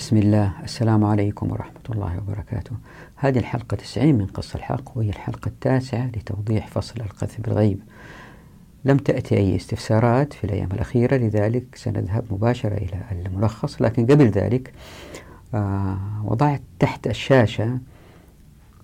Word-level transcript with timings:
بسم 0.00 0.16
الله. 0.16 0.52
السلام 0.64 1.04
عليكم 1.04 1.52
ورحمة 1.52 1.80
الله 1.90 2.18
وبركاته. 2.18 2.72
هذه 3.16 3.38
الحلقة 3.38 3.74
90 3.74 4.14
من 4.14 4.26
قص 4.26 4.54
الحق 4.54 4.98
وهي 4.98 5.08
الحلقة 5.08 5.48
التاسعة 5.48 6.06
لتوضيح 6.06 6.66
فصل 6.66 7.00
القذف 7.00 7.40
بالغيب. 7.40 7.80
لم 8.84 8.96
تأتي 8.96 9.36
أي 9.36 9.56
استفسارات 9.56 10.32
في 10.32 10.44
الأيام 10.44 10.68
الأخيرة 10.72 11.16
لذلك 11.16 11.64
سنذهب 11.74 12.24
مباشرة 12.30 12.74
إلى 12.74 13.02
الملخص. 13.26 13.82
لكن 13.82 14.06
قبل 14.06 14.24
ذلك 14.28 14.72
آه 15.54 15.98
وضعت 16.24 16.62
تحت 16.78 17.06
الشاشة 17.06 17.78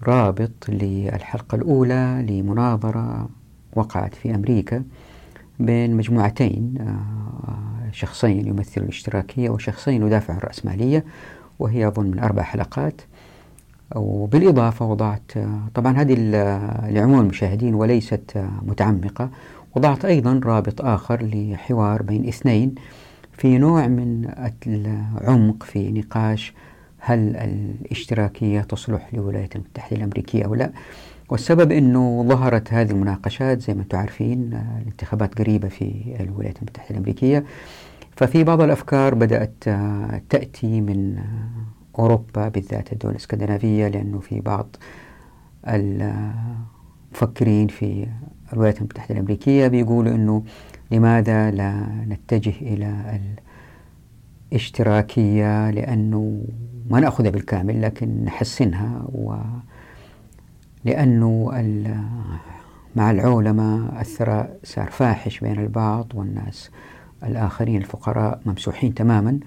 رابط 0.03 0.69
للحلقة 0.69 1.57
الأولى 1.57 2.27
لمناظرة 2.29 3.29
وقعت 3.73 4.15
في 4.15 4.35
أمريكا. 4.35 4.85
بين 5.61 5.97
مجموعتين 5.97 6.75
آه، 6.81 7.93
شخصين 7.93 8.47
يمثلوا 8.47 8.85
الاشتراكية 8.85 9.51
وشخصين 9.51 10.07
يدافعوا 10.07 10.39
الرأسمالية 10.39 11.05
وهي 11.59 11.87
أظن 11.89 12.07
من 12.07 12.19
أربع 12.19 12.43
حلقات. 12.43 13.01
وبالإضافة 13.95 14.87
وضعت 14.87 15.37
آه، 15.37 15.61
طبعا 15.75 15.97
هذه 15.97 16.15
لعموم 16.91 17.21
المشاهدين 17.21 17.75
وليست 17.75 18.37
آه، 18.37 18.51
متعمقة 18.63 19.31
وضعت 19.77 20.05
أيضا 20.05 20.41
رابط 20.45 20.83
آخر 20.83 21.23
لحوار 21.23 22.03
بين 22.03 22.29
اثنين 22.29 22.75
في 23.33 23.59
نوع 23.59 23.87
من 23.87 24.31
العمق 24.67 25.63
في 25.63 25.93
نقاش 25.93 26.55
هل 26.99 27.37
الاشتراكية 27.37 28.61
تصلح 28.61 29.15
للولايات 29.15 29.57
المتحدة 29.57 29.97
الأمريكية 29.97 30.45
أو 30.45 30.55
لا. 30.55 30.71
والسبب 31.29 31.73
أنه 31.73 32.25
ظهرت 32.29 32.73
هذه 32.73 32.91
المناقشات 32.91 33.61
زي 33.61 33.75
ما 33.75 33.83
أنتم 33.83 33.99
عارفين 33.99 34.55
آه، 34.55 34.79
الانتخابات 34.83 35.39
قريبة 35.39 35.69
في 35.69 36.17
الولايات 36.21 36.59
المتحدة 36.59 36.91
الأمريكية. 36.91 37.45
ففي 38.17 38.45
بعض 38.45 38.61
الأفكار 38.61 39.15
بدأت 39.15 39.55
آه، 39.69 40.23
تأتي 40.29 40.81
من 40.81 41.19
آه، 41.19 41.99
أوروبا 41.99 42.49
بالذات 42.49 42.93
الدول 42.93 43.11
الإسكندنافية 43.11 43.89
لأنه 43.89 44.19
في 44.19 44.41
بعض 44.41 44.77
المفكرين 45.69 47.69
في 47.69 48.07
الولايات 48.53 48.79
المتحدة 48.79 49.15
الأمريكية 49.15 49.69
بيقولوا 49.69 50.15
أنه 50.15 50.45
لماذا 50.91 51.51
لا 51.51 51.87
نتجه 52.09 52.55
إلى 52.61 53.21
الاشتراكية؟ 54.53 55.71
لأنه 55.71 56.45
ما 56.91 57.01
نأخذها 57.01 57.31
بالكامل 57.31 57.83
لكن 57.83 58.25
نحسنها 58.25 59.03
و 59.13 59.35
لأنه 60.87 61.51
مع 62.97 63.11
العولمة 63.11 64.01
الثراء 64.01 64.57
صار 64.65 64.91
فاحش 64.91 65.41
بين 65.41 65.61
البعض 65.61 66.13
والناس. 66.15 66.71
الآخرين 67.23 67.77
الفقراء 67.77 68.41
ممسوحين 68.47 68.95
تماما. 68.95 69.39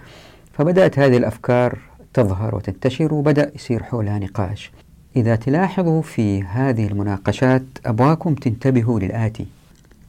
فبدأت 0.54 1.00
هذه 1.00 1.18
الأفكار 1.18 1.80
تظهر 2.14 2.56
وتنتشر 2.56 3.14
وبدأ 3.14 3.52
يصير 3.56 3.84
حولها 3.84 4.20
نقاش. 4.20 4.72
إذا 5.16 5.36
تلاحظوا 5.36 6.02
في 6.02 6.44
هذه 6.44 6.88
المناقشات 6.88 7.64
أبغاكم 7.86 8.36
تنتبهوا 8.36 9.00
للآتي. 9.00 9.46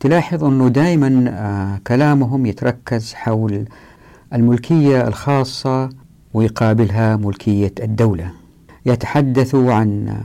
تلاحظ 0.00 0.44
أنه 0.44 0.68
دائما 0.68 1.24
آه 1.28 1.80
كلامهم 1.86 2.46
يتركز 2.46 3.14
حول 3.14 3.64
الملكية 4.32 5.08
الخاصة 5.08 5.88
ويقابلها 6.34 7.16
ملكية 7.16 7.74
الدولة. 7.82 8.30
يتحدثوا 8.86 9.72
عن 9.72 10.16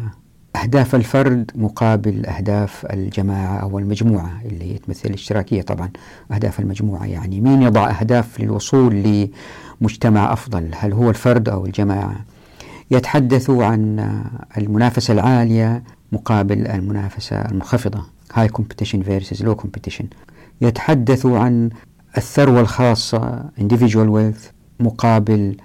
أهداف 0.66 0.96
الفرد 0.96 1.52
مقابل 1.56 2.26
أهداف 2.26 2.86
الجماعة 2.94 3.58
أو 3.58 3.80
المجموعة 3.80 4.42
اللي 4.46 4.74
هي 4.74 4.78
تمثل 4.78 5.10
الاشتراكية 5.10 5.62
طبعا. 5.62 5.90
أهداف 6.32 6.60
المجموعة 6.60 7.06
يعني 7.06 7.42
مين 7.42 7.62
يضع 7.62 7.90
أهداف 7.90 8.40
للوصول 8.40 9.30
لمجتمع 9.82 10.34
أفضل؟ 10.34 10.72
هل 10.76 10.94
هو 10.94 11.10
الفرد 11.10 11.50
أو 11.50 11.66
الجماعة؟ 11.66 12.16
يتحدثوا 12.92 13.66
عن 13.66 14.12
المنافسة 14.58 15.14
العالية 15.14 15.84
مقابل 16.12 16.68
المنافسة 16.68 17.36
المنخفضة. 17.36 18.02
High 18.34 18.50
competition 18.58 18.98
versus 18.98 19.42
low 19.42 19.56
competition. 19.56 20.06
يتحدثوا 20.62 21.40
عن 21.40 21.70
الثروة 22.18 22.60
الخاصة 22.62 23.44
individual 23.60 24.10
wealth 24.18 24.52
مقابل 24.80 25.58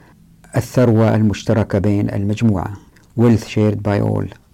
الثروة 0.57 1.15
المشتركة 1.15 1.79
بين 1.79 2.11
المجموعة. 2.11 2.73
Wealth 3.21 3.45
shared 3.45 3.79
by 3.89 4.01
all. 4.01 4.50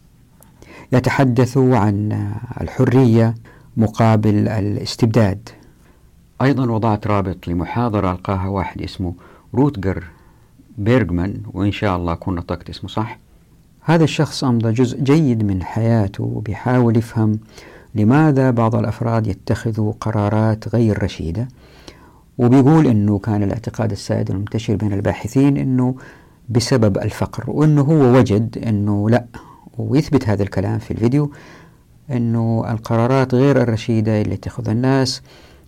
يتحدث 0.93 1.59
عن 1.59 2.31
الحرية 2.61 3.35
مقابل 3.77 4.49
الاستبداد. 4.49 5.49
أيضا 6.43 6.71
وضعت 6.71 7.07
رابط 7.07 7.49
لمحاضرة 7.49 8.13
ألقاها 8.13 8.49
واحد 8.49 8.83
اسمه 8.83 9.15
روتجر 9.55 10.05
بيرغمان 10.79 11.41
وإن 11.53 11.73
شاء 11.73 11.97
الله 11.97 12.13
أكون 12.13 12.35
نطقت 12.35 12.71
اسمه 12.71 12.91
صح. 12.91 13.19
هذا 13.81 14.05
الشخص 14.05 14.45
أمضى 14.45 14.73
جزء 14.73 15.01
جيد 15.01 15.43
من 15.45 15.63
حياته 15.63 16.25
وبيحاول 16.25 16.97
يفهم 16.97 17.39
لماذا 17.95 18.51
بعض 18.51 18.75
الأفراد 18.75 19.27
يتخذوا 19.27 19.93
قرارات 20.01 20.69
غير 20.75 21.03
رشيدة 21.03 21.49
وبيقول 22.39 22.87
أنه 22.87 23.19
كان 23.19 23.43
الاعتقاد 23.43 23.91
السائد 23.91 24.31
المنتشر 24.31 24.77
بين 24.77 24.93
الباحثين 24.93 25.57
أنه 25.57 25.95
بسبب 26.49 26.99
الفقر 26.99 27.51
وأنه 27.51 27.83
هو 27.83 28.19
وجد 28.19 28.59
أنه 28.67 29.11
لا. 29.11 29.25
ويثبت 29.79 30.29
هذا 30.29 30.43
الكلام 30.43 30.79
في 30.79 30.91
الفيديو 30.91 31.31
أنه 32.11 32.65
القرارات 32.71 33.35
غير 33.35 33.63
الرشيدة 33.63 34.21
اللي 34.23 34.35
يتخذها 34.35 34.73
الناس 34.73 35.23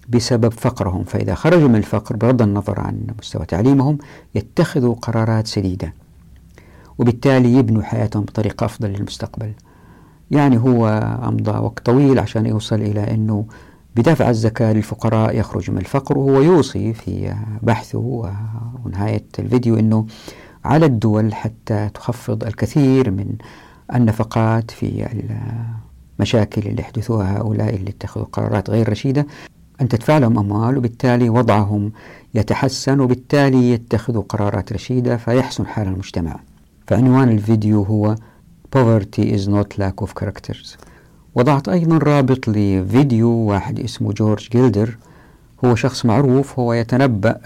بسبب 0.08 0.52
فقرهم. 0.52 1.04
فإذا 1.04 1.34
خرجوا 1.34 1.68
من 1.68 1.76
الفقر 1.76 2.16
بغض 2.16 2.42
النظر 2.42 2.80
عن 2.80 3.06
مستوى 3.18 3.46
تعليمهم 3.46 3.98
يتخذوا 4.34 4.94
قرارات 4.94 5.46
سديدة. 5.46 5.94
وبالتالي 6.98 7.52
يبنوا 7.52 7.82
حياتهم 7.82 8.22
بطريقة 8.22 8.64
أفضل 8.64 8.88
للمستقبل. 8.88 9.52
يعني 10.30 10.58
هو 10.58 10.88
أمضى 11.24 11.50
وقت 11.50 11.86
طويل 11.86 12.18
عشان 12.18 12.46
يوصل 12.46 12.76
إلى 12.76 13.14
أنه 13.14 13.44
بدفع 13.96 14.30
الزكاة 14.30 14.72
للفقراء 14.72 15.38
يخرج 15.38 15.70
من 15.70 15.78
الفقر 15.78 16.18
وهو 16.18 16.40
يوصي 16.40 16.92
في 16.92 17.34
بحثه 17.62 17.98
ونهاية 18.84 19.24
الفيديو 19.38 19.78
أنه 19.78 20.06
على 20.64 20.86
الدول 20.86 21.34
حتى 21.34 21.90
تخفض 21.94 22.44
الكثير 22.44 23.10
من 23.10 23.34
النفقات 23.94 24.70
في 24.70 25.08
المشاكل 26.18 26.62
اللي 26.68 26.82
يحدثوها 26.82 27.38
هؤلاء 27.38 27.74
اللي 27.74 27.90
اتخذوا 27.90 28.26
قرارات 28.32 28.70
غير 28.70 28.88
رشيدة. 28.88 29.26
أن 29.80 29.88
تدفع 29.88 30.18
لهم 30.18 30.38
أموال 30.38 30.78
وبالتالي 30.78 31.30
وضعهم 31.30 31.92
يتحسن 32.34 33.00
وبالتالي 33.00 33.70
يتخذوا 33.70 34.22
قرارات 34.28 34.72
رشيدة 34.72 35.16
فيحسن 35.16 35.66
حال 35.66 35.88
المجتمع. 35.88 36.40
فعنوان 36.86 37.28
الفيديو 37.28 37.82
هو 37.82 38.16
Poverty 38.76 39.22
is 39.36 39.48
not 39.48 39.78
lack 39.78 40.04
of 40.04 40.14
characters. 40.20 40.76
وضعت 41.34 41.68
أيضا 41.68 41.98
رابط 41.98 42.48
لفيديو 42.48 43.30
واحد 43.30 43.80
اسمه 43.80 44.12
جورج 44.12 44.48
جيلدر. 44.50 44.96
هو 45.64 45.74
شخص 45.74 46.06
معروف 46.06 46.58
هو 46.58 46.72
يتنبأ 46.72 47.40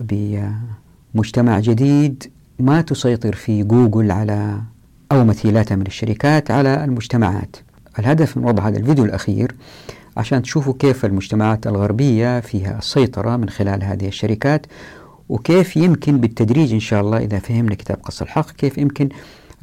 بمجتمع 1.14 1.58
جديد 1.60 2.32
ما 2.58 2.82
تسيطر 2.82 3.34
فيه 3.34 3.62
جوجل 3.62 4.10
على 4.10 4.60
أو 5.12 5.24
مثيلاتها 5.24 5.76
من 5.76 5.86
الشركات 5.86 6.50
على 6.50 6.84
المجتمعات. 6.84 7.56
الهدف 7.98 8.36
من 8.36 8.44
وضع 8.44 8.68
هذا 8.68 8.78
الفيديو 8.78 9.04
الأخير 9.04 9.54
عشان 10.16 10.42
تشوفوا 10.42 10.74
كيف 10.78 11.04
المجتمعات 11.04 11.66
الغربية 11.66 12.40
فيها 12.40 12.78
السيطرة 12.78 13.36
من 13.36 13.48
خلال 13.48 13.84
هذه 13.84 14.08
الشركات 14.08 14.66
وكيف 15.28 15.76
يمكن 15.76 16.18
بالتدريج 16.18 16.72
إن 16.72 16.80
شاء 16.80 17.00
الله 17.00 17.18
إذا 17.18 17.38
فهمنا 17.38 17.74
كتاب 17.74 17.96
قص 18.02 18.22
الحق 18.22 18.50
كيف 18.50 18.78
يمكن 18.78 19.08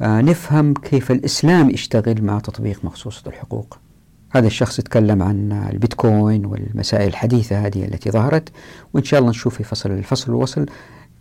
آه 0.00 0.20
نفهم 0.20 0.74
كيف 0.74 1.10
الإسلام 1.10 1.70
يشتغل 1.70 2.24
مع 2.24 2.38
تطبيق 2.38 2.84
مخصوصة 2.84 3.22
الحقوق. 3.26 3.78
هذا 4.30 4.46
الشخص 4.46 4.78
يتكلم 4.78 5.22
عن 5.22 5.52
البيتكوين 5.72 6.46
والمسائل 6.46 7.08
الحديثة 7.08 7.66
هذه 7.66 7.84
التي 7.84 8.10
ظهرت 8.10 8.48
وإن 8.94 9.04
شاء 9.04 9.20
الله 9.20 9.30
نشوف 9.30 9.56
في 9.56 9.64
فصل 9.64 9.90
الفصل 9.90 10.30
الوصل 10.30 10.66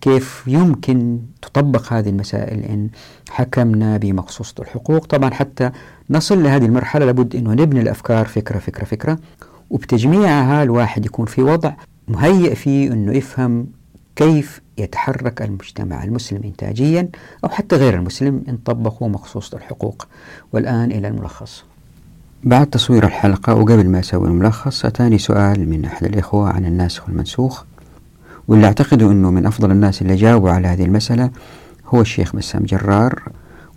كيف 0.02 0.44
يمكن 0.48 1.20
تطبق 1.42 1.94
هذه 1.94 2.10
المسائل 2.10 2.60
إن 2.60 2.90
حكمنا 3.30 3.98
بمقصوصة 3.98 4.54
الحقوق؟ 4.60 5.06
طبعا 5.06 5.30
حتى 5.30 5.72
نصل 6.10 6.44
لهذه 6.44 6.66
المرحلة 6.66 7.06
لابد 7.06 7.36
أنه 7.36 7.52
نبني 7.54 7.82
الأفكار 7.82 8.26
فكرة 8.26 8.60
فكرة 8.60 8.86
فكرة 8.86 9.20
وبتجميعها 9.70 10.64
الواحد 10.64 11.06
يكون 11.06 11.26
في 11.26 11.42
وضع 11.42 11.74
مهيئ 12.08 12.56
فيه 12.56 12.94
أنه 12.94 13.14
يفهم 13.14 13.68
كيف 14.16 14.62
يتحرك 14.78 15.42
المجتمع 15.42 16.04
المسلم 16.04 16.42
إنتاجيا 16.44 17.10
أو 17.44 17.50
حتى 17.50 17.76
غير 17.76 17.96
المسلم 17.96 18.44
إن 18.50 18.58
طبقوا 18.58 19.10
مقصوصة 19.10 19.58
الحقوق. 19.58 20.08
والآن 20.54 20.92
إلى 20.92 21.08
الملخص. 21.08 21.64
بعد 22.44 22.68
تصوير 22.68 23.06
الحلقة 23.06 23.56
وقبل 23.56 23.88
ما 23.90 24.00
أسوي 24.00 24.28
الملخص 24.28 24.86
أتاني 24.86 25.18
سؤال 25.18 25.70
من 25.70 25.86
أحد 25.86 26.06
الإخوة 26.06 26.50
عن 26.50 26.66
الناسخ 26.66 27.08
والمنسوخ 27.08 27.64
واللي 28.50 28.68
أعتقد 28.68 29.02
أنه 29.04 29.32
من 29.32 29.46
أفضل 29.46 29.72
الناس 29.72 30.02
اللي 30.02 30.16
جاوبوا 30.16 30.50
على 30.50 30.68
هذه 30.68 30.86
المسألة 30.86 31.30
هو 31.88 32.02
الشيخ 32.02 32.36
بسام 32.36 32.64
جرار 32.64 33.24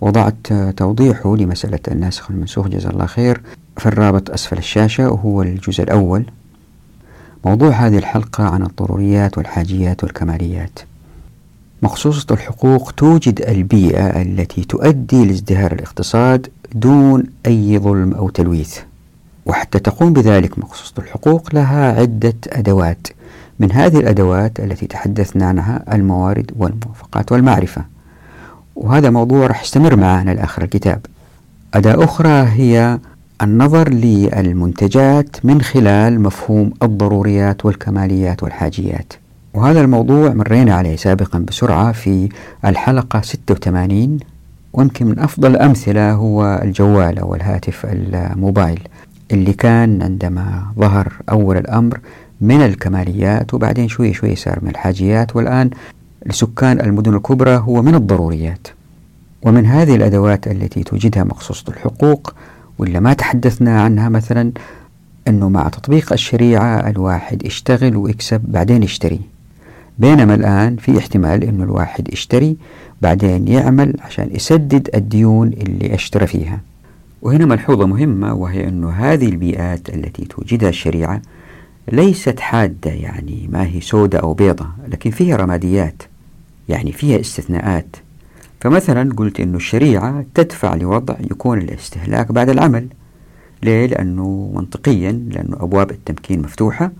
وضعت 0.01 0.53
توضيحه 0.77 1.37
لمسألة 1.37 1.79
الناسخ 1.89 2.31
والمنسوخ 2.31 2.69
جزا 2.69 2.91
الله 2.91 3.07
خير 3.07 3.41
في 3.77 3.87
الرابط 3.87 4.31
أسفل 4.31 4.59
الشاشة 4.59 5.11
وهو 5.11 5.43
الجزء 5.43 5.83
الأول. 5.83 6.25
موضوع 7.45 7.71
هذه 7.71 7.99
الحلقة 7.99 8.45
عن 8.45 8.63
الضروريات 8.63 9.39
والحاجيات 9.39 10.05
والكماليات. 10.05 10.79
مخصوصة 11.83 12.27
الحقوق 12.31 12.93
توجد 12.93 13.41
البيئة 13.41 14.23
التي 14.23 14.65
تؤدي 14.65 15.25
لازدهار 15.25 15.73
الاقتصاد 15.73 16.49
دون 16.75 17.25
أي 17.47 17.79
ظلم 17.79 18.15
أو 18.15 18.29
تلويث. 18.29 18.79
وحتى 19.47 19.79
تقوم 19.79 20.13
بذلك 20.13 20.59
مخصوصة 20.59 20.95
الحقوق 20.99 21.55
لها 21.55 22.01
عدة 22.01 22.35
أدوات. 22.49 23.07
من 23.63 23.73
هذه 23.73 23.99
الأدوات 23.99 24.61
التي 24.61 24.87
تحدثنا 24.87 25.47
عنها 25.47 25.85
الموارد 25.93 26.51
والموافقات 26.57 27.33
والمعرفة. 27.33 27.85
وهذا 28.77 29.11
موضوع 29.11 29.47
راح 29.47 29.63
يستمر 29.63 29.97
معنا 29.97 30.31
لآخر 30.31 30.63
الكتاب. 30.63 31.07
أداة 31.75 32.05
أخرى 32.05 32.49
هي 32.49 32.99
النظر 33.43 33.89
للمنتجات 33.89 35.37
من 35.45 35.61
خلال 35.61 36.21
مفهوم 36.21 36.71
الضروريات 36.83 37.65
والكماليات 37.65 38.43
والحاجيات. 38.43 39.13
وهذا 39.55 39.81
الموضوع 39.81 40.29
مرينا 40.35 40.75
عليه 40.75 40.97
سابقا 40.97 41.39
بسرعة 41.39 41.93
في 41.93 42.29
الحلقة 42.65 43.21
86 43.21 44.19
ويمكن 44.73 45.07
من 45.07 45.19
أفضل 45.19 45.51
الأمثلة 45.51 46.13
هو 46.13 46.61
الجوال 46.63 47.19
أو 47.19 47.35
الهاتف 47.35 47.87
الموبايل 47.87 48.81
اللي 49.33 49.53
كان 49.53 50.03
عندما 50.03 50.63
ظهر 50.79 51.13
أول 51.31 51.57
الأمر 51.57 52.01
من 52.43 52.63
الكماليات 52.63 53.55
وبعدين 53.55 53.89
شوي 53.89 54.13
شوي 54.13 54.37
صار 54.37 54.59
من 54.63 54.71
الحاجيات 54.71 55.37
والآن 55.37 55.71
لسكان 56.27 56.81
المدن 56.81 57.15
الكبرى 57.15 57.57
هو 57.57 57.83
من 57.83 57.95
الضروريات. 57.95 58.69
ومن 59.43 59.67
هذه 59.67 59.95
الأدوات 59.95 60.47
التي 60.47 60.83
توجدها 60.83 61.25
مخصوصة 61.25 61.65
الحقوق 61.69 62.35
واللي 62.79 63.01
ما 63.01 63.13
تحدثنا 63.13 63.83
عنها 63.83 64.09
مثلا 64.09 64.53
أنه 65.29 65.49
مع 65.49 65.69
تطبيق 65.69 66.13
الشريعة 66.13 66.91
الواحد 66.91 67.47
يشتغل 67.47 67.97
ويكسب 67.97 68.41
بعدين 68.49 68.83
يشتري. 68.83 69.21
بينما 69.99 70.35
الآن 70.35 70.77
في 70.77 70.99
احتمال 70.99 71.45
أنه 71.45 71.65
الواحد 71.65 72.13
يشتري 72.13 72.57
بعدين 73.03 73.49
يعمل 73.49 73.95
عشان 74.01 74.29
يسدد 74.33 74.91
الديون 74.95 75.49
اللي 75.49 75.95
أشترى 75.95 76.27
فيها. 76.27 76.61
وهنا 77.23 77.47
ملحوظة 77.47 77.87
مهمة 77.87 78.35
وهي 78.35 78.69
أنه 78.69 78.91
هذه 78.91 79.29
البيئات 79.29 79.89
التي 79.89 80.25
توجدها 80.25 80.69
الشريعة 80.69 81.23
ليست 81.93 82.41
حادة 82.41 82.91
يعني 82.91 83.49
ما 83.53 83.67
هي 83.67 83.81
سوداء 83.81 84.23
أو 84.23 84.35
بيضة 84.35 84.67
لكن 84.89 85.11
فيها 85.11 85.37
رماديات 85.37 86.03
يعني 86.69 86.93
فيها 86.93 87.21
استثناءات. 87.21 87.97
فمثلا 88.61 89.15
قلت 89.15 89.41
أنه 89.41 89.57
الشريعة 89.57 90.25
تدفع 90.35 90.75
لوضع 90.75 91.15
يكون 91.21 91.59
الاستهلاك 91.59 92.33
بعد 92.33 92.49
العمل. 92.49 92.87
ليه؟ 93.63 93.87
لأنه 93.87 94.53
منطقيا 94.55 95.13
لأنه 95.13 95.57
أبواب 95.61 95.91
التمكين 95.91 96.43
مفتوحة 96.43 96.93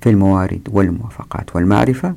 في 0.00 0.10
الموارد 0.10 0.68
والموافقات 0.72 1.56
والمعرفة. 1.56 2.14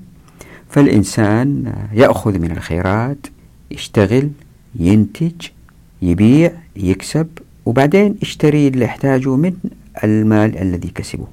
فالإنسان 0.69 1.73
يأخذ 1.93 2.39
من 2.39 2.51
الخيرات 2.51 3.27
يشتغل 3.71 4.29
ينتج 4.75 5.47
يبيع 6.01 6.51
يكسب 6.75 7.27
وبعدين 7.65 8.15
يشتري 8.21 8.67
اللي 8.67 8.85
يحتاجه 8.85 9.35
من 9.35 9.53
المال 10.03 10.57
الذي 10.57 10.87
كسبه. 10.89 11.27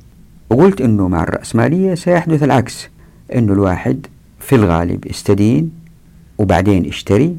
وقلت 0.50 0.80
أنه 0.80 1.08
مع 1.08 1.22
الرأسمالية 1.22 1.94
سيحدث 1.94 2.42
العكس 2.42 2.88
أنه 3.34 3.52
الواحد 3.52 4.06
في 4.40 4.56
الغالب 4.56 5.06
يستدين 5.06 5.70
وبعدين 6.38 6.84
يشتري 6.84 7.36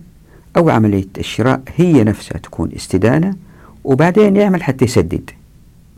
أو 0.58 0.70
عملية 0.70 1.08
الشراء 1.18 1.62
هي 1.76 2.04
نفسها 2.04 2.38
تكون 2.38 2.72
استدانة 2.76 3.36
وبعدين 3.84 4.36
يعمل 4.36 4.64
حتى 4.64 4.86
يسدد. 4.86 5.30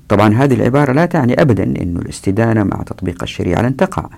طبعا 0.10 0.34
هذه 0.34 0.54
العبارة 0.54 0.92
لا 0.92 1.06
تعني 1.06 1.42
أبدا 1.42 1.64
أن 1.64 1.98
الاستدانة 1.98 2.64
مع 2.64 2.84
تطبيق 2.84 3.24
الشريعة 3.24 3.62
لن 3.62 3.78
تقع. 3.78 4.10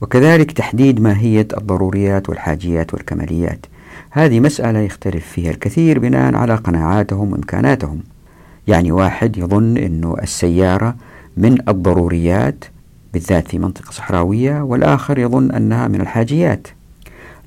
وكذلك 0.00 0.52
تحديد 0.52 1.00
ماهية 1.00 1.48
الضروريات 1.56 2.28
والحاجيات 2.28 2.94
والكماليات. 2.94 3.66
هذه 4.10 4.40
مسألة 4.40 4.78
يختلف 4.78 5.26
فيها 5.26 5.50
الكثير 5.50 5.98
بناء 5.98 6.34
على 6.34 6.54
قناعاتهم 6.54 7.32
وإمكاناتهم. 7.32 8.00
يعني 8.68 8.92
واحد 8.92 9.36
يظن 9.36 9.76
أن 9.76 10.14
السيارة 10.22 10.96
من 11.36 11.68
الضروريات 11.68 12.64
بالذات 13.12 13.48
في 13.48 13.58
منطقة 13.58 13.90
صحراوية 13.90 14.62
والآخر 14.62 15.18
يظن 15.18 15.50
أنها 15.50 15.88
من 15.88 16.00
الحاجيات. 16.00 16.68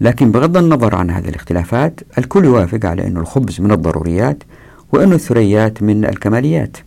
لكن 0.01 0.31
بغض 0.31 0.57
النظر 0.57 0.95
عن 0.95 1.09
هذه 1.09 1.29
الاختلافات 1.29 1.99
الكل 2.17 2.45
يوافق 2.45 2.85
على 2.85 3.07
أن 3.07 3.17
الخبز 3.17 3.61
من 3.61 3.71
الضروريات 3.71 4.43
وأن 4.93 5.13
الثريات 5.13 5.83
من 5.83 6.05
الكماليات. 6.05 6.77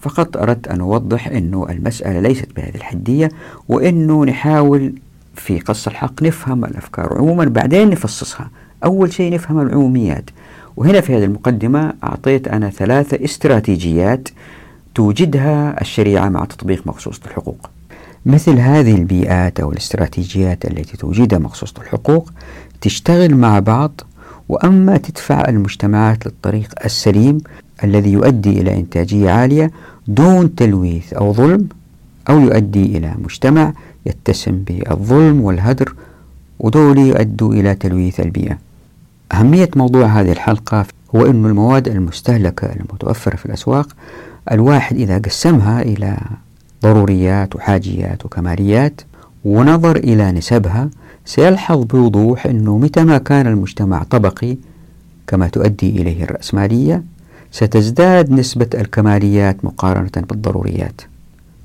فقط 0.00 0.36
أردت 0.36 0.68
أن 0.68 0.80
أوضح 0.80 1.28
أنه 1.28 1.66
المسألة 1.70 2.20
ليست 2.20 2.48
بهذه 2.56 2.74
الحدية 2.74 3.28
وأنه 3.68 4.24
نحاول 4.24 4.94
في 5.34 5.60
قص 5.60 5.86
الحق 5.86 6.22
نفهم 6.22 6.64
الأفكار 6.64 7.18
عموما 7.18 7.44
بعدين 7.44 7.90
نفصصها. 7.90 8.50
أول 8.84 9.12
شيء 9.12 9.32
نفهم 9.34 9.60
العموميات. 9.60 10.30
وهنا 10.76 11.00
في 11.00 11.16
هذه 11.16 11.24
المقدمة 11.24 11.94
أعطيت 12.04 12.48
أنا 12.48 12.70
ثلاثة 12.70 13.24
استراتيجيات 13.24 14.28
توجدها 14.94 15.80
الشريعة 15.80 16.28
مع 16.28 16.44
تطبيق 16.44 16.86
مخصوصة 16.86 17.20
الحقوق. 17.26 17.70
مثل 18.26 18.58
هذه 18.58 18.94
البيئات 18.94 19.60
أو 19.60 19.72
الاستراتيجيات 19.72 20.64
التي 20.64 20.96
توجدها 20.96 21.38
مخصوصة 21.38 21.74
الحقوق 21.82 22.32
تشتغل 22.80 23.34
مع 23.34 23.58
بعض 23.58 24.00
وأما 24.48 24.96
تدفع 24.96 25.48
المجتمعات 25.48 26.26
للطريق 26.26 26.74
السليم 26.84 27.38
الذي 27.84 28.12
يؤدي 28.12 28.60
إلى 28.60 28.76
إنتاجية 28.76 29.30
عالية 29.30 29.70
دون 30.08 30.54
تلويث 30.54 31.12
أو 31.12 31.32
ظلم 31.32 31.68
أو 32.28 32.40
يؤدي 32.40 32.98
إلى 32.98 33.14
مجتمع 33.18 33.72
يتسم 34.06 34.52
بالظلم 34.52 35.40
والهدر 35.40 35.94
ودول 36.58 36.98
يؤدوا 36.98 37.54
إلى 37.54 37.74
تلويث 37.74 38.20
البيئة. 38.20 38.58
أهمية 39.32 39.70
موضوع 39.76 40.06
هذه 40.06 40.32
الحلقة 40.32 40.86
هو 41.16 41.26
أن 41.26 41.46
المواد 41.46 41.88
المستهلكة 41.88 42.66
المتوفرة 42.66 43.36
في 43.36 43.46
الأسواق 43.46 43.88
الواحد 44.52 44.96
إذا 44.96 45.18
قسمها 45.18 45.82
إلى 45.82 46.18
ضروريات 46.82 47.56
وحاجيات 47.56 48.24
وكماليات 48.24 49.00
ونظر 49.44 49.96
إلى 49.96 50.32
نسبها 50.32 50.90
سيلحظ 51.24 51.84
بوضوح 51.84 52.46
أنه 52.46 52.78
متى 52.78 53.04
ما 53.04 53.18
كان 53.18 53.46
المجتمع 53.46 54.02
طبقي 54.02 54.56
كما 55.26 55.48
تؤدي 55.48 55.90
إليه 55.90 56.24
الرأسمالية 56.24 57.02
ستزداد 57.52 58.30
نسبة 58.30 58.68
الكماليات 58.74 59.64
مقارنة 59.64 60.10
بالضروريات. 60.16 61.00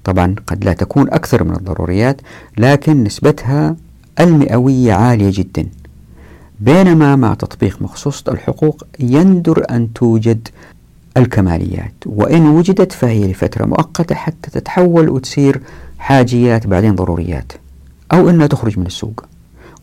طبعا 0.03 0.35
قد 0.47 0.65
لا 0.65 0.73
تكون 0.73 1.09
أكثر 1.09 1.43
من 1.43 1.55
الضروريات 1.55 2.21
لكن 2.57 3.03
نسبتها 3.03 3.75
المئوية 4.19 4.93
عالية 4.93 5.31
جدا. 5.33 5.65
بينما 6.59 7.15
مع 7.15 7.33
تطبيق 7.33 7.81
مخصوصة 7.81 8.31
الحقوق 8.31 8.83
يندر 8.99 9.65
أن 9.69 9.93
توجد 9.93 10.47
الكماليات. 11.17 11.93
وإن 12.05 12.47
وجدت 12.47 12.91
فهي 12.91 13.31
لفترة 13.31 13.65
مؤقتة 13.65 14.15
حتى 14.15 14.51
تتحول 14.51 15.09
وتصير 15.09 15.61
حاجيات 15.99 16.67
بعدين 16.67 16.95
ضروريات 16.95 17.51
أو 18.13 18.29
أنها 18.29 18.47
تخرج 18.47 18.79
من 18.79 18.85
السوق. 18.85 19.25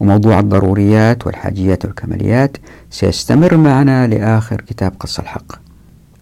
وموضوع 0.01 0.41
الضروريات 0.41 1.27
والحاجيات 1.27 1.85
والكماليات 1.85 2.57
سيستمر 2.91 3.57
معنا 3.57 4.07
لآخر 4.07 4.61
كتاب 4.61 4.93
قص 5.01 5.19
الحق. 5.19 5.53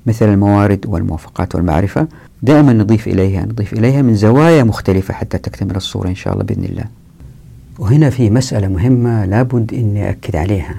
مثل 0.06 0.28
الموارد 0.28 0.86
والموافقات 0.86 1.54
والمعرفة 1.54 2.08
دائما 2.42 2.72
نضيف 2.72 3.08
إليها 3.08 3.42
نضيف 3.42 3.72
إليها 3.72 4.02
من 4.02 4.14
زوايا 4.14 4.64
مختلفة 4.64 5.14
حتى 5.14 5.38
تكتمل 5.38 5.76
الصورة 5.76 6.08
إن 6.08 6.14
شاء 6.14 6.32
الله 6.32 6.44
بإذن 6.44 6.64
الله. 6.64 6.84
وهنا 7.78 8.10
في 8.10 8.30
مسألة 8.30 8.68
مهمة 8.68 9.24
لابد 9.24 9.74
أني 9.74 10.10
أكد 10.10 10.36
عليها. 10.36 10.74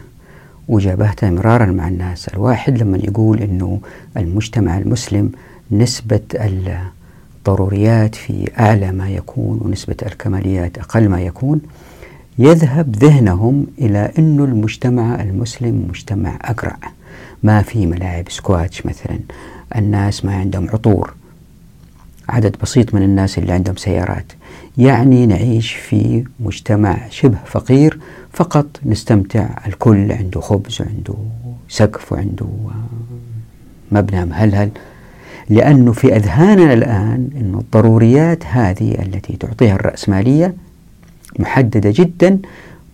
وجابهتها 0.70 1.30
مرارا 1.30 1.66
مع 1.66 1.88
الناس. 1.88 2.28
الواحد 2.28 2.78
لما 2.78 2.98
يقول 2.98 3.40
أنه 3.42 3.80
المجتمع 4.18 4.78
المسلم 4.78 5.32
نسبة 5.72 6.22
الضروريات 7.38 8.16
في 8.16 8.50
أعلى 8.60 8.92
ما 8.92 9.10
يكون 9.10 9.60
ونسبة 9.62 9.96
الكماليات 10.06 10.78
أقل 10.78 11.10
ما 11.10 11.22
يكون 11.22 11.62
يذهب 12.40 12.96
ذهنهم 12.96 13.68
إلى 13.80 14.12
أنه 14.18 14.44
المجتمع 14.44 15.22
المسلم 15.22 15.86
مجتمع 15.90 16.40
أقرع. 16.42 16.78
ما 17.44 17.62
في 17.62 17.86
ملاعب 17.86 18.30
سكواتش 18.30 18.86
مثلا. 18.86 19.20
الناس 19.76 20.26
ما 20.26 20.36
عندهم 20.36 20.70
عطور. 20.70 21.14
عدد 22.30 22.56
بسيط 22.62 22.94
من 22.94 23.04
الناس 23.04 23.38
اللي 23.38 23.54
عندهم 23.54 23.76
سيارات. 23.76 24.32
يعني 24.78 25.26
نعيش 25.26 25.74
في 25.74 26.24
مجتمع 26.40 26.98
شبه 27.10 27.38
فقير 27.46 28.00
فقط 28.34 28.66
نستمتع 28.86 29.50
الكل 29.68 30.12
عنده 30.12 30.42
خبز 30.42 30.82
وعنده 30.82 31.14
سقف 31.70 32.12
وعنده 32.12 32.46
مبنى 33.92 34.26
مهلهل 34.26 34.70
لأنه 35.50 35.92
في 35.92 36.16
أذهاننا 36.16 36.74
الآن 36.74 37.30
أن 37.36 37.56
الضروريات 37.60 38.46
هذه 38.46 38.92
التي 38.92 39.38
تعطيها 39.38 39.76
الرأسمالية 39.76 40.54
محددة 41.40 41.94
جدا 41.96 42.40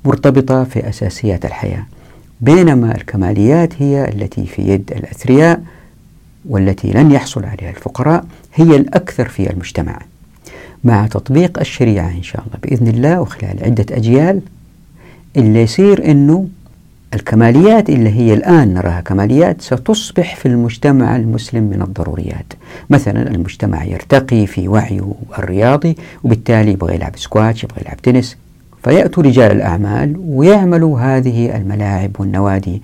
مرتبطة 0.06 0.63
في 0.63 0.89
أساسيات 0.89 1.46
الحياة. 1.46 1.86
بينما 2.42 2.96
الكماليات 2.96 3.82
هي 3.82 4.10
التي 4.10 4.46
في 4.46 4.62
يد 4.62 4.92
الأثرياء 4.92 5.63
والتي 6.50 6.92
لن 6.92 7.12
يحصل 7.12 7.46
عليها 7.46 7.70
الفقراء 7.70 8.25
هي 8.54 8.75
الأكثر 8.75 9.27
في 9.27 9.50
المجتمع. 9.50 10.00
مع 10.84 11.08
تطبيق 11.08 11.60
الشريعة 11.60 12.10
إن 12.10 12.24
شاء 12.24 12.44
الله 12.48 12.58
بإذن 12.63 12.88
الله 12.88 13.22
وخلال 13.22 13.63
عدة 13.63 13.86
أجيال 13.92 14.42
اللي 15.38 15.62
يصير 15.62 16.12
أنه 16.12 16.48
الكماليات 17.13 17.89
اللي 17.89 18.10
هي 18.10 18.34
الآن 18.34 18.74
نراها 18.74 19.01
كماليات 19.01 19.62
ستصبح 19.62 20.36
في 20.36 20.46
المجتمع 20.46 21.15
المسلم 21.15 21.63
من 21.63 21.82
الضروريات. 21.82 22.54
مثلا 22.89 23.27
المجتمع 23.27 23.84
يرتقي 23.84 24.46
في 24.46 24.68
وعيه 24.68 25.13
الرياضي 25.39 25.96
وبالتالي 26.24 26.72
يبغى 26.72 26.96
يلعب 26.96 27.15
سكواتش 27.15 27.63
يبغى 27.63 27.82
يلعب 27.82 27.98
تنس. 28.01 28.38
فيأتوا 28.84 29.24
رجال 29.24 29.51
الأعمال 29.51 30.15
ويعملوا 30.20 31.00
هذه 31.00 31.56
الملاعب 31.58 32.12
والنوادي. 32.20 32.82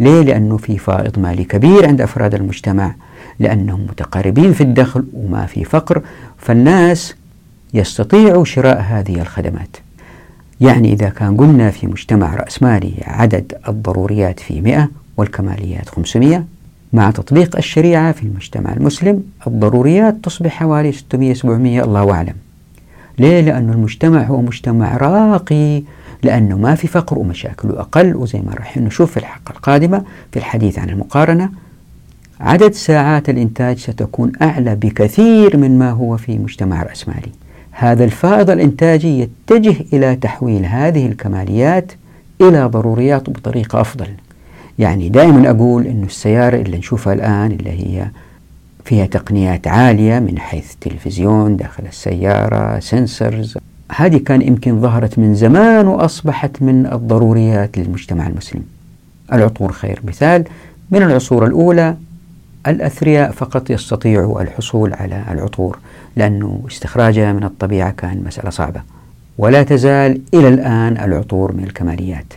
ليه؟ 0.00 0.22
لأنه 0.22 0.56
في 0.56 0.78
فائض 0.78 1.18
مالي 1.18 1.44
كبير 1.44 1.86
عند 1.86 2.00
أفراد 2.00 2.34
المجتمع 2.34 2.94
لأنهم 3.38 3.80
متقاربين 3.80 4.52
في 4.52 4.60
الدخل 4.60 5.04
وما 5.14 5.46
في 5.46 5.64
فقر. 5.64 6.02
فالناس 6.38 7.14
يستطيعوا 7.74 8.44
شراء 8.44 8.80
هذه 8.80 9.20
الخدمات. 9.20 9.76
يعني 10.60 10.92
إذا 10.92 11.08
كان 11.08 11.36
قلنا 11.36 11.70
في 11.70 11.86
مجتمع 11.86 12.34
رأسمالي 12.34 12.94
عدد 13.04 13.54
الضروريات 13.68 14.40
في 14.40 14.60
100 14.60 14.88
والكماليات 15.16 15.88
500 15.88 16.44
مع 16.92 17.10
تطبيق 17.10 17.56
الشريعة 17.56 18.12
في 18.12 18.22
المجتمع 18.22 18.72
المسلم 18.72 19.22
الضروريات 19.46 20.16
تصبح 20.22 20.50
حوالي 20.50 20.92
600 20.92 21.34
700 21.34 21.84
الله 21.84 22.12
أعلم. 22.12 22.34
ليه؟ 23.18 23.40
لأن 23.40 23.70
المجتمع 23.70 24.22
هو 24.22 24.40
مجتمع 24.40 24.96
راقي 24.96 25.82
لأنه 26.22 26.58
ما 26.58 26.74
في 26.74 26.88
فقر 26.88 27.18
ومشاكله 27.18 27.80
أقل 27.80 28.16
وزي 28.16 28.38
ما 28.38 28.54
راح 28.54 28.76
نشوف 28.76 29.10
في 29.10 29.16
الحلقة 29.16 29.50
القادمة 29.50 30.04
في 30.32 30.38
الحديث 30.38 30.78
عن 30.78 30.90
المقارنة. 30.90 31.50
عدد 32.40 32.72
ساعات 32.72 33.28
الإنتاج 33.28 33.78
ستكون 33.78 34.32
أعلى 34.42 34.74
بكثير 34.74 35.56
من 35.56 35.78
ما 35.78 35.90
هو 35.90 36.16
في 36.16 36.38
مجتمع 36.38 36.82
رأسمالي. 36.82 37.30
هذا 37.78 38.04
الفائض 38.04 38.50
الإنتاجي 38.50 39.20
يتجه 39.20 39.76
إلى 39.92 40.16
تحويل 40.16 40.66
هذه 40.66 41.06
الكماليات 41.06 41.92
إلى 42.40 42.64
ضروريات 42.64 43.30
بطريقة 43.30 43.80
أفضل. 43.80 44.06
يعني 44.78 45.08
دائما 45.08 45.50
أقول 45.50 45.86
أن 45.86 46.04
السيارة 46.04 46.56
اللي 46.56 46.78
نشوفها 46.78 47.12
الآن 47.12 47.52
اللي 47.52 47.70
هي 47.70 48.06
فيها 48.84 49.06
تقنيات 49.06 49.68
عالية 49.68 50.18
من 50.18 50.38
حيث 50.38 50.74
تلفزيون 50.80 51.56
داخل 51.56 51.86
السيارة 51.86 52.78
سنسرز 52.78 53.58
هذه 53.96 54.16
كان 54.16 54.42
يمكن 54.42 54.80
ظهرت 54.80 55.18
من 55.18 55.34
زمان 55.34 55.86
وأصبحت 55.86 56.62
من 56.62 56.86
الضروريات 56.86 57.78
للمجتمع 57.78 58.26
المسلم. 58.26 58.62
العطور 59.32 59.72
خير 59.72 60.00
مثال. 60.04 60.44
من 60.90 61.02
العصور 61.02 61.46
الأولى 61.46 61.96
الأثرياء 62.66 63.30
فقط 63.30 63.70
يستطيعوا 63.70 64.42
الحصول 64.42 64.94
على 64.94 65.24
العطور. 65.30 65.78
لأنه 66.16 66.62
استخراجها 66.68 67.32
من 67.32 67.44
الطبيعة 67.44 67.90
كان 67.90 68.24
مسألة 68.26 68.50
صعبة. 68.50 68.82
ولا 69.38 69.62
تزال 69.62 70.20
إلى 70.34 70.48
الآن 70.48 70.98
العطور 70.98 71.52
من 71.52 71.64
الكماليات. 71.64 72.32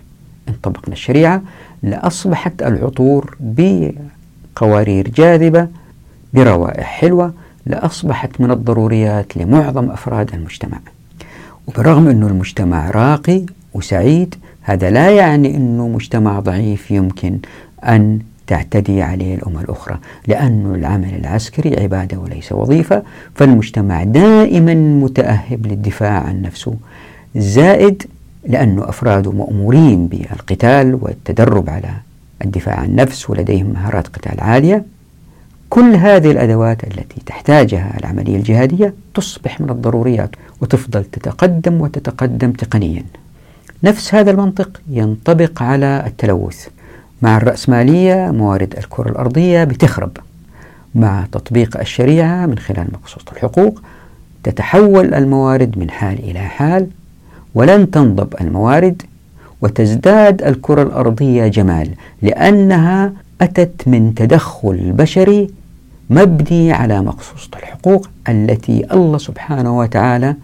إن 0.49 0.53
طبقنا 0.63 0.93
الشريعة 0.93 1.41
لأصبحت 1.83 2.61
العطور 2.61 3.37
بقوارير 3.39 5.09
جاذبة 5.09 5.67
بروائح 6.33 6.87
حلوة 6.87 7.33
لأصبحت 7.65 8.41
من 8.41 8.51
الضروريات 8.51 9.37
لمعظم 9.37 9.89
أفراد 9.91 10.33
المجتمع. 10.33 10.79
وبرغم 11.67 12.07
أنه 12.07 12.27
المجتمع 12.27 12.89
راقي 12.89 13.45
وسعيد 13.73 14.35
هذا 14.61 14.89
لا 14.89 15.09
يعني 15.09 15.57
أنه 15.57 15.87
مجتمع 15.87 16.39
ضعيف 16.39 16.91
يمكن 16.91 17.39
أن 17.83 18.19
تعتدي 18.49 19.01
عليه 19.01 19.35
الأمة 19.35 19.61
الأخرى. 19.61 19.97
لأن 20.27 20.75
العمل 20.75 21.13
العسكري 21.15 21.83
عبادة 21.83 22.17
وليس 22.17 22.51
وظيفة 22.51 23.03
فالمجتمع 23.35 24.03
دائما 24.03 24.73
متأهب 24.73 25.67
للدفاع 25.67 26.11
عن 26.11 26.41
نفسه. 26.41 26.75
زائد 27.35 28.03
لأن 28.45 28.79
أفراده 28.79 29.31
مأمورين 29.31 30.07
بالقتال 30.07 30.99
والتدرب 31.01 31.69
على 31.69 31.89
الدفاع 32.45 32.79
عن 32.79 32.85
النفس 32.85 33.29
ولديهم 33.29 33.73
مهارات 33.73 34.07
قتال 34.07 34.41
عالية 34.41 34.85
كل 35.69 35.95
هذه 35.95 36.31
الأدوات 36.31 36.83
التي 36.83 37.21
تحتاجها 37.25 37.97
العملية 37.99 38.35
الجهادية 38.35 38.93
تصبح 39.13 39.61
من 39.61 39.69
الضروريات 39.69 40.29
وتفضل 40.61 41.03
تتقدم 41.03 41.81
وتتقدم 41.81 42.51
تقنيا. 42.51 43.03
نفس 43.83 44.15
هذا 44.15 44.31
المنطق 44.31 44.81
ينطبق 44.89 45.63
على 45.63 46.03
التلوث. 46.07 46.67
مع 47.21 47.37
الرأسمالية 47.37 48.31
موارد 48.31 48.73
الكرة 48.77 49.09
الأرضية 49.09 49.63
بتخرب 49.63 50.11
مع 50.95 51.25
تطبيق 51.31 51.79
الشريعة 51.79 52.45
من 52.45 52.57
خلال 52.57 52.87
مقصوصة 52.93 53.25
الحقوق 53.31 53.81
تتحول 54.43 55.13
الموارد 55.13 55.77
من 55.77 55.89
حال 55.89 56.19
إلى 56.19 56.39
حال 56.39 56.87
ولن 57.55 57.91
تنضب 57.91 58.33
الموارد 58.41 59.01
وتزداد 59.61 60.41
الكرة 60.43 60.83
الأرضية 60.83 61.47
جمال 61.47 61.89
لأنها 62.21 63.13
أتت 63.41 63.87
من 63.87 64.15
تدخل 64.15 64.91
بشري 64.91 65.49
مبني 66.09 66.71
على 66.71 67.01
مقصوصة 67.01 67.49
الحقوق 67.55 68.09
التي 68.29 68.85
الله 68.93 69.17
سبحانه 69.17 69.77
وتعالى 69.79 70.35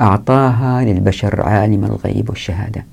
أعطاها 0.00 0.84
للبشر 0.84 1.42
عالم 1.42 1.84
الغيب 1.84 2.30
والشهادة. 2.30 2.84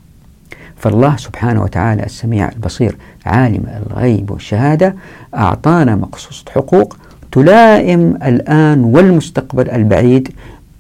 فالله 0.78 1.18
سبحانه 1.18 1.64
وتعالى 1.64 2.04
السميع 2.04 2.50
البصير 2.50 2.96
عالم 3.26 3.64
الغيب 3.88 4.32
والشهادة 4.32 4.96
أعطانا 5.36 5.96
مقصوصة 5.96 6.46
حقوق 6.52 6.98
تلائم 7.32 8.18
الآن 8.26 8.84
والمستقبل 8.84 9.70
البعيد 9.70 10.30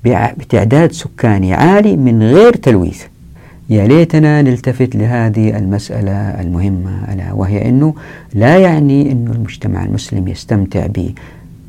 بتعداد 0.05 0.91
سكاني 0.91 1.53
عالي 1.53 1.97
من 1.97 2.23
غير 2.23 2.53
تلويث. 2.55 3.03
يا 3.69 3.87
ليتنا 3.87 4.41
نلتفت 4.41 4.95
لهذه 4.95 5.57
المسألة 5.57 6.11
المهمة 6.41 7.13
ألا 7.13 7.33
وهي 7.33 7.69
أنه 7.69 7.93
لا 8.33 8.57
يعني 8.57 9.11
أن 9.11 9.27
المجتمع 9.35 9.83
المسلم 9.83 10.27
يستمتع 10.27 10.87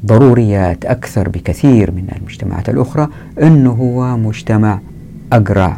بضروريات 0.04 0.84
أكثر 0.84 1.28
بكثير 1.28 1.90
من 1.90 2.08
المجتمعات 2.18 2.68
الأخرى 2.68 3.08
أنه 3.42 3.70
هو 3.70 4.16
مجتمع 4.16 4.80
أقرع 5.32 5.76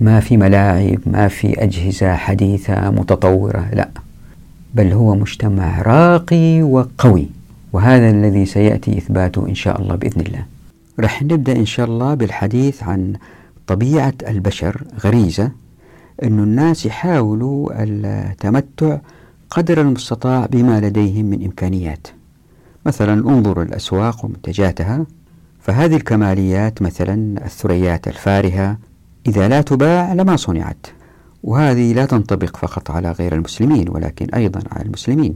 ما 0.00 0.20
في 0.20 0.36
ملاعب 0.36 0.98
ما 1.06 1.28
في 1.28 1.62
أجهزة 1.62 2.14
حديثة 2.14 2.90
متطورة 2.90 3.68
لا. 3.72 3.88
بل 4.74 4.92
هو 4.92 5.14
مجتمع 5.14 5.82
راقي 5.82 6.62
وقوي 6.62 7.26
وهذا 7.72 8.10
الذي 8.10 8.46
سيأتي 8.46 8.98
إثباته 8.98 9.48
إن 9.48 9.54
شاء 9.54 9.80
الله 9.80 9.94
بإذن 9.94 10.20
الله. 10.20 10.44
رح 11.00 11.22
نبدأ 11.22 11.56
إن 11.56 11.66
شاء 11.66 11.86
الله 11.86 12.14
بالحديث 12.14 12.82
عن 12.82 13.12
طبيعة 13.66 14.14
البشر 14.28 14.82
غريزة 15.04 15.50
أن 16.22 16.38
الناس 16.38 16.86
يحاولوا 16.86 17.68
التمتع 17.72 18.98
قدر 19.50 19.80
المستطاع 19.80 20.46
بما 20.46 20.80
لديهم 20.80 21.24
من 21.24 21.44
إمكانيات. 21.44 22.06
مثلا 22.86 23.12
انظروا 23.12 23.64
الأسواق 23.64 24.24
ومنتجاتها 24.24 25.06
فهذه 25.60 25.96
الكماليات 25.96 26.82
مثلا 26.82 27.44
الثريات 27.44 28.08
الفارهة 28.08 28.76
إذا 29.28 29.48
لا 29.48 29.60
تباع 29.60 30.12
لما 30.12 30.36
صنعت. 30.36 30.86
وهذه 31.42 31.92
لا 31.92 32.06
تنطبق 32.06 32.56
فقط 32.56 32.90
على 32.90 33.12
غير 33.12 33.34
المسلمين 33.34 33.88
ولكن 33.88 34.26
أيضا 34.34 34.60
على 34.72 34.84
المسلمين. 34.84 35.34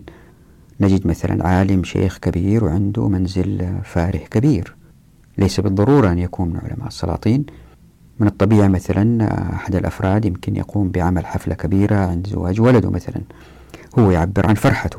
نجد 0.80 1.06
مثلا 1.06 1.46
عالم 1.46 1.84
شيخ 1.84 2.18
كبير 2.18 2.64
وعنده 2.64 3.08
منزل 3.08 3.68
فارح 3.84 4.26
كبير. 4.26 4.76
ليس 5.38 5.60
بالضرورة 5.60 6.12
أن 6.12 6.18
يكون 6.18 6.48
من 6.48 6.56
علماء 6.56 6.88
السلاطين. 6.88 7.46
من 8.20 8.26
الطبيعي 8.26 8.68
مثلا 8.68 9.28
أحد 9.54 9.74
الأفراد 9.74 10.24
يمكن 10.24 10.56
يقوم 10.56 10.90
بعمل 10.90 11.26
حفلة 11.26 11.54
كبيرة 11.54 11.96
عند 11.96 12.26
زواج 12.26 12.60
ولده 12.60 12.90
مثلا. 12.90 13.20
هو 13.98 14.10
يعبر 14.10 14.46
عن 14.46 14.54
فرحته. 14.54 14.98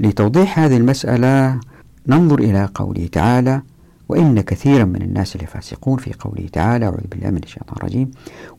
لتوضيح 0.00 0.58
هذه 0.58 0.76
المسألة 0.76 1.60
ننظر 2.06 2.38
إلى 2.38 2.68
قوله 2.74 3.06
تعالى 3.12 3.62
وإن 4.08 4.40
كثيرا 4.40 4.84
من 4.84 5.02
الناس 5.02 5.36
لفاسقون 5.36 5.98
في 5.98 6.12
قوله 6.12 6.48
تعالى 6.52 6.84
أعوذ 6.86 7.06
بالله 7.10 7.30
من 7.30 7.40
الشيطان 7.42 7.76
الرجيم. 7.76 8.10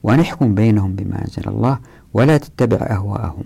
ونحكم 0.03 0.55
بينهم 0.55 0.95
بما 0.95 1.21
أنزل 1.21 1.47
الله 1.47 1.79
ولا 2.13 2.37
تتبع 2.37 2.77
أهواءهم 2.77 3.43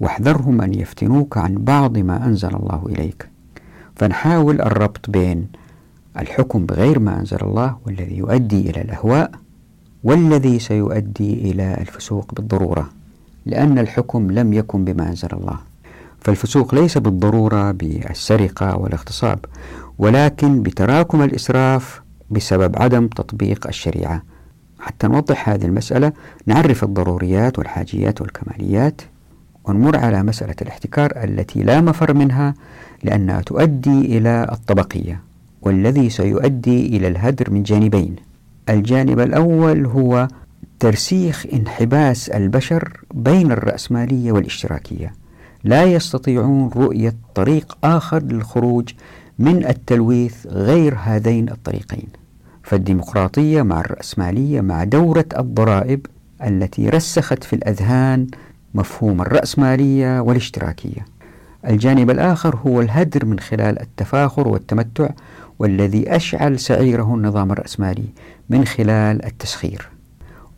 واحذرهم 0.00 0.60
أن 0.60 0.74
يفتنوك 0.74 1.38
عن 1.38 1.54
بعض 1.54 1.98
ما 1.98 2.26
أنزل 2.26 2.54
الله 2.54 2.82
إليك. 2.88 3.28
فنحاول 3.96 4.60
الربط 4.60 5.10
بين 5.10 5.46
الحكم 6.18 6.66
بغير 6.66 6.98
ما 6.98 7.20
أنزل 7.20 7.38
الله 7.42 7.76
والذي 7.86 8.16
يؤدي 8.16 8.70
إلى 8.70 8.80
الأهواء 8.80 9.30
والذي 10.04 10.58
سيؤدي 10.58 11.50
إلى 11.50 11.74
الفسوق 11.80 12.34
بالضرورة 12.34 12.88
لأن 13.46 13.78
الحكم 13.78 14.30
لم 14.30 14.52
يكن 14.52 14.84
بما 14.84 15.08
أنزل 15.08 15.28
الله. 15.32 15.58
فالفسوق 16.24 16.74
ليس 16.74 16.98
بالضرورة 16.98 17.70
بالسرقة 17.70 18.76
والاغتصاب 18.76 19.38
ولكن 19.98 20.62
بتراكم 20.62 21.22
الإسراف 21.22 22.02
بسبب 22.30 22.82
عدم 22.82 23.06
تطبيق 23.06 23.66
الشريعة. 23.66 24.22
حتى 24.80 25.06
نوضح 25.06 25.48
هذه 25.48 25.64
المسألة 25.64 26.12
نعرف 26.46 26.84
الضروريات 26.84 27.58
والحاجيات 27.58 28.20
والكماليات 28.20 29.02
ونمر 29.64 29.96
على 29.96 30.22
مسألة 30.22 30.54
الاحتكار 30.62 31.24
التي 31.24 31.62
لا 31.62 31.80
مفر 31.80 32.14
منها 32.14 32.54
لأنها 33.02 33.40
تؤدي 33.40 34.18
إلى 34.18 34.48
الطبقية 34.52 35.20
والذي 35.62 36.10
سيؤدي 36.10 36.96
إلى 36.96 37.08
الهدر 37.08 37.50
من 37.50 37.62
جانبين. 37.62 38.16
الجانب 38.68 39.20
الأول 39.20 39.86
هو 39.86 40.28
ترسيخ 40.80 41.46
انحباس 41.52 42.28
البشر 42.28 43.00
بين 43.14 43.52
الرأسمالية 43.52 44.32
والاشتراكية. 44.32 45.21
لا 45.64 45.84
يستطيعون 45.84 46.70
رؤية 46.76 47.14
طريق 47.34 47.78
آخر 47.84 48.22
للخروج 48.22 48.88
من 49.38 49.66
التلويث 49.66 50.46
غير 50.46 50.94
هذين 51.02 51.48
الطريقين 51.48 52.08
فالديمقراطية 52.62 53.62
مع 53.62 53.80
الرأسمالية 53.80 54.60
مع 54.60 54.84
دورة 54.84 55.24
الضرائب 55.38 56.06
التي 56.42 56.88
رسخت 56.88 57.44
في 57.44 57.52
الأذهان 57.52 58.26
مفهوم 58.74 59.20
الرأسمالية 59.20 60.20
والاشتراكية. 60.20 61.06
الجانب 61.68 62.10
الآخر 62.10 62.56
هو 62.56 62.80
الهدر 62.80 63.24
من 63.24 63.40
خلال 63.40 63.80
التفاخر 63.80 64.48
والتمتع 64.48 65.08
والذي 65.58 66.16
أشعل 66.16 66.58
سعيره 66.58 67.14
النظام 67.14 67.52
الرأسمالي 67.52 68.04
من 68.50 68.64
خلال 68.64 69.24
التسخير. 69.24 69.88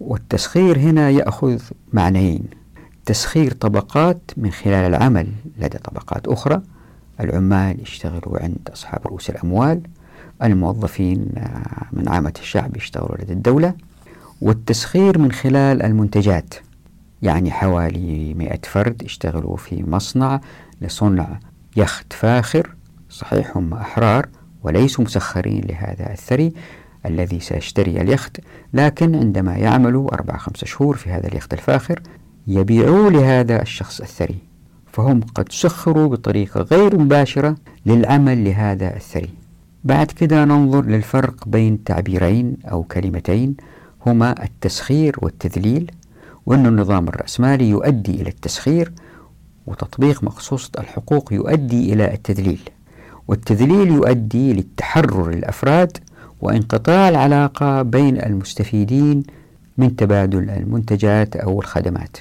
والتسخير 0.00 0.78
هنا 0.78 1.10
يأخذ 1.10 1.62
معنيين 1.92 2.63
تسخير 3.06 3.52
طبقات 3.52 4.30
من 4.36 4.50
خلال 4.50 4.94
العمل. 4.94 5.26
لدى 5.58 5.78
طبقات 5.78 6.28
أخرى 6.28 6.62
العمال 7.20 7.82
يشتغلوا 7.82 8.42
عند 8.42 8.68
أصحاب 8.72 9.06
رؤوس 9.06 9.30
الأموال 9.30 9.80
الموظفين 10.42 11.26
من 11.92 12.08
عامة 12.08 12.32
الشعب 12.40 12.76
يشتغلوا 12.76 13.16
لدى 13.22 13.32
الدولة 13.32 13.74
والتسخير 14.40 15.18
من 15.18 15.32
خلال 15.32 15.82
المنتجات. 15.82 16.54
يعني 17.22 17.50
حوالي 17.50 18.34
مئة 18.34 18.60
فرد 18.64 19.02
يشتغلوا 19.02 19.56
في 19.56 19.84
مصنع 19.90 20.40
لصنع 20.80 21.38
يخت 21.76 22.12
فاخر 22.12 22.74
صحيح 23.10 23.56
هم 23.56 23.74
أحرار 23.74 24.28
وليسوا 24.62 25.04
مسخرين 25.04 25.64
لهذا 25.68 26.12
الثري 26.12 26.52
الذي 27.06 27.40
سيشتري 27.40 28.00
اليخت 28.00 28.40
لكن 28.72 29.14
عندما 29.14 29.56
يعملوا 29.56 30.14
أربع 30.14 30.36
خمسة 30.36 30.66
شهور 30.66 30.96
في 30.96 31.10
هذا 31.10 31.28
اليخت 31.28 31.52
الفاخر 31.54 32.02
يبيعوا 32.46 33.10
لهذا 33.10 33.62
الشخص 33.62 34.00
الثري 34.00 34.38
فهم 34.92 35.20
قد 35.20 35.52
سخروا 35.52 36.08
بطريقة 36.08 36.60
غير 36.60 36.98
مباشرة 36.98 37.56
للعمل 37.86 38.44
لهذا 38.44 38.96
الثري. 38.96 39.30
بعد 39.84 40.06
كده 40.06 40.44
ننظر 40.44 40.84
للفرق 40.84 41.48
بين 41.48 41.84
تعبيرين 41.84 42.56
أو 42.64 42.82
كلمتين 42.82 43.56
هما 44.06 44.44
التسخير 44.44 45.16
والتذليل 45.22 45.90
وأن 46.46 46.66
النظام 46.66 47.08
الرأسمالي 47.08 47.68
يؤدي 47.68 48.22
إلى 48.22 48.28
التسخير 48.28 48.92
وتطبيق 49.66 50.24
مقصوصة 50.24 50.70
الحقوق 50.78 51.32
يؤدي 51.32 51.92
إلى 51.92 52.14
التذليل. 52.14 52.60
والتذليل 53.28 53.88
يؤدي 53.88 54.52
للتحرر 54.52 55.30
الأفراد 55.30 55.98
وانقطاع 56.40 57.08
العلاقة 57.08 57.82
بين 57.82 58.22
المستفيدين 58.22 59.22
من 59.78 59.96
تبادل 59.96 60.50
المنتجات 60.50 61.36
أو 61.36 61.60
الخدمات. 61.60 62.16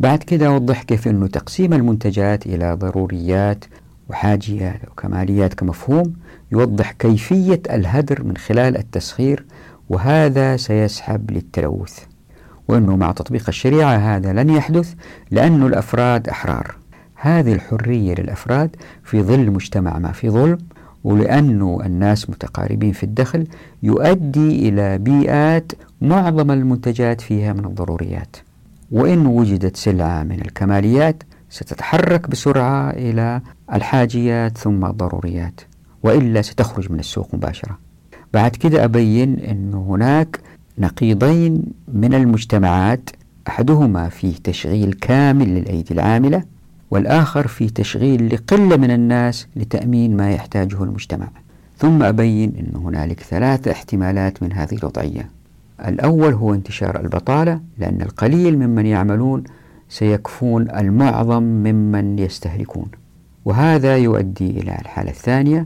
بعد 0.00 0.18
كده 0.18 0.52
وضح 0.52 0.82
كيف 0.82 1.08
أنه 1.08 1.26
تقسيم 1.26 1.72
المنتجات 1.72 2.46
إلى 2.46 2.74
ضروريات 2.74 3.64
وحاجيات 4.08 4.80
وكماليات 4.90 5.54
كمفهوم 5.54 6.12
يوضح 6.52 6.92
كيفية 6.92 7.62
الهدر 7.70 8.24
من 8.24 8.36
خلال 8.36 8.76
التسخير 8.76 9.44
وهذا 9.88 10.56
سيسحب 10.56 11.30
للتلوث. 11.30 11.98
وأنه 12.68 12.96
مع 12.96 13.12
تطبيق 13.12 13.44
الشريعة 13.48 13.96
هذا 13.96 14.32
لن 14.32 14.50
يحدث 14.50 14.94
لأن 15.30 15.66
الأفراد 15.66 16.28
أحرار. 16.28 16.76
هذه 17.14 17.52
الحرية 17.52 18.14
للأفراد 18.14 18.76
في 19.04 19.22
ظل 19.22 19.50
مجتمع 19.50 19.98
ما 19.98 20.12
في 20.12 20.30
ظلم 20.30 20.58
ولأنه 21.04 21.80
الناس 21.84 22.30
متقاربين 22.30 22.92
في 22.92 23.02
الدخل 23.02 23.46
يؤدي 23.82 24.68
إلى 24.68 24.98
بيئات 24.98 25.72
معظم 26.00 26.50
المنتجات 26.50 27.20
فيها 27.20 27.52
من 27.52 27.64
الضروريات. 27.64 28.36
وإن 28.90 29.26
وجدت 29.26 29.76
سلعة 29.76 30.22
من 30.22 30.40
الكماليات 30.40 31.22
ستتحرك 31.50 32.30
بسرعة 32.30 32.90
إلى 32.90 33.40
الحاجيات 33.72 34.58
ثم 34.58 34.84
الضروريات 34.84 35.60
وإلا 36.02 36.42
ستخرج 36.42 36.92
من 36.92 36.98
السوق 36.98 37.34
مباشرة. 37.34 37.78
بعد 38.34 38.50
كده 38.50 38.84
أبين 38.84 39.38
أن 39.38 39.74
هناك 39.74 40.40
نقيضين 40.78 41.62
من 41.88 42.14
المجتمعات 42.14 43.10
أحدهما 43.48 44.08
فيه 44.08 44.34
تشغيل 44.44 44.92
كامل 44.92 45.48
للأيدي 45.48 45.94
العاملة 45.94 46.42
والآخر 46.90 47.46
في 47.46 47.70
تشغيل 47.70 48.34
لقلة 48.34 48.76
من 48.76 48.90
الناس 48.90 49.46
لتأمين 49.56 50.16
ما 50.16 50.30
يحتاجه 50.30 50.82
المجتمع. 50.82 51.28
ثم 51.78 52.02
أبين 52.02 52.52
أن 52.58 52.80
هنالك 52.80 53.20
ثلاث 53.20 53.68
احتمالات 53.68 54.42
من 54.42 54.52
هذه 54.52 54.74
الوضعية. 54.74 55.39
الأول 55.88 56.32
هو 56.32 56.54
انتشار 56.54 57.00
البطالة 57.00 57.60
لأن 57.78 58.02
القليل 58.02 58.58
ممن 58.58 58.86
يعملون 58.86 59.44
سيكفون 59.88 60.70
المعظم 60.70 61.42
ممن 61.42 62.18
يستهلكون. 62.18 62.86
وهذا 63.44 63.96
يؤدي 63.96 64.50
إلى 64.50 64.78
الحالة 64.80 65.10
الثانية 65.10 65.64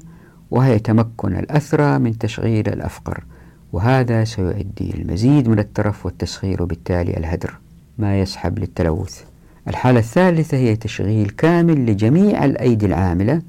وهي 0.51 0.79
تمكن 0.79 1.37
الأثرى 1.37 1.99
من 1.99 2.19
تشغيل 2.19 2.69
الأفقر. 2.69 3.25
وهذا 3.73 4.25
سيؤدي 4.25 4.95
المزيد 4.95 5.49
من 5.49 5.59
الترف 5.59 6.07
والتسخير 6.07 6.63
وبالتالي 6.63 7.17
الهدر 7.17 7.59
ما 7.99 8.21
يسحب 8.21 8.59
للتلوث. 8.59 9.23
الحالة 9.69 9.99
الثالثة 9.99 10.57
هي 10.57 10.77
تشغيل 10.77 11.31
كامل 11.31 11.87
لجميع 11.87 12.45
الأيدي 12.45 12.87
العاملة 12.87 13.43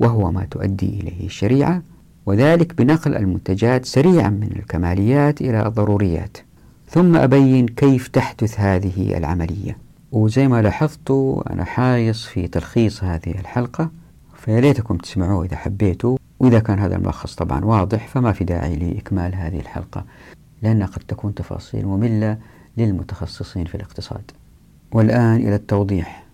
وهو 0.00 0.32
ما 0.32 0.44
تؤدي 0.44 1.00
إليه 1.00 1.26
الشريعة. 1.26 1.82
وذلك 2.28 2.74
بنقل 2.74 3.16
المنتجات 3.16 3.84
سريعا 3.84 4.28
من 4.28 4.52
الكماليات 4.56 5.40
إلى 5.40 5.66
الضروريات. 5.66 6.36
ثم 6.88 7.16
أبين 7.16 7.66
كيف 7.66 8.08
تحدث 8.08 8.60
هذه 8.60 9.18
العملية. 9.18 9.78
وزي 10.12 10.48
ما 10.48 10.62
لاحظتوا 10.62 11.52
أنا 11.52 11.64
حايص 11.64 12.26
في 12.26 12.48
تلخيص 12.48 13.04
هذه 13.04 13.30
الحلقة. 13.30 13.90
فياريتكم 14.36 14.96
تسمعوه 14.96 15.44
إذا 15.44 15.56
حبيتوا. 15.56 16.16
وإذا 16.40 16.58
كان 16.58 16.78
هذا 16.78 16.96
الملخص 16.96 17.34
طبعا 17.34 17.64
واضح 17.64 18.08
فما 18.08 18.32
في 18.32 18.44
داعي 18.44 18.76
لإكمال 18.76 19.34
هذه 19.34 19.60
الحلقة 19.60 20.04
لأنها 20.62 20.86
قد 20.86 21.02
تكون 21.08 21.34
تفاصيل 21.34 21.86
مملة 21.86 22.38
للمتخصصين 22.76 23.64
في 23.64 23.74
الاقتصاد. 23.74 24.30
والآن 24.92 25.36
إلى 25.36 25.54
التوضيح. 25.54 26.26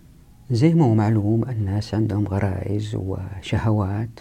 زي 0.51 0.73
ما 0.73 0.85
هو 0.85 0.95
معلوم 0.95 1.43
الناس 1.49 1.95
عندهم 1.95 2.27
غرائز 2.27 2.95
وشهوات 2.95 4.19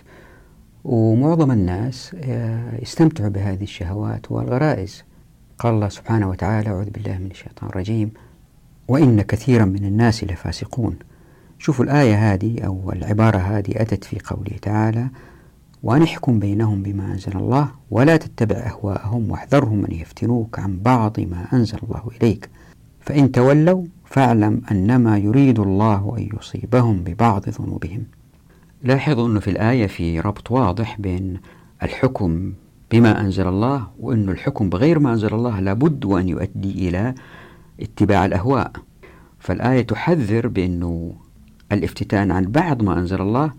ومعظم 0.84 1.50
الناس 1.50 2.16
آه، 2.24 2.82
يستمتعوا 2.82 3.28
بهذه 3.28 3.62
الشهوات 3.62 4.32
والغرائز. 4.32 5.04
قال 5.58 5.74
الله 5.74 5.88
سبحانه 5.88 6.28
وتعالى 6.28 6.68
أعوذ 6.68 6.90
بالله 6.90 7.18
من 7.18 7.30
الشيطان 7.30 7.68
الرجيم. 7.68 8.10
وإن 8.88 9.22
كثيرا 9.22 9.64
من 9.64 9.84
الناس 9.84 10.24
لفاسقون. 10.24 10.96
شوفوا 11.58 11.84
الآية 11.84 12.32
هذه 12.32 12.60
أو 12.60 12.92
العبارة 12.92 13.38
هذه 13.38 13.70
أتت 13.76 14.04
في 14.04 14.18
قوله 14.24 14.56
تعالى 14.62 15.08
وأن 15.82 16.02
احكم 16.02 16.38
بينهم 16.38 16.82
بما 16.82 17.12
أنزل 17.12 17.36
الله 17.36 17.68
ولا 17.90 18.16
تتبع 18.16 18.56
أهواءهم 18.56 19.30
واحذرهم 19.30 19.84
أن 19.84 19.92
يفتنوك 19.92 20.58
عن 20.58 20.78
بعض 20.78 21.20
ما 21.20 21.46
أنزل 21.52 21.78
الله 21.82 22.02
إليك. 22.20 22.50
فإن 23.00 23.32
تولوا 23.32 23.84
فاعلم 24.04 24.62
أنما 24.70 25.18
يريد 25.18 25.58
الله 25.58 26.14
أن 26.18 26.28
يصيبهم 26.38 27.04
ببعض 27.04 27.48
ذنوبهم. 27.48 28.04
لاحظوا 28.84 29.28
أنه 29.28 29.40
في 29.40 29.50
الآية 29.50 29.86
في 29.86 30.20
ربط 30.20 30.50
واضح 30.50 31.00
بين 31.00 31.40
الحكم 31.82 32.52
بما 32.90 33.20
أنزل 33.20 33.48
الله 33.48 33.86
وأن 34.00 34.28
الحكم 34.28 34.68
بغير 34.68 34.98
ما 34.98 35.12
أنزل 35.12 35.34
الله 35.34 35.60
لابد 35.60 36.04
وأن 36.04 36.28
يؤدي 36.28 36.88
إلى 36.88 37.14
اتباع 37.80 38.24
الأهواء. 38.24 38.72
فالآية 39.38 39.82
تحذر 39.82 40.48
بأنه 40.48 41.12
الافتتان 41.72 42.30
عن 42.30 42.44
بعض 42.44 42.82
ما 42.82 42.98
أنزل 42.98 43.20
الله 43.20 43.52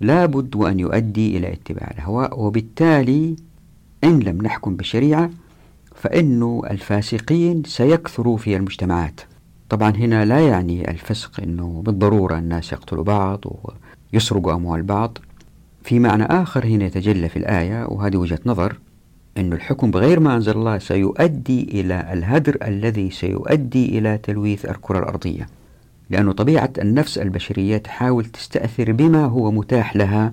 لابد 0.00 0.56
وأن 0.56 0.80
يؤدي 0.80 1.36
إلى 1.36 1.52
اتباع 1.52 1.90
الأهواء 1.94 2.40
وبالتالي 2.40 3.36
إن 4.04 4.18
لم 4.18 4.42
نحكم 4.42 4.76
بالشريعة 4.76 5.30
فإن 5.94 6.60
الفاسقين 6.70 7.62
سيكثروا 7.66 8.36
في 8.36 8.56
المجتمعات. 8.56 9.20
طبعا 9.68 9.90
هنا 9.90 10.24
لا 10.24 10.40
يعني 10.48 10.90
الفسق 10.90 11.40
أنه 11.40 11.82
بالضرورة 11.86 12.38
الناس 12.38 12.72
يقتلوا 12.72 13.04
بعض 13.04 13.44
ويسرقوا 14.12 14.52
أموال 14.52 14.82
بعض 14.82 15.18
في 15.84 15.98
معنى 15.98 16.24
آخر 16.24 16.66
هنا 16.66 16.84
يتجلى 16.84 17.28
في 17.28 17.36
الآية 17.36 17.86
وهذه 17.86 18.16
وجهة 18.16 18.38
نظر 18.46 18.76
أن 19.36 19.52
الحكم 19.52 19.90
بغير 19.90 20.20
ما 20.20 20.34
أنزل 20.34 20.52
الله 20.52 20.78
سيؤدي 20.78 21.80
إلى 21.80 22.12
الهدر 22.12 22.56
الذي 22.62 23.10
سيؤدي 23.10 23.98
إلى 23.98 24.18
تلويث 24.18 24.64
الكرة 24.64 24.98
الأرضية. 24.98 25.46
لأن 26.10 26.32
طبيعة 26.32 26.70
النفس 26.78 27.18
البشرية 27.18 27.76
تحاول 27.76 28.24
تستأثر 28.24 28.92
بما 28.92 29.24
هو 29.24 29.50
متاح 29.50 29.96
لها 29.96 30.32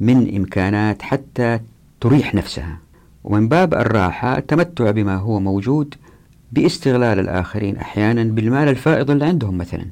من 0.00 0.36
إمكانات 0.36 1.02
حتى 1.02 1.60
تريح 2.00 2.34
نفسها. 2.34 2.78
ومن 3.24 3.48
باب 3.48 3.74
الراحة 3.74 4.38
التمتع 4.38 4.90
بما 4.90 5.16
هو 5.16 5.40
موجود 5.40 5.94
باستغلال 6.52 7.18
الآخرين 7.18 7.76
أحيانا 7.76 8.24
بالمال 8.24 8.68
الفائض 8.68 9.10
اللي 9.10 9.24
عندهم 9.24 9.58
مثلا. 9.58 9.84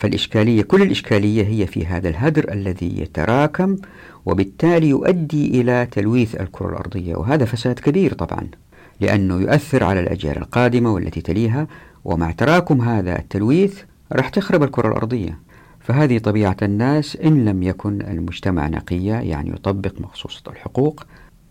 فالإشكالية 0.00 0.62
كل 0.62 0.82
الإشكالية 0.82 1.46
هي 1.46 1.66
في 1.66 1.86
هذا 1.86 2.08
الهدر 2.08 2.52
الذي 2.52 3.00
يتراكم 3.00 3.76
وبالتالي 4.26 4.88
يؤدي 4.88 5.60
إلى 5.60 5.88
تلويث 5.90 6.40
الكرة 6.40 6.68
الأرضية. 6.68 7.16
وهذا 7.16 7.44
فساد 7.44 7.78
كبير 7.78 8.14
طبعا 8.14 8.46
لأنه 9.00 9.40
يؤثر 9.40 9.84
على 9.84 10.00
الأجيال 10.00 10.38
القادمة 10.38 10.94
والتي 10.94 11.20
تليها 11.20 11.66
ومع 12.04 12.30
تراكم 12.30 12.80
هذا 12.80 13.18
التلويث 13.18 13.80
راح 14.12 14.28
تخرب 14.28 14.62
الكرة 14.62 14.88
الأرضية. 14.88 15.38
فهذه 15.80 16.18
طبيعة 16.18 16.56
الناس 16.62 17.16
إن 17.16 17.44
لم 17.44 17.62
يكن 17.62 18.00
المجتمع 18.00 18.68
نقيا 18.68 19.20
يعني 19.20 19.50
يطبق 19.50 20.00
مخصوصة 20.00 20.42
الحقوق 20.50 21.04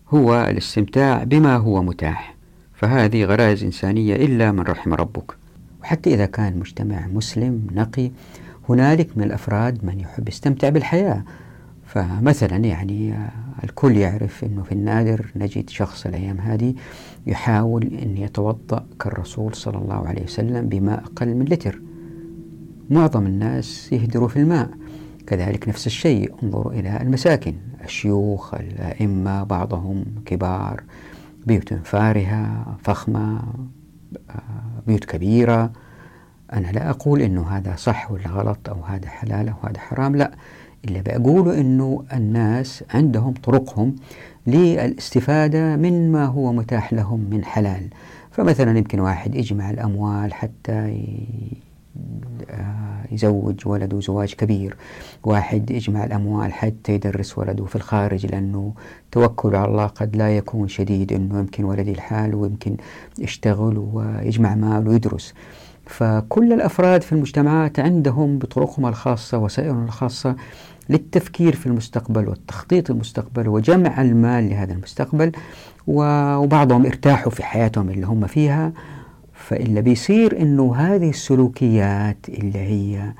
هو 0.08 0.46
الاستمتاع 0.50 1.24
بما 1.24 1.56
هو 1.56 1.82
متاح. 1.82 2.34
فهذه 2.74 3.24
غرائز 3.24 3.64
إنسانية 3.64 4.16
إلا 4.16 4.52
من 4.52 4.60
رحم 4.60 4.94
ربك. 4.94 5.39
وحتى 5.82 6.14
إذا 6.14 6.26
كان 6.26 6.58
مجتمع 6.58 7.06
مسلم 7.06 7.66
نقي 7.72 8.10
هنالك 8.68 9.18
من 9.18 9.24
الأفراد 9.24 9.84
من 9.84 10.00
يحب 10.00 10.28
يستمتع 10.28 10.68
بالحياة. 10.68 11.24
فمثلا 11.86 12.56
يعني 12.56 13.14
الكل 13.64 13.96
يعرف 13.96 14.44
أنه 14.44 14.62
في 14.62 14.72
النادر 14.72 15.26
نجد 15.36 15.70
شخص 15.70 16.06
الأيام 16.06 16.38
هذه 16.38 16.74
يحاول 17.26 17.84
أن 17.84 18.16
يتوضأ 18.16 18.86
كالرسول 19.00 19.54
صلى 19.54 19.78
الله 19.78 20.08
عليه 20.08 20.22
وسلم 20.22 20.68
بماء 20.68 21.04
أقل 21.04 21.34
من 21.34 21.44
لتر. 21.44 21.80
معظم 22.90 23.26
الناس 23.26 23.92
يهدروا 23.92 24.28
في 24.28 24.36
الماء 24.36 24.70
كذلك 25.26 25.68
نفس 25.68 25.86
الشيء. 25.86 26.34
انظروا 26.42 26.72
إلى 26.72 27.00
المساكن 27.02 27.54
الشيوخ 27.84 28.54
الأئمة 28.54 29.42
بعضهم 29.44 30.04
كبار 30.24 30.82
بيوت 31.46 31.74
فارهة 31.74 32.76
فخمة 32.82 33.42
بيوت 34.86 35.04
كبيرة. 35.04 35.70
أنا 36.52 36.66
لا 36.66 36.90
أقول 36.90 37.22
أنه 37.22 37.48
هذا 37.48 37.76
صح 37.76 38.10
ولا 38.10 38.28
غلط 38.28 38.68
أو 38.68 38.82
هذا 38.82 39.08
حلال 39.08 39.48
أو 39.48 39.54
هذا 39.68 39.78
حرام 39.78 40.16
لا. 40.16 40.30
اللي 40.84 41.02
بقوله 41.02 41.60
أنه 41.60 42.04
الناس 42.12 42.84
عندهم 42.94 43.34
طرقهم 43.42 43.96
للاستفادة 44.46 45.76
من 45.76 46.12
ما 46.12 46.24
هو 46.24 46.52
متاح 46.52 46.92
لهم 46.92 47.20
من 47.30 47.44
حلال. 47.44 47.88
فمثلا 48.30 48.78
يمكن 48.78 49.00
واحد 49.00 49.34
يجمع 49.34 49.70
الأموال 49.70 50.34
حتى 50.34 51.04
يزوج 53.12 53.66
ولده 53.66 54.00
زواج 54.00 54.34
كبير. 54.34 54.76
واحد 55.24 55.70
يجمع 55.70 56.04
الأموال 56.04 56.52
حتى 56.52 56.92
يدرس 56.92 57.38
ولده 57.38 57.64
في 57.64 57.76
الخارج 57.76 58.26
لأنه 58.26 58.72
توكل 59.12 59.56
على 59.56 59.68
الله 59.70 59.86
قد 59.86 60.16
لا 60.16 60.36
يكون 60.36 60.68
شديد 60.68 61.12
أنه 61.12 61.38
يمكن 61.38 61.64
ولدي 61.64 61.92
الحال 61.92 62.34
ويمكن 62.34 62.76
يشتغل 63.18 63.78
ويجمع 63.92 64.54
مال 64.54 64.88
ويدرس. 64.88 65.34
فكل 65.86 66.52
الأفراد 66.52 67.02
في 67.02 67.12
المجتمعات 67.12 67.80
عندهم 67.80 68.38
بطرقهم 68.38 68.86
الخاصة 68.86 69.38
وسائلهم 69.38 69.84
الخاصة 69.84 70.36
للتفكير 70.88 71.54
في 71.56 71.66
المستقبل 71.66 72.28
والتخطيط 72.28 72.90
المستقبل 72.90 73.48
وجمع 73.48 74.02
المال 74.02 74.50
لهذا 74.50 74.72
المستقبل 74.72 75.32
وبعضهم 75.86 76.86
ارتاحوا 76.86 77.32
في 77.32 77.44
حياتهم 77.44 77.90
اللي 77.90 78.06
هم 78.06 78.26
فيها. 78.26 78.72
فإلا 79.50 79.80
بيصير 79.80 80.42
أنه 80.42 80.76
هذه 80.76 81.10
السلوكيات 81.10 82.16
اللي 82.28 82.58
هي 82.58 83.12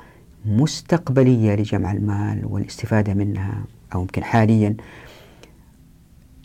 مستقبلية 0.45 1.55
لجمع 1.55 1.91
المال 1.91 2.45
والاستفادة 2.45 3.13
منها 3.13 3.63
أو 3.95 4.01
يمكن 4.01 4.23
حاليا 4.23 4.75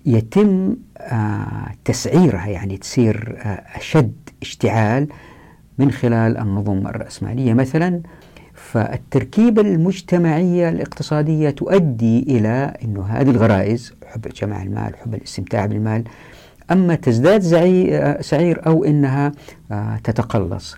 يتم 0.06 0.76
آه 0.98 1.70
تسعيرها 1.84 2.46
يعني 2.46 2.76
تصير 2.76 3.36
آه 3.38 3.62
أشد 3.78 4.12
اشتعال 4.42 5.08
من 5.78 5.90
خلال 5.90 6.36
النظم 6.38 6.86
الرأسمالية 6.86 7.54
مثلا. 7.54 8.00
فالتركيبة 8.54 9.62
المجتمعية 9.62 10.68
الاقتصادية 10.68 11.50
تؤدي 11.50 12.22
إلى 12.22 12.74
أنه 12.84 13.02
هذه 13.06 13.30
الغرائز 13.30 13.92
حب 14.06 14.20
جمع 14.28 14.62
المال 14.62 14.96
حب 14.96 15.14
الاستمتاع 15.14 15.66
بالمال 15.66 16.04
أما 16.70 16.94
تزداد 16.94 17.40
سعير 18.20 18.66
أو 18.66 18.84
أنها 18.84 19.32
آه، 19.72 19.96
تتقلص. 20.04 20.76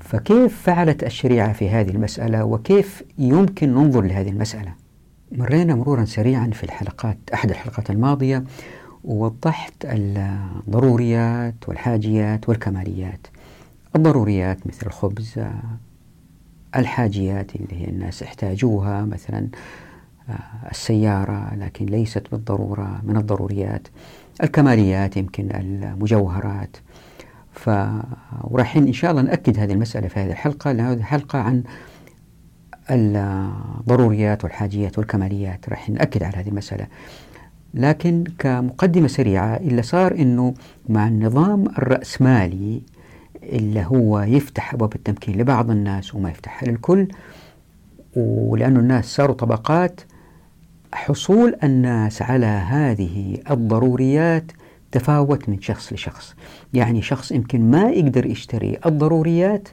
فكيف 0.00 0.62
فعلت 0.62 1.04
الشريعة 1.04 1.52
في 1.52 1.70
هذه 1.70 1.90
المسألة؟ 1.90 2.44
وكيف 2.44 3.02
يمكن 3.18 3.74
ننظر 3.74 4.00
لهذه 4.00 4.28
المسألة؟ 4.28 4.74
مرينا 5.32 5.74
مرورا 5.74 6.04
سريعا 6.04 6.50
في 6.52 6.64
الحلقات 6.64 7.18
أحد 7.34 7.50
الحلقات 7.50 7.90
الماضية 7.90 8.44
ووضحت 9.04 9.74
الضروريات 9.84 11.54
والحاجيات 11.68 12.48
والكماليات. 12.48 13.26
الضروريات 13.96 14.66
مثل 14.66 14.86
الخبز 14.86 15.38
آه، 15.38 15.62
الحاجيات 16.76 17.56
اللي 17.56 17.82
هي 17.82 17.88
الناس 17.88 18.22
يحتاجوها 18.22 19.04
مثلا 19.04 19.48
آه، 20.28 20.70
السيارة 20.70 21.54
لكن 21.54 21.86
ليست 21.86 22.26
بالضرورة 22.32 23.00
من 23.02 23.16
الضروريات. 23.16 23.88
الكماليات 24.42 25.16
يمكن 25.16 25.48
المجوهرات. 25.56 26.76
ف 27.52 27.70
ورايحين 28.40 28.86
إن 28.86 28.92
شاء 28.92 29.10
الله 29.10 29.22
نأكد 29.22 29.58
هذه 29.58 29.72
المسألة 29.72 30.08
في 30.08 30.20
هذه 30.20 30.30
الحلقة 30.30 30.72
لأن 30.72 30.86
هذه 30.86 31.02
حلقة 31.02 31.38
عن 31.38 31.62
الضروريات 32.90 34.44
والحاجيات 34.44 34.98
والكماليات. 34.98 35.68
راح 35.68 35.90
نأكد 35.90 36.22
على 36.22 36.36
هذه 36.36 36.48
المسألة. 36.48 36.86
لكن 37.74 38.24
كمقدمة 38.38 39.08
سريعة 39.08 39.56
اللي 39.56 39.82
صار 39.82 40.14
أنه 40.14 40.54
مع 40.88 41.08
النظام 41.08 41.66
الرأسمالي 41.66 42.82
اللي 43.42 43.84
هو 43.84 44.20
يفتح 44.20 44.74
أبواب 44.74 44.94
التمكين 44.94 45.38
لبعض 45.38 45.70
الناس 45.70 46.14
وما 46.14 46.30
يفتحها 46.30 46.68
للكل 46.68 47.08
ولأنه 48.16 48.80
الناس 48.80 49.04
صاروا 49.04 49.34
طبقات 49.34 50.00
حصول 50.94 51.56
الناس 51.64 52.22
على 52.22 52.46
هذه 52.46 53.38
الضروريات 53.50 54.52
تفاوت 54.92 55.48
من 55.48 55.60
شخص 55.60 55.92
لشخص. 55.92 56.34
يعني 56.74 57.02
شخص 57.02 57.32
يمكن 57.32 57.70
ما 57.70 57.90
يقدر 57.90 58.26
يشتري 58.26 58.78
الضروريات 58.86 59.68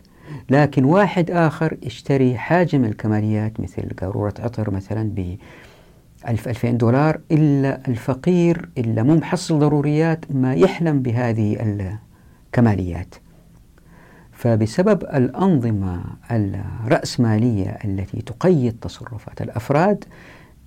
لكن 0.49 0.85
واحد 0.85 1.31
آخر 1.31 1.77
يشتري 1.83 2.37
حاجة 2.37 2.77
من 2.77 2.85
الكماليات 2.85 3.59
مثل 3.59 3.89
قارورة 4.01 4.33
عطر 4.39 4.71
مثلا 4.71 5.03
ب 5.03 5.37
1000 6.27 6.47
2000 6.47 6.71
دولار 6.71 7.19
إلا 7.31 7.87
الفقير 7.87 8.69
إلا 8.77 9.03
مو 9.03 9.15
محصل 9.15 9.59
ضروريات 9.59 10.25
ما 10.31 10.53
يحلم 10.53 11.01
بهذه 11.01 11.79
الكماليات. 12.47 13.15
فبسبب 14.31 15.03
الأنظمة 15.03 16.01
الرأسمالية 16.31 17.77
التي 17.85 18.21
تقيد 18.21 18.75
تصرفات 18.81 19.41
الأفراد 19.41 20.05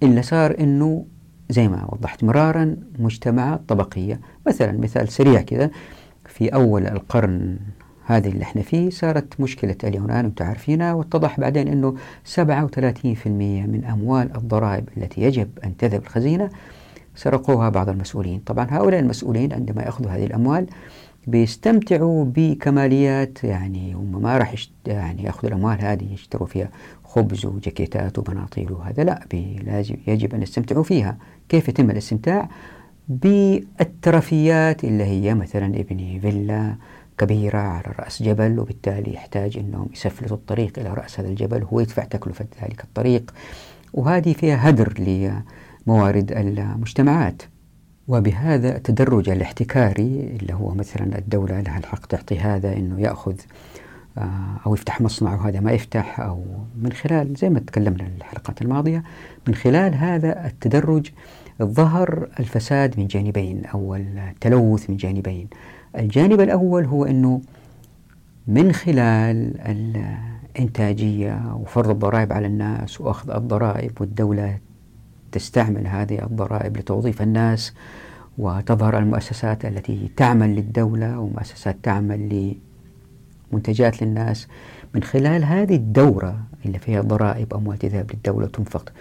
اللي 0.02 0.22
صار 0.22 0.56
أنه 0.60 1.06
زي 1.50 1.68
ما 1.68 1.88
وضحت 1.92 2.24
مرارا 2.24 2.76
مجتمعات 2.98 3.60
طبقية. 3.68 4.20
مثلا 4.46 4.72
مثال 4.72 5.08
سريع 5.08 5.40
كذا 5.42 5.70
في 6.26 6.48
أول 6.48 6.86
القرن 6.86 7.58
هذه 8.06 8.28
اللي 8.28 8.42
إحنا 8.42 8.62
فيه 8.62 8.90
صارت 8.90 9.40
مشكلة 9.40 9.76
اليونان 9.84 10.24
أنتم 10.24 10.44
عارفينها 10.44 10.92
واتضح 10.92 11.40
بعدين 11.40 11.68
إنه 11.68 11.96
37% 12.24 13.26
من 13.26 13.84
أموال 13.92 14.36
الضرائب 14.36 14.88
التي 14.96 15.20
يجب 15.20 15.48
أن 15.64 15.76
تذهب 15.76 16.02
الخزينة 16.02 16.50
سرقوها 17.14 17.68
بعض 17.68 17.88
المسؤولين. 17.88 18.38
طبعا 18.46 18.66
هؤلاء 18.70 19.00
المسؤولين 19.00 19.52
عندما 19.52 19.82
يأخذوا 19.82 20.10
هذه 20.10 20.24
الأموال 20.26 20.66
بيستمتعوا 21.26 22.24
بكماليات 22.24 23.44
يعني 23.44 23.94
هم 23.94 24.22
ما 24.22 24.38
راح 24.38 24.54
يعني 24.86 25.22
يأخذوا 25.22 25.50
الأموال 25.50 25.80
هذه 25.80 26.12
يشتروا 26.12 26.46
فيها 26.46 26.68
خبز 27.04 27.46
وجاكيتات 27.46 28.18
وبناطيل 28.18 28.72
وهذا 28.72 29.04
لا 29.04 29.26
لازم 29.64 29.96
يجب 30.06 30.34
أن 30.34 30.42
يستمتعوا 30.42 30.82
فيها. 30.82 31.16
كيف 31.48 31.68
يتم 31.68 31.90
الاستمتاع؟ 31.90 32.48
بالترفيات 33.08 34.84
اللي 34.84 35.04
هي 35.04 35.34
مثلا 35.34 35.66
ابني 35.66 36.20
فيلا 36.20 36.74
كبيرة 37.18 37.58
على 37.58 37.94
رأس 37.98 38.22
جبل 38.22 38.58
وبالتالي 38.58 39.14
يحتاج 39.14 39.58
أنهم 39.58 39.88
يسفلتوا 39.92 40.36
الطريق 40.36 40.78
إلى 40.78 40.94
رأس 40.94 41.20
هذا 41.20 41.28
الجبل 41.28 41.62
هو 41.62 41.80
يدفع 41.80 42.04
تكلفة 42.04 42.46
ذلك 42.62 42.84
الطريق. 42.84 43.34
وهذه 43.92 44.32
فيها 44.32 44.70
هدر 44.70 44.94
لموارد 45.86 46.32
المجتمعات. 46.32 47.42
وبهذا 48.08 48.76
التدرج 48.76 49.28
الاحتكاري 49.28 50.36
اللي 50.40 50.54
هو 50.54 50.74
مثلا 50.74 51.18
الدولة 51.18 51.60
لها 51.60 51.78
الحق 51.78 52.06
تعطي 52.06 52.38
هذا 52.38 52.76
أنه 52.76 53.00
يأخذ 53.00 53.34
آه، 54.18 54.60
أو 54.66 54.74
يفتح 54.74 55.00
مصنع 55.00 55.34
وهذا 55.34 55.60
ما 55.60 55.72
يفتح 55.72 56.20
أو 56.20 56.44
من 56.82 56.92
خلال 56.92 57.34
زي 57.34 57.50
ما 57.50 57.58
تكلمنا 57.58 58.06
الحلقات 58.18 58.62
الماضية 58.62 59.02
من 59.48 59.54
خلال 59.54 59.94
هذا 59.94 60.46
التدرج 60.46 61.10
ظهر 61.62 62.28
الفساد 62.40 63.00
من 63.00 63.06
جانبين 63.06 63.64
أو 63.64 63.94
التلوث 63.94 64.90
من 64.90 64.96
جانبين. 64.96 65.48
الجانب 65.98 66.40
الأول 66.40 66.84
هو 66.84 67.04
أنه 67.04 67.40
من 68.46 68.72
خلال 68.72 69.60
الإنتاجية 70.56 71.54
وفرض 71.54 71.90
الضرائب 71.90 72.32
على 72.32 72.46
الناس 72.46 73.00
وأخذ 73.00 73.30
الضرائب 73.30 74.00
والدولة 74.00 74.58
تستعمل 75.32 75.86
هذه 75.86 76.24
الضرائب 76.24 76.76
لتوظيف 76.76 77.22
الناس 77.22 77.74
وتظهر 78.38 78.98
المؤسسات 78.98 79.64
التي 79.64 80.10
تعمل 80.16 80.56
للدولة 80.56 81.18
ومؤسسات 81.18 81.76
تعمل 81.82 82.54
لمنتجات 83.52 84.02
للناس 84.02 84.48
من 84.94 85.02
خلال 85.02 85.44
هذه 85.44 85.74
الدورة 85.74 86.38
اللي 86.66 86.78
فيها 86.78 87.00
ضرائب 87.00 87.54
أموال 87.54 87.78
تذهب 87.78 88.10
للدولة 88.14 88.44
وتنفق. 88.46 88.92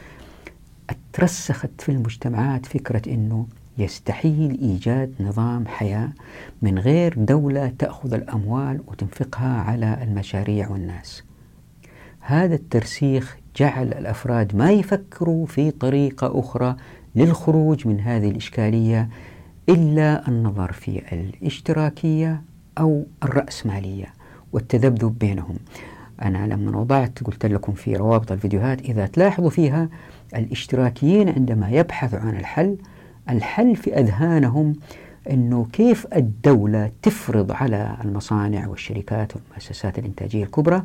ترسخت 1.13 1.69
في 1.79 1.89
المجتمعات 1.89 2.65
فكرة 2.65 3.13
أنه 3.13 3.47
يستحيل 3.77 4.59
إيجاد 4.61 5.13
نظام 5.19 5.67
حياة 5.67 6.09
من 6.61 6.79
غير 6.79 7.13
دولة 7.17 7.73
تأخذ 7.79 8.13
الأموال 8.13 8.81
وتنفقها 8.87 9.61
على 9.61 10.03
المشاريع 10.03 10.69
والناس. 10.69 11.23
هذا 12.19 12.55
الترسيخ 12.55 13.37
جعل 13.55 13.87
الأفراد 13.87 14.55
ما 14.55 14.71
يفكروا 14.71 15.45
في 15.45 15.71
طريقة 15.71 16.39
أخرى 16.39 16.75
للخروج 17.15 17.87
من 17.87 17.99
هذه 17.99 18.29
الإشكالية 18.29 19.09
إلا 19.69 20.27
النظر 20.27 20.71
في 20.71 21.01
الاشتراكية 21.13 22.41
أو 22.77 23.05
الرأسمالية 23.23 24.13
والتذبذب 24.53 25.19
بينهم. 25.19 25.55
أنا 26.21 26.47
لما 26.53 26.77
وضعت 26.77 27.23
قلت 27.23 27.45
لكم 27.45 27.73
في 27.73 27.95
روابط 27.95 28.31
الفيديوهات 28.31 28.81
إذا 28.81 29.05
تلاحظوا 29.05 29.49
فيها 29.49 29.89
الاشتراكيين 30.35 31.29
عندما 31.29 31.69
يبحثوا 31.69 32.19
عن 32.19 32.35
الحل 32.37 32.77
الحل 33.29 33.75
في 33.75 33.99
أذهانهم 33.99 34.75
أنه 35.29 35.67
كيف 35.73 36.07
الدولة 36.15 36.91
تفرض 37.01 37.51
على 37.51 37.97
المصانع 38.05 38.67
والشركات 38.67 39.33
والمؤسسات 39.35 39.99
الإنتاجية 39.99 40.43
الكبرى 40.43 40.83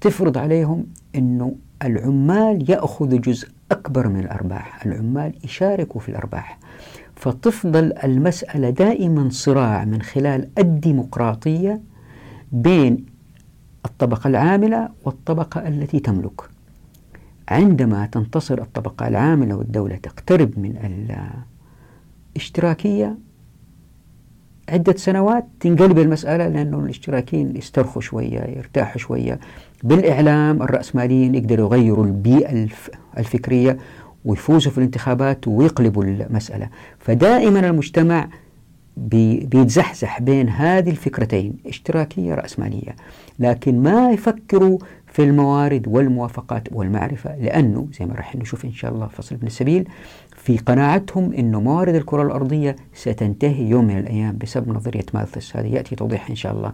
تفرض 0.00 0.38
عليهم 0.38 0.86
أنه 1.14 1.56
العمال 1.82 2.70
يأخذوا 2.70 3.18
جزء 3.18 3.48
أكبر 3.70 4.08
من 4.08 4.20
الأرباح 4.20 4.86
العمال 4.86 5.34
يشاركوا 5.44 6.00
في 6.00 6.08
الأرباح. 6.08 6.58
فتفضل 7.16 7.92
المسألة 8.04 8.70
دائما 8.70 9.28
صراع 9.30 9.84
من 9.84 10.02
خلال 10.02 10.48
الديمقراطية 10.58 11.80
بين 12.52 13.06
الطبقة 13.86 14.28
العاملة 14.28 14.88
والطبقة 15.04 15.68
التي 15.68 16.00
تملك. 16.00 16.40
عندما 17.48 18.06
تنتصر 18.06 18.60
الطبقة 18.60 19.08
العاملة 19.08 19.56
والدولة 19.56 19.96
تقترب 19.96 20.58
من 20.58 21.04
الاشتراكية 22.36 23.18
عدة 24.68 24.96
سنوات 24.96 25.46
تنقلب 25.60 25.98
المسألة 25.98 26.48
لأنه 26.48 26.78
الاشتراكيين 26.78 27.56
يسترخوا 27.56 28.02
شوية 28.02 28.40
يرتاحوا 28.40 28.98
شوية. 28.98 29.40
بالإعلام 29.84 30.62
الرأسماليين 30.62 31.34
يقدروا 31.34 31.66
يغيروا 31.66 32.04
البيئة 32.04 32.68
الفكرية 33.18 33.78
ويفوزوا 34.24 34.72
في 34.72 34.78
الانتخابات 34.78 35.48
ويقلبوا 35.48 36.04
المسألة. 36.04 36.68
فدائما 36.98 37.60
المجتمع 37.60 38.28
بيتزحزح 38.96 40.20
بين 40.20 40.48
هذه 40.48 40.90
الفكرتين 40.90 41.52
اشتراكية 41.66 42.34
رأسمالية. 42.34 42.96
لكن 43.38 43.82
ما 43.82 44.10
يفكروا 44.10 44.78
في 45.06 45.24
الموارد 45.24 45.88
والموافقات 45.88 46.68
والمعرفة 46.72 47.36
لأنه 47.36 47.86
زي 47.98 48.06
ما 48.06 48.14
راح 48.14 48.36
نشوف 48.36 48.64
إن 48.64 48.72
شاء 48.72 48.92
الله 48.92 49.06
فصل 49.06 49.34
ابن 49.34 49.46
السبيل 49.46 49.88
في 50.36 50.58
قناعتهم 50.58 51.32
أنه 51.32 51.60
موارد 51.60 51.94
الكرة 51.94 52.22
الأرضية 52.22 52.76
ستنتهي 52.94 53.68
يوم 53.68 53.84
من 53.84 53.98
الأيام 53.98 54.38
بسبب 54.38 54.68
نظرية 54.68 55.04
مالثس 55.14 55.56
هذا 55.56 55.66
يأتي 55.66 55.96
توضيح 55.96 56.30
إن 56.30 56.36
شاء 56.36 56.52
الله. 56.52 56.72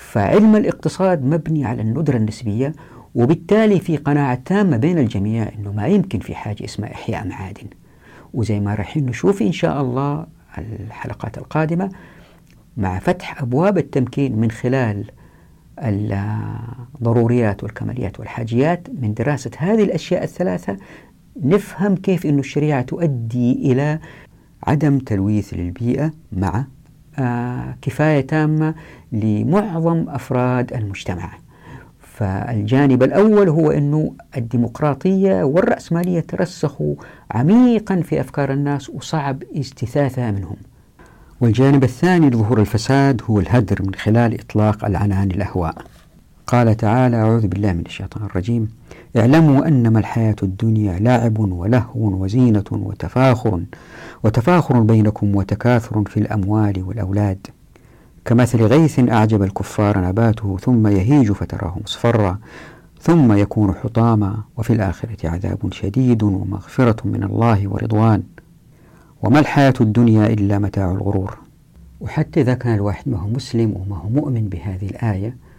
فعلم 0.00 0.56
الاقتصاد 0.56 1.24
مبني 1.24 1.64
على 1.64 1.82
الندرة 1.82 2.16
النسبية 2.16 2.72
وبالتالي 3.14 3.80
في 3.80 3.96
قناعة 3.96 4.34
تامة 4.44 4.76
بين 4.76 4.98
الجميع 4.98 5.48
أنه 5.58 5.72
ما 5.72 5.86
يمكن 5.86 6.18
في 6.18 6.34
حاجة 6.34 6.64
اسمها 6.64 6.92
إحياء 6.92 7.26
معادن. 7.26 7.66
وزي 8.34 8.60
ما 8.60 8.74
راح 8.74 8.96
نشوف 8.96 9.42
إن 9.42 9.52
شاء 9.52 9.80
الله 9.80 10.26
الحلقات 10.58 11.38
القادمة 11.38 11.90
مع 12.76 12.98
فتح 12.98 13.42
أبواب 13.42 13.78
التمكين 13.78 14.36
من 14.36 14.50
خلال 14.50 15.04
الضروريات 15.78 17.62
والكماليات 17.64 18.20
والحاجيات 18.20 18.88
من 19.00 19.14
دراسة 19.14 19.50
هذه 19.58 19.82
الأشياء 19.82 20.24
الثلاثة 20.24 20.76
نفهم 21.42 21.96
كيف 21.96 22.26
أن 22.26 22.38
الشريعة 22.38 22.82
تؤدي 22.82 23.52
إلى 23.72 23.98
عدم 24.62 24.98
تلويث 24.98 25.54
للبيئة 25.54 26.12
مع 26.32 26.64
كفاية 27.82 28.20
تامة 28.20 28.74
لمعظم 29.12 30.08
أفراد 30.08 30.72
المجتمع. 30.72 31.30
فالجانب 32.00 33.02
الأول 33.02 33.48
هو 33.48 33.70
أنه 33.70 34.12
الديمقراطية 34.36 35.42
والرأسمالية 35.42 36.20
ترسخوا 36.20 36.94
عميقا 37.30 37.96
في 38.00 38.20
أفكار 38.20 38.52
الناس 38.52 38.90
وصعب 38.90 39.42
استثاثها 39.56 40.30
منهم. 40.30 40.56
والجانب 41.40 41.84
الثاني 41.84 42.30
لظهور 42.30 42.60
الفساد 42.60 43.22
هو 43.30 43.40
الهدر 43.40 43.82
من 43.82 43.94
خلال 43.94 44.40
إطلاق 44.40 44.84
العنان 44.84 45.30
الأهواء. 45.30 45.74
قال 46.50 46.76
تعالى 46.76 47.16
أعوذ 47.16 47.46
بالله 47.46 47.72
من 47.72 47.82
الشيطان 47.86 48.24
الرجيم. 48.24 48.68
اعلموا 49.16 49.68
أنما 49.68 49.98
الحياة 49.98 50.36
الدنيا 50.42 50.98
لعب 50.98 51.38
ولهو 51.38 52.22
وزينة 52.22 52.64
وتفاخر 52.72 53.62
وتفاخر 54.24 54.80
بينكم 54.80 55.36
وتكاثر 55.36 56.04
في 56.06 56.20
الأموال 56.20 56.82
والأولاد. 56.82 57.46
كمثل 58.24 58.62
غيث 58.62 58.98
أعجب 58.98 59.42
الكفار 59.42 60.08
نباته 60.08 60.56
ثم 60.60 60.86
يهيج 60.86 61.32
فتراه 61.32 61.76
مصفرا 61.84 62.38
ثم 63.00 63.32
يكون 63.32 63.74
حطاما 63.74 64.38
وفي 64.56 64.72
الآخرة 64.72 65.28
عذاب 65.28 65.72
شديد 65.72 66.22
ومغفرة 66.22 66.96
من 67.04 67.22
الله 67.22 67.68
ورضوان. 67.68 68.22
وما 69.22 69.38
الحياة 69.38 69.74
الدنيا 69.80 70.26
إلا 70.26 70.58
متاع 70.58 70.90
الغرور. 70.92 71.38
وحتى 72.00 72.40
إذا 72.40 72.54
كان 72.54 72.74
الواحد 72.74 73.08
ما 73.08 73.18
هو 73.18 73.28
مسلم 73.28 73.74
وما 73.76 73.96
هو 73.96 74.08
مؤمن 74.08 74.48
بهذه 74.48 74.86
الآية. 74.86 75.49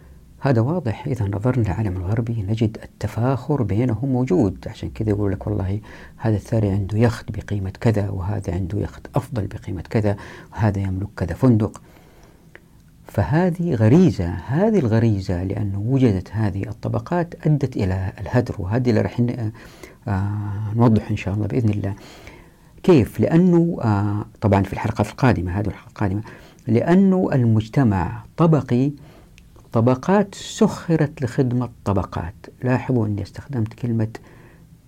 هذا 0.44 0.62
واضح. 0.62 1.08
إذا 1.08 1.26
نظرنا 1.26 1.64
للعالم 1.64 1.98
الغربي 1.98 2.42
نجد 2.50 2.78
التفاخر 2.84 3.64
بينهم 3.64 4.10
موجود. 4.10 4.66
عشان 4.68 4.90
كذا 4.90 5.10
يقول 5.10 5.32
لك 5.32 5.48
والله 5.48 5.80
هذا 6.18 6.36
الثري 6.36 6.70
عنده 6.70 6.98
يخت 6.98 7.32
بقيمة 7.32 7.70
كذا 7.70 8.10
وهذا 8.10 8.54
عنده 8.54 8.80
يخت 8.80 9.08
أفضل 9.16 9.48
بقيمة 9.48 9.82
كذا 9.82 10.16
وهذا 10.52 10.80
يملك 10.80 11.08
كذا 11.18 11.34
فندق. 11.34 11.82
فهذه 13.08 13.76
غريزة 13.76 14.30
هذه 14.30 14.80
الغريزة 14.80 15.44
لأنه 15.44 15.80
وجدت 15.80 16.32
هذه 16.32 16.62
الطبقات 16.70 17.48
أدت 17.48 17.76
إلى 17.76 18.14
الهدر 18.20 18.56
وهذه 18.60 18.90
اللي 18.90 19.02
راح 19.02 19.22
آه 20.08 20.74
نوضح 20.76 21.10
إن 21.10 21.18
شاء 21.18 21.34
الله 21.34 21.48
بإذن 21.48 21.70
الله. 21.70 21.94
كيف؟ 22.84 23.20
لأنه 23.20 23.78
آه 23.82 24.26
طبعا 24.42 24.64
في 24.64 24.74
الحلقات 24.74 25.10
القادمة 25.10 25.60
هذه 25.60 25.68
الحلقة 25.68 25.90
القادمة 25.90 26.22
لأنه 26.68 27.30
المجتمع 27.34 28.24
طبقي 28.38 28.92
طبقات 29.72 30.36
سخرت 30.36 31.22
لخدمة 31.22 31.70
طبقات. 31.86 32.36
لاحظوا 32.64 33.08
أني 33.08 33.22
استخدمت 33.22 33.74
كلمة 33.74 34.08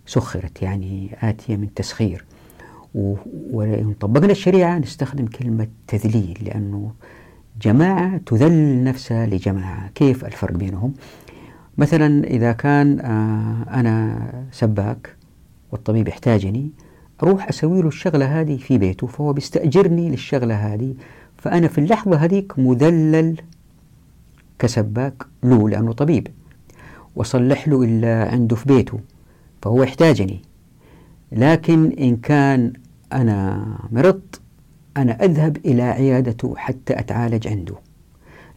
سخرت 0.05 0.61
يعني 0.61 1.17
آتية 1.21 1.55
من 1.55 1.73
تسخير. 1.73 2.25
وإن 2.93 3.95
طبقنا 3.99 4.31
الشريعة 4.31 4.77
نستخدم 4.77 5.25
كلمة 5.25 5.67
تذليل 5.87 6.37
لأنه 6.45 6.91
جماعة 7.61 8.17
تذل 8.17 8.83
نفسها 8.83 9.25
لجماعة. 9.25 9.89
كيف 9.95 10.25
الفرق 10.25 10.53
بينهم؟ 10.53 10.93
مثلا 11.77 12.23
إذا 12.23 12.51
كان 12.51 12.99
آه 12.99 13.79
أنا 13.79 14.19
سباك 14.51 15.15
والطبيب 15.71 16.07
يحتاجني 16.07 16.71
أروح 17.23 17.49
أسوي 17.49 17.81
له 17.81 17.87
الشغلة 17.87 18.41
هذه 18.41 18.57
في 18.57 18.77
بيته 18.77 19.07
فهو 19.07 19.33
بيستأجرني 19.33 20.09
للشغلة 20.09 20.55
هذه 20.55 20.95
فأنا 21.37 21.67
في 21.67 21.77
اللحظة 21.77 22.17
هذيك 22.17 22.59
مذلل 22.59 23.41
كسباك 24.63 25.23
له 25.43 25.69
لأنه 25.69 25.93
طبيب. 25.93 26.27
وصلح 27.15 27.67
له 27.67 27.83
إلا 27.83 28.31
عنده 28.31 28.55
في 28.55 28.65
بيته 28.65 28.99
فهو 29.61 29.83
يحتاجني. 29.83 30.41
لكن 31.31 31.91
إن 31.91 32.17
كان 32.17 32.73
أنا 33.13 33.65
مرضت 33.91 34.41
أنا 34.97 35.23
أذهب 35.23 35.57
إلى 35.57 35.83
عيادته 35.83 36.55
حتى 36.57 36.99
أتعالج 36.99 37.47
عنده. 37.47 37.75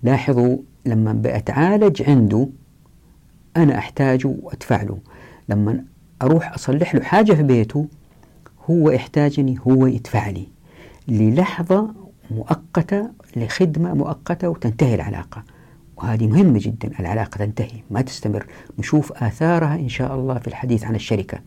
لاحظوا 0.02 0.56
لما 0.86 1.12
بأتعالج 1.12 2.02
عنده 2.02 2.48
أنا 3.56 3.78
أحتاجه 3.78 4.34
وأدفع 4.42 4.82
له. 4.82 4.98
لما 5.48 5.84
أروح 6.22 6.54
أصلح 6.54 6.94
له 6.94 7.02
حاجة 7.02 7.32
في 7.32 7.42
بيته 7.42 7.86
هو 8.70 8.90
يحتاجني 8.90 9.58
هو 9.68 9.86
يدفع 9.86 10.28
لي. 10.28 10.48
للحظة 11.08 11.94
مؤقتة 12.30 13.10
لخدمة 13.36 13.94
مؤقتة 13.94 14.48
وتنتهي 14.48 14.94
العلاقة. 14.94 15.55
وهذه 15.96 16.26
مهمة 16.26 16.58
جدا 16.62 16.90
العلاقة 17.00 17.38
تنتهي 17.38 17.82
ما 17.90 18.00
تستمر. 18.02 18.46
نشوف 18.78 19.12
آثارها 19.12 19.74
إن 19.74 19.88
شاء 19.88 20.14
الله 20.14 20.38
في 20.38 20.48
الحديث 20.48 20.84
عن 20.84 20.94
الشركة. 20.94 21.38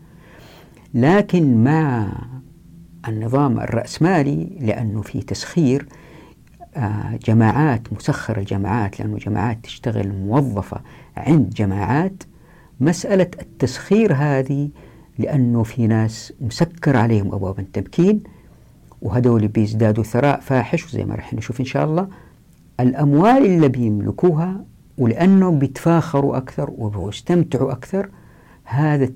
لكن 0.94 1.64
مع 1.64 2.12
النظام 3.08 3.60
الرأسمالي 3.60 4.58
لأنه 4.60 5.02
في 5.02 5.22
تسخير 5.22 5.86
آه، 6.76 7.18
جماعات 7.24 7.92
مسخر 7.92 8.38
الجماعات 8.38 9.00
لأنه 9.00 9.18
جماعات 9.18 9.58
تشتغل 9.62 10.08
موظفة 10.12 10.80
عند 11.16 11.50
جماعات 11.50 12.22
مسألة 12.80 13.30
التسخير 13.40 14.12
هذه 14.14 14.68
لأنه 15.18 15.62
في 15.62 15.86
ناس 15.86 16.32
مسكر 16.40 16.96
عليهم 16.96 17.34
أبواب 17.34 17.58
التمكين 17.58 18.22
وهدول 19.02 19.48
بيزدادوا 19.48 20.04
ثراء 20.04 20.40
فاحش 20.40 20.86
وزي 20.86 21.04
ما 21.04 21.14
راح 21.14 21.34
نشوف 21.34 21.60
إن 21.60 21.64
شاء 21.64 21.84
الله. 21.84 22.08
الأموال 22.82 23.46
اللي 23.46 23.68
بيملكوها 23.68 24.64
ولأنهم 24.98 25.58
بيتفاخروا 25.58 26.36
أكثر 26.36 26.70
وبيستمتعوا 26.78 27.72
أكثر 27.72 28.08
هذا 28.64 29.08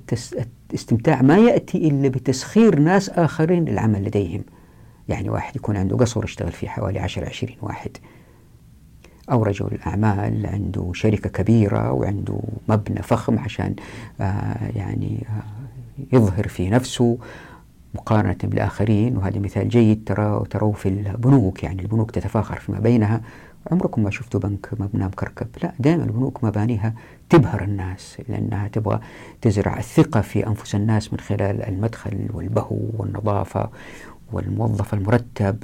الاستمتاع 0.71 1.23
ما 1.23 1.39
يأتي 1.39 1.89
إلا 1.89 2.09
بتسخير 2.09 2.79
ناس 2.79 3.11
آخرين 3.11 3.65
للعمل 3.65 4.05
لديهم. 4.05 4.43
يعني 5.09 5.31
واحد 5.31 5.57
يكون 5.57 5.77
عنده 5.77 5.97
قصر 5.97 6.25
يشتغل 6.25 6.53
فيه 6.53 6.69
حوالي 6.69 6.99
10 6.99 7.27
20 7.29 7.53
واحد. 7.63 7.91
أو 9.33 9.43
رجل 9.43 9.79
أعمال 9.87 10.47
عنده 10.47 10.91
شركة 10.95 11.31
كبيرة 11.31 11.93
وعنده 11.93 12.39
مبنى 12.69 13.03
فخم 13.03 13.39
عشان 13.39 13.75
آه 14.21 14.71
يعني 14.77 15.27
آه 15.29 16.17
يظهر 16.17 16.49
في 16.49 16.71
نفسه 16.71 17.19
مقارنة 17.95 18.37
بالآخرين. 18.43 19.17
وهذا 19.17 19.39
مثال 19.39 19.69
جيد 19.69 20.05
ترى 20.07 20.45
تروه 20.51 20.73
في 20.73 20.89
البنوك. 20.89 21.63
يعني 21.65 21.83
البنوك 21.83 22.11
تتفاخر 22.11 22.59
فيما 22.59 22.81
بينها. 22.81 23.21
عمركم 23.73 24.03
ما 24.03 24.11
شفتوا 24.11 24.41
بنك 24.41 24.69
مبنى 24.81 25.05
مكركب 25.05 25.47
لا 25.63 25.73
دائما 25.79 26.05
البنوك 26.05 26.45
مبانيها 26.45 26.95
تبهر 27.31 27.63
الناس 27.63 28.17
لأنها 28.29 28.69
تبغى 28.69 29.01
تزرع 29.43 29.79
الثقة 29.79 30.21
في 30.21 30.47
أنفس 30.47 30.75
الناس 30.75 31.13
من 31.13 31.21
خلال 31.21 31.63
المدخل 31.63 32.29
والبهو 32.35 32.79
والنظافة 32.99 33.71
والموظف 34.33 34.95
المرتب. 34.95 35.63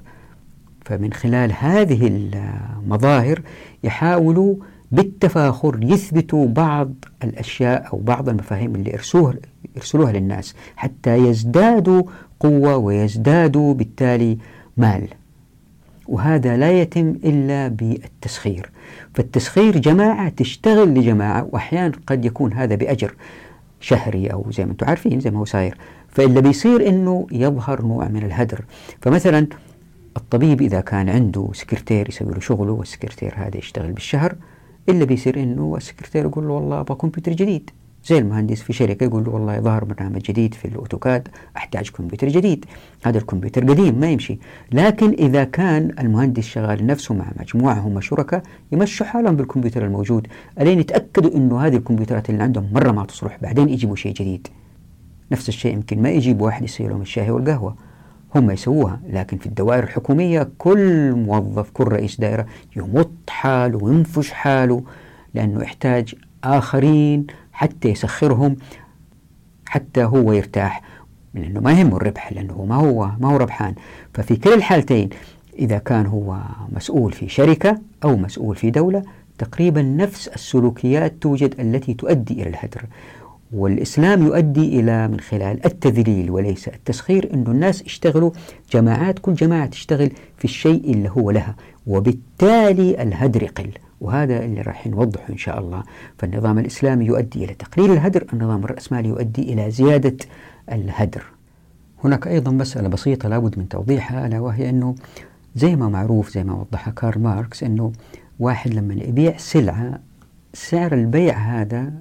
فمن 0.85 1.13
خلال 1.13 1.53
هذه 1.59 2.07
المظاهر 2.07 3.43
يحاولوا 3.85 4.57
بالتفاخر 4.93 5.79
يثبتوا 5.83 6.47
بعض 6.47 6.93
الأشياء 7.25 7.93
أو 7.93 7.99
بعض 7.99 8.29
المفاهيم 8.29 8.75
اللي 8.75 8.91
يرسلوها, 8.91 9.35
يرسلوها 9.77 10.13
للناس 10.13 10.55
حتى 10.77 11.17
يزدادوا 11.17 12.03
قوة 12.41 12.77
ويزدادوا 12.77 13.75
بالتالي 13.75 14.39
مال. 14.77 15.09
وهذا 16.11 16.57
لا 16.57 16.81
يتم 16.81 17.09
إلا 17.25 17.69
بالتسخير. 17.69 18.71
فالتسخير 19.15 19.79
جماعة 19.79 20.29
تشتغل 20.29 20.89
لجماعة 20.95 21.49
وأحيانا 21.53 21.93
قد 22.07 22.25
يكون 22.25 22.53
هذا 22.53 22.75
بأجر 22.75 23.15
شهري 23.81 24.27
أو 24.27 24.51
زي 24.51 24.65
ما 24.65 24.73
أنتم 24.73 24.87
عارفين 24.87 25.21
زي 25.21 25.31
ما 25.31 25.39
هو 25.39 25.45
صاير. 25.45 25.79
فإلا 26.09 26.41
بيصير 26.41 26.89
أنه 26.89 27.27
يظهر 27.33 27.83
نوع 27.83 28.09
من 28.09 28.23
الهدر. 28.25 28.65
فمثلا 29.01 29.47
الطبيب 30.17 30.63
إذا 30.63 30.81
كان 30.81 31.09
عنده 31.09 31.49
سكرتير 31.53 32.09
يسوي 32.09 32.33
له 32.33 32.41
شغله 32.41 32.73
والسكرتير 32.73 33.35
هذا 33.37 33.57
يشتغل 33.57 33.93
بالشهر 33.93 34.35
إلا 34.89 35.05
بيصير 35.05 35.43
إنه 35.43 35.75
السكرتير 35.77 36.25
يقول 36.25 36.49
له 36.49 36.53
والله 36.53 36.81
أبغى 36.81 36.99
كمبيوتر 36.99 37.33
جديد. 37.33 37.71
زي 38.05 38.19
المهندس 38.19 38.63
في 38.63 38.73
شركة 38.73 39.05
يقول 39.05 39.25
له 39.25 39.31
والله 39.31 39.61
ظهر 39.61 39.85
برنامج 39.85 40.21
جديد 40.21 40.55
في 40.55 40.65
الأوتوكاد 40.65 41.29
أحتاج 41.57 41.91
كمبيوتر 41.91 42.29
جديد. 42.29 42.65
هذا 43.05 43.19
الكمبيوتر 43.19 43.65
قديم 43.65 44.01
ما 44.01 44.11
يمشي. 44.11 44.39
لكن 44.73 45.11
إذا 45.11 45.45
كان 45.45 45.91
المهندس 46.01 46.45
شغال 46.45 46.87
نفسه 46.87 47.15
مع 47.15 47.33
مجموعة 47.41 47.75
هم 47.75 48.01
شركاء 48.01 48.43
يمشوا 48.73 49.07
حالهم 49.07 49.37
بالكمبيوتر 49.37 49.85
الموجود. 49.85 50.27
ألين 50.61 50.81
يتأكدوا 50.81 51.35
إنه 51.35 51.61
هذه 51.61 51.77
الكمبيوترات 51.77 52.31
اللي 52.31 52.43
عندهم 52.43 52.69
مرة 52.73 52.93
ما 52.93 53.05
تصلح 53.05 53.39
بعدين 53.43 53.69
يجيبوا 53.69 53.97
شيء 53.97 54.13
جديد. 54.13 54.49
نفس 55.33 55.49
الشيء 55.49 55.73
يمكن 55.73 56.03
ما 56.03 56.11
يجيب 56.11 56.41
واحد 56.41 56.65
يسوي 56.65 56.89
لهم 56.89 57.03
الشاي 57.03 57.31
والقهوة. 57.31 57.77
هم 58.35 58.51
يسووها 58.51 59.01
لكن 59.09 59.39
في 59.39 59.47
الدوائر 59.47 59.85
الحكومية 59.85 60.49
كل 60.59 61.13
موظف 61.13 61.71
كل 61.71 61.85
رئيس 61.85 62.21
دائرة 62.21 62.47
يمط 62.77 63.11
حاله 63.29 63.85
وينفش 63.85 64.31
حاله 64.31 64.83
لأنه 65.35 65.63
يحتاج 65.63 66.15
آخرين 66.45 67.27
حتى 67.61 67.89
يسخرهم 67.89 68.57
حتى 69.67 70.05
هو 70.05 70.33
يرتاح. 70.33 70.83
لأنه 71.35 71.61
ما 71.61 71.73
يهمه 71.73 71.97
الربح 71.97 72.33
لأنه 72.33 72.65
ما 72.65 72.75
هو 72.75 73.11
ما 73.21 73.29
هو 73.33 73.37
ربحان. 73.37 73.75
ففي 74.15 74.37
كل 74.37 74.53
الحالتين 74.53 75.09
إذا 75.59 75.79
كان 75.79 76.07
هو 76.07 76.39
مسؤول 76.73 77.13
في 77.13 77.29
شركة 77.29 77.79
أو 78.05 78.17
مسؤول 78.17 78.57
في 78.57 78.71
دولة 78.71 79.03
تقريبا 79.39 79.83
نفس 79.83 80.29
السلوكيات 80.29 81.13
توجد 81.21 81.61
التي 81.61 81.95
تؤدي 81.95 82.35
إلى 82.35 82.49
الهدر. 82.49 82.83
والإسلام 83.53 84.27
يؤدي 84.27 84.81
إلى 84.81 85.09
من 85.09 85.21
خلال 85.21 85.67
التذليل 85.67 86.31
وليس 86.31 86.69
التسخير 86.69 87.35
أن 87.35 87.45
الناس 87.49 87.83
يشتغلوا 87.83 88.31
جماعات 88.73 89.19
كل 89.19 89.35
جماعة 89.35 89.67
تشتغل 89.67 90.11
في 90.39 90.45
الشيء 90.45 90.93
اللي 90.93 91.11
هو 91.11 91.31
لها 91.31 91.55
وبالتالي 91.87 93.03
الهدر 93.03 93.43
يقل 93.43 93.71
وهذا 94.01 94.45
اللي 94.45 94.61
راح 94.61 94.87
نوضحه 94.87 95.29
إن 95.33 95.37
شاء 95.37 95.59
الله. 95.59 95.83
فالنظام 96.19 96.59
الإسلامي 96.59 97.05
يؤدي 97.05 97.45
إلى 97.45 97.55
تقليل 97.55 97.93
الهدر 97.93 98.27
النظام 98.33 98.65
الرأسمالي 98.65 99.09
يؤدي 99.09 99.53
إلى 99.53 99.71
زيادة 99.71 100.17
الهدر. 100.73 101.25
هناك 102.05 102.27
أيضا 102.27 102.51
مسألة 102.51 102.89
بسيطة 102.89 103.29
لابد 103.29 103.59
من 103.59 103.69
توضيحها 103.69 104.27
ألا 104.27 104.41
وهي 104.41 104.71
أنه 104.71 104.95
زي 105.57 105.77
ما 105.77 105.89
معروف 105.89 106.31
زي 106.31 106.45
ما 106.45 106.55
وضحها 106.55 106.93
كارل 106.93 107.21
ماركس 107.23 107.63
أنه 107.63 107.93
واحد 108.39 108.75
لما 108.75 108.95
يبيع 108.95 109.37
سلعة 109.37 109.99
سعر 110.55 110.95
البيع 110.95 111.39
هذا 111.39 111.93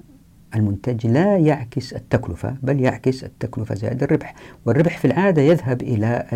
المنتج 0.54 1.06
لا 1.06 1.36
يعكس 1.36 1.92
التكلفة 1.92 2.56
بل 2.62 2.80
يعكس 2.80 3.24
التكلفة 3.24 3.74
زائد 3.74 4.02
الربح. 4.02 4.34
والربح 4.66 4.98
في 4.98 5.04
العادة 5.04 5.42
يذهب 5.42 5.82
إلى 5.82 6.26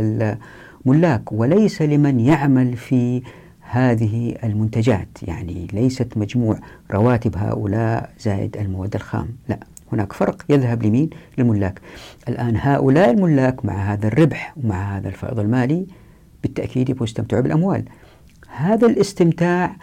الملاك 0.87 1.33
وليس 1.33 1.83
لمن 1.83 2.21
يعمل 2.21 2.77
في 2.77 3.23
هذه 3.75 4.35
المنتجات 4.45 5.09
يعني 5.23 5.67
ليست 5.73 6.17
مجموع 6.17 6.59
رواتب 6.91 7.37
هؤلاء 7.37 8.11
زائد 8.21 8.57
المواد 8.57 8.95
الخام 8.95 9.29
لا 9.49 9.59
هناك 9.93 10.13
فرق 10.13 10.45
يذهب 10.49 10.83
لمين؟ 10.83 11.11
للملاك. 11.39 11.81
الآن 12.29 12.57
هؤلاء 12.57 13.11
الملاك 13.11 13.65
مع 13.65 13.93
هذا 13.93 14.09
الربح 14.09 14.55
ومع 14.65 14.97
هذا 14.97 15.09
الفائض 15.09 15.39
المالي 15.39 15.87
بالتأكيد 16.43 16.91
يبغوا 16.91 17.05
يستمتعوا 17.05 17.43
بالأموال. 17.43 17.85
هذا 18.49 18.87
الاستمتاع 18.87 19.77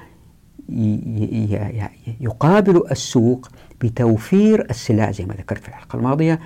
يقابل 2.20 2.84
السوق 2.92 3.50
بتوفير 3.82 4.70
السلع 4.70 5.12
زي 5.12 5.26
ما 5.26 5.34
ذكرت 5.34 5.62
في 5.62 5.70
الحلقة 5.70 5.98
الماضية 5.98 6.40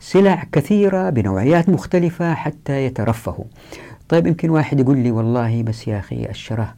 سلع 0.00 0.44
كثيرة 0.52 1.10
بنوعيات 1.10 1.68
مختلفة 1.68 2.34
حتى 2.34 2.84
يترفهوا. 2.84 3.44
طيب 4.12 4.26
يمكن 4.26 4.50
واحد 4.50 4.80
يقول 4.80 4.98
لي 4.98 5.10
والله 5.10 5.62
بس 5.62 5.88
يا 5.88 5.98
أخي 5.98 6.24
الشره 6.24 6.74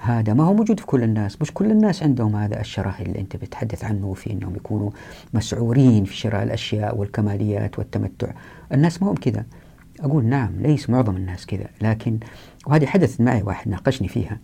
هذا 0.00 0.34
ما 0.34 0.44
هو 0.44 0.54
موجود 0.54 0.80
في 0.80 0.86
كل 0.86 1.02
الناس 1.02 1.42
مش 1.42 1.54
كل 1.54 1.70
الناس 1.70 2.02
عندهم 2.02 2.36
هذا 2.36 2.60
الشره 2.60 2.94
اللي 3.00 3.18
أنت 3.18 3.36
بتحدث 3.36 3.84
عنه 3.84 4.14
في 4.14 4.32
أنهم 4.32 4.56
يكونوا 4.56 4.90
مسعورين 5.34 6.04
في 6.04 6.16
شراء 6.16 6.42
الأشياء 6.42 6.98
والكماليات 6.98 7.78
والتمتع. 7.78 8.30
الناس 8.72 9.02
ما 9.02 9.10
هم 9.10 9.14
كذا. 9.14 9.44
أقول 10.00 10.24
نعم 10.24 10.50
ليس 10.60 10.90
معظم 10.90 11.16
الناس 11.16 11.46
كذا 11.46 11.66
لكن 11.82 12.18
وهذه 12.66 12.86
حدث 12.86 13.20
معي 13.20 13.42
واحد 13.42 13.68
ناقشني 13.68 14.08
فيها. 14.08 14.38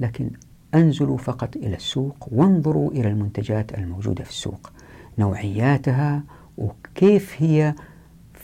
لكن 0.00 0.30
أنزلوا 0.74 1.18
فقط 1.18 1.56
إلى 1.56 1.76
السوق 1.76 2.28
وانظروا 2.32 2.90
إلى 2.90 3.08
المنتجات 3.08 3.78
الموجودة 3.78 4.24
في 4.24 4.30
السوق 4.30 4.70
نوعياتها 5.18 6.22
وكيف 6.58 7.34
هي 7.38 7.74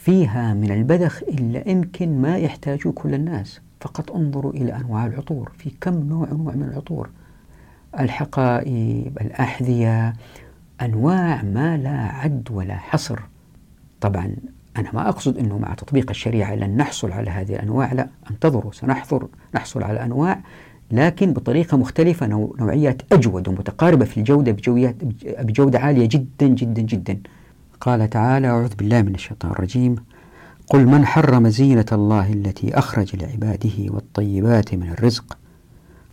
فيها 0.06 0.54
من 0.54 0.70
البذخ 0.70 1.22
إلا 1.22 1.68
يمكن 1.68 2.22
ما 2.22 2.36
يحتاجه 2.36 2.90
كل 2.90 3.14
الناس. 3.14 3.60
فقط 3.80 4.12
انظروا 4.12 4.52
إلى 4.52 4.76
أنواع 4.76 5.06
العطور. 5.06 5.52
في 5.58 5.70
كم 5.80 5.94
نوع 5.94 6.28
نوع 6.28 6.54
من 6.54 6.62
العطور؟ 6.62 7.10
الحقائب 8.00 9.18
الأحذية 9.20 10.12
أنواع 10.82 11.42
ما 11.42 11.76
لا 11.76 11.98
عد 11.98 12.48
ولا 12.50 12.76
حصر. 12.76 13.20
طبعا 14.00 14.36
أنا 14.76 14.90
ما 14.94 15.08
أقصد 15.08 15.38
أنه 15.38 15.58
مع 15.58 15.74
تطبيق 15.74 16.10
الشريعة 16.10 16.54
لن 16.54 16.76
نحصل 16.76 17.12
على 17.12 17.30
هذه 17.30 17.54
الأنواع 17.54 17.92
لا. 17.92 18.08
انتظروا 18.30 18.72
سنحضر 18.72 19.28
نحصل 19.54 19.82
على 19.82 20.04
أنواع 20.04 20.40
لكن 20.90 21.32
بطريقة 21.32 21.76
مختلفة 21.76 22.26
نوعيات 22.58 23.02
أجود 23.12 23.48
ومتقاربة 23.48 24.04
في 24.04 24.16
الجودة 24.16 24.56
بجودة 25.22 25.78
عالية 25.78 26.06
جدا 26.06 26.46
جدا 26.46 26.82
جدا. 26.82 27.18
قال 27.80 28.10
تعالى 28.10 28.48
أعوذ 28.48 28.74
بالله 28.74 29.02
من 29.02 29.14
الشيطان 29.14 29.50
الرجيم. 29.50 29.96
قل 30.66 30.86
من 30.86 31.06
حرم 31.06 31.48
زينة 31.48 31.86
الله 31.92 32.32
التي 32.32 32.78
أخرج 32.78 33.16
لعباده 33.16 33.92
والطيبات 33.92 34.74
من 34.74 34.88
الرزق؟ 34.88 35.38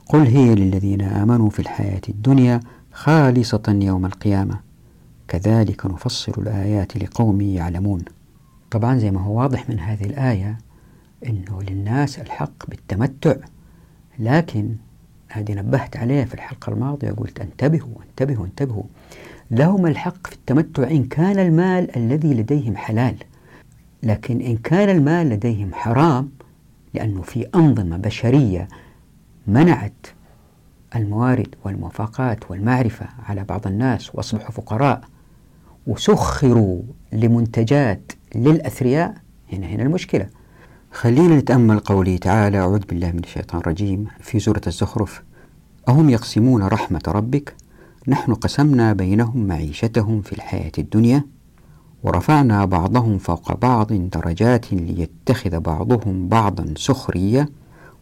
قل 0.10 0.20
هي 0.20 0.56
للذين 0.56 1.02
آمنوا 1.02 1.50
في 1.50 1.60
الحياة 1.60 2.02
الدنيا 2.10 2.60
خالصة 2.92 3.64
يوم 3.68 4.06
القيامة. 4.06 4.60
كذلك 5.28 5.86
نفصل 5.86 6.34
الآيات 6.38 6.98
لقوم 6.98 7.42
يعلمون. 7.42 8.02
طبعا 8.72 8.98
زي 8.98 9.12
ما 9.12 9.22
هو 9.22 9.40
واضح 9.40 9.70
من 9.70 9.80
هذه 9.80 10.04
الآية 10.04 10.58
أنه 11.26 11.62
للناس 11.62 12.20
الحق 12.20 12.70
بالتمتع. 12.70 13.36
لكن 14.20 14.76
هذه 15.30 15.54
نبهت 15.54 15.98
عليه 15.98 16.24
في 16.24 16.34
الحلقة 16.34 16.74
الماضية 16.74 17.12
قلت 17.12 17.40
أنتبهوا 17.40 17.96
أنتبهوا 18.10 18.46
أنتبهوا. 18.46 18.84
لهم 19.54 19.88
الحق 19.88 20.28
في 20.28 20.34
التمتع 20.34 20.92
إن 20.92 21.04
كان 21.04 21.40
المال 21.40 21.98
الذي 21.98 22.34
لديهم 22.34 22.76
حلال. 22.76 23.16
لكن 24.04 24.42
إن 24.42 24.58
كان 24.58 24.90
المال 24.90 25.30
لديهم 25.30 25.74
حرام 25.74 26.30
لأنه 26.94 27.22
في 27.22 27.48
أنظمة 27.56 27.98
بشرية 27.98 28.68
منعت 29.48 30.08
الموارد 30.96 31.56
والموافقات 31.66 32.52
والمعرفة 32.52 33.06
على 33.26 33.44
بعض 33.44 33.68
الناس 33.68 34.16
وأصبحوا 34.16 34.52
فقراء 34.52 35.02
وسخروا 35.88 36.82
لمنتجات 37.14 38.12
للأثرياء 38.36 39.14
هنا 39.54 39.68
هنا 39.68 39.84
المشكلة. 39.84 40.30
خلينا 40.92 41.38
نتأمل 41.38 41.80
قوله 41.80 42.18
تعالى 42.18 42.60
أعوذ 42.60 42.80
بالله 42.86 43.12
من 43.12 43.20
الشيطان 43.20 43.62
الرجيم. 43.62 44.06
في 44.20 44.40
سورة 44.40 44.62
الزخرف 44.68 45.24
أهم 45.90 46.10
يقسمون 46.10 46.64
رحمة 46.64 47.02
ربك 47.08 47.56
نحن 48.08 48.34
قسمنا 48.34 48.94
بينهم 48.94 49.48
معيشتهم 49.48 50.22
في 50.22 50.34
الحياة 50.34 50.72
الدنيا 50.78 51.24
ورفعنا 52.04 52.66
بعضهم 52.66 53.18
فوق 53.18 53.58
بعض 53.58 53.94
درجات 53.94 54.74
ليتخذ 54.74 55.60
بعضهم 55.60 56.28
بعضا 56.28 56.74
سخرية 56.78 57.50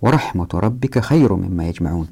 ورحمة 0.02 0.48
ربك 0.54 1.00
خير 1.00 1.36
مما 1.36 1.68
يجمعون. 1.68 2.08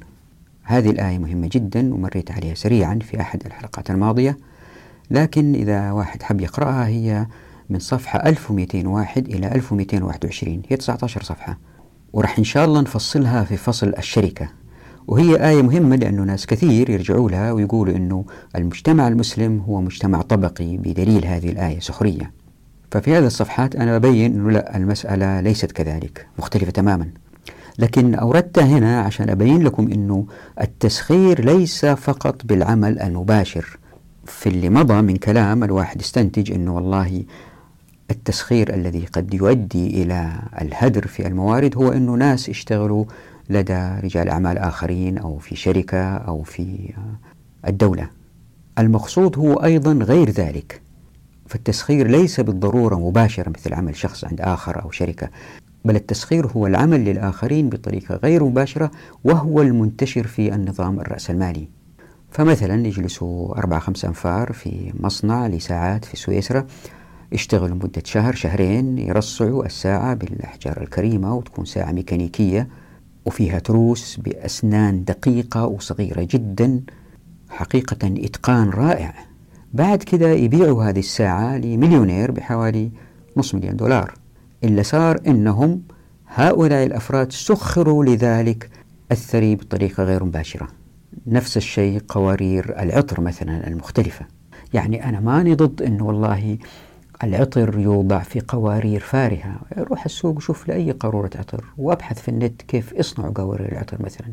هذه 0.62 0.90
الآية 0.90 1.18
مهمة 1.18 1.48
جدا 1.52 1.94
ومريت 1.94 2.30
عليها 2.30 2.54
سريعا 2.54 2.98
في 3.02 3.20
أحد 3.20 3.42
الحلقات 3.46 3.90
الماضية 3.90 4.38
لكن 5.10 5.54
إذا 5.54 5.92
واحد 5.92 6.22
حب 6.22 6.40
يقرأها 6.40 6.86
هي 6.86 7.26
من 7.70 7.78
صفحة 7.78 8.28
1201 8.28 9.28
إلى 9.28 9.46
1221 9.46 10.62
هي 10.68 10.76
19 10.76 11.22
صفحة. 11.22 11.58
ورح 12.12 12.38
إن 12.38 12.44
شاء 12.44 12.64
الله 12.64 12.80
نفصلها 12.80 13.44
في 13.44 13.56
فصل 13.56 13.94
الشركة. 13.98 14.59
وهي 15.06 15.48
آية 15.48 15.62
مهمة 15.62 15.96
لأنه 15.96 16.22
ناس 16.22 16.46
كثير 16.46 16.90
يرجعوا 16.90 17.30
لها 17.30 17.52
ويقولوا 17.52 17.96
أنه 17.96 18.24
المجتمع 18.56 19.08
المسلم 19.08 19.58
هو 19.58 19.80
مجتمع 19.80 20.22
طبقي 20.22 20.76
بدليل 20.76 21.26
هذه 21.26 21.48
الآية 21.48 21.80
سخرية 21.80 22.32
ففي 22.90 23.16
هذه 23.16 23.26
الصفحات 23.26 23.76
أنا 23.76 23.98
ببين 23.98 24.34
أنه 24.34 24.50
لا 24.50 24.76
المسألة 24.76 25.40
ليست 25.40 25.72
كذلك 25.72 26.26
مختلفة 26.38 26.70
تماما. 26.70 27.08
لكن 27.78 28.14
أوردتها 28.14 28.64
هنا 28.64 29.00
عشان 29.00 29.30
أبين 29.30 29.62
لكم 29.62 29.92
أنه 29.92 30.26
التسخير 30.60 31.44
ليس 31.44 31.86
فقط 31.86 32.44
بالعمل 32.44 32.98
المباشر. 32.98 33.78
في 34.24 34.48
اللي 34.48 34.68
مضى 34.68 35.02
من 35.02 35.16
كلام 35.16 35.64
الواحد 35.64 36.00
استنتج 36.00 36.52
أنه 36.52 36.74
والله 36.74 37.24
التسخير 38.10 38.74
الذي 38.74 39.06
قد 39.12 39.34
يؤدي 39.34 40.02
إلى 40.02 40.32
الهدر 40.60 41.06
في 41.06 41.26
الموارد 41.26 41.76
هو 41.76 41.92
أنه 41.92 42.14
ناس 42.14 42.48
يشتغلوا 42.48 43.04
لدى 43.50 44.00
رجال 44.04 44.28
أعمال 44.28 44.58
آخرين 44.58 45.18
أو 45.18 45.38
في 45.38 45.56
شركة 45.56 46.16
أو 46.16 46.42
في 46.42 46.92
الدولة. 47.66 48.10
المقصود 48.78 49.38
هو 49.38 49.54
أيضا 49.54 49.92
غير 49.92 50.30
ذلك. 50.30 50.82
فالتسخير 51.46 52.06
ليس 52.06 52.40
بالضرورة 52.40 52.94
مباشرة 52.94 53.50
مثل 53.50 53.74
عمل 53.74 53.96
شخص 53.96 54.24
عند 54.24 54.40
آخر 54.40 54.82
أو 54.82 54.90
شركة 54.90 55.30
بل 55.84 55.96
التسخير 55.96 56.46
هو 56.46 56.66
العمل 56.66 57.04
للآخرين 57.04 57.68
بطريقة 57.68 58.14
غير 58.14 58.44
مباشرة 58.44 58.90
وهو 59.24 59.62
المنتشر 59.62 60.26
في 60.26 60.54
النظام 60.54 61.00
الرأسمالي 61.00 61.68
فمثلا 62.30 62.86
يجلسوا 62.86 63.58
أربعة 63.58 63.80
خمسة 63.80 64.08
أنفار 64.08 64.52
في 64.52 64.92
مصنع 65.00 65.46
لساعات 65.46 66.04
في 66.04 66.16
سويسرا. 66.16 66.66
يشتغلوا 67.32 67.76
مدة 67.76 68.02
شهر 68.04 68.34
شهرين 68.34 68.98
يرصعوا 68.98 69.66
الساعة 69.66 70.14
بالأحجار 70.14 70.82
الكريمة 70.82 71.34
وتكون 71.34 71.64
ساعة 71.64 71.92
ميكانيكية. 71.92 72.68
وفيها 73.30 73.58
تروس 73.58 74.16
بأسنان 74.16 75.04
دقيقة 75.04 75.66
وصغيرة 75.66 76.28
جدا 76.30 76.80
حقيقة 77.50 77.98
إتقان 78.02 78.70
رائع. 78.70 79.14
بعد 79.72 80.02
كده 80.02 80.28
يبيعوا 80.28 80.84
هذه 80.84 80.98
الساعة 80.98 81.56
لمليونير 81.56 82.30
بحوالي 82.30 82.90
نص 83.36 83.54
مليون 83.54 83.76
دولار. 83.76 84.14
إلا 84.64 84.82
صار 84.82 85.20
إنهم 85.26 85.82
هؤلاء 86.26 86.86
الأفراد 86.86 87.32
سخروا 87.32 88.04
لذلك 88.04 88.70
الثري 89.12 89.54
بطريقة 89.54 90.04
غير 90.04 90.24
مباشرة. 90.24 90.68
نفس 91.26 91.56
الشيء 91.56 92.02
قوارير 92.08 92.82
العطر 92.82 93.20
مثلا 93.20 93.68
المختلفة. 93.68 94.26
يعني 94.74 95.08
أنا 95.08 95.20
ماني 95.20 95.54
ضد 95.54 95.82
أنه 95.82 96.06
والله 96.06 96.58
العطر 97.24 97.78
يوضع 97.78 98.18
في 98.18 98.40
قوارير 98.48 99.00
فارهة. 99.00 99.60
روح 99.78 100.04
السوق 100.04 100.36
وشوف 100.36 100.68
لأي 100.68 100.90
قارورة 100.90 101.30
عطر 101.34 101.64
وأبحث 101.78 102.20
في 102.20 102.28
النت 102.28 102.62
كيف 102.62 102.94
اصنعوا 102.94 103.32
قوارير 103.34 103.72
العطر 103.72 104.02
مثلا. 104.02 104.26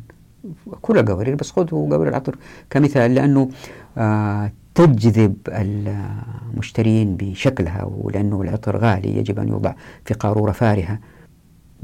كل 0.81 1.05
قوارير 1.05 1.35
بس 1.35 1.51
خذوا 1.51 1.89
قوارير 1.89 2.07
العطر 2.07 2.35
كمثال 2.69 3.15
لأنه 3.15 3.49
آه 3.97 4.51
تجذب 4.75 5.35
المشترين 5.47 7.17
بشكلها 7.17 7.83
ولأنه 7.83 8.41
العطر 8.41 8.77
غالي 8.77 9.17
يجب 9.17 9.39
أن 9.39 9.47
يوضع 9.47 9.73
في 10.05 10.13
قارورة 10.13 10.51
فارهة. 10.51 10.99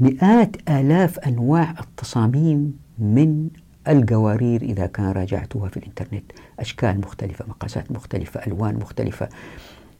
مئات 0.00 0.56
آلاف 0.70 1.18
أنواع 1.18 1.74
التصاميم 1.80 2.78
من 2.98 3.48
القوارير 3.88 4.62
إذا 4.62 4.86
كان 4.86 5.10
راجعتوها 5.12 5.68
في 5.68 5.76
الإنترنت. 5.76 6.32
أشكال 6.60 7.00
مختلفة 7.00 7.44
مقاسات 7.48 7.92
مختلفة 7.92 8.40
ألوان 8.46 8.74
مختلفة. 8.74 9.28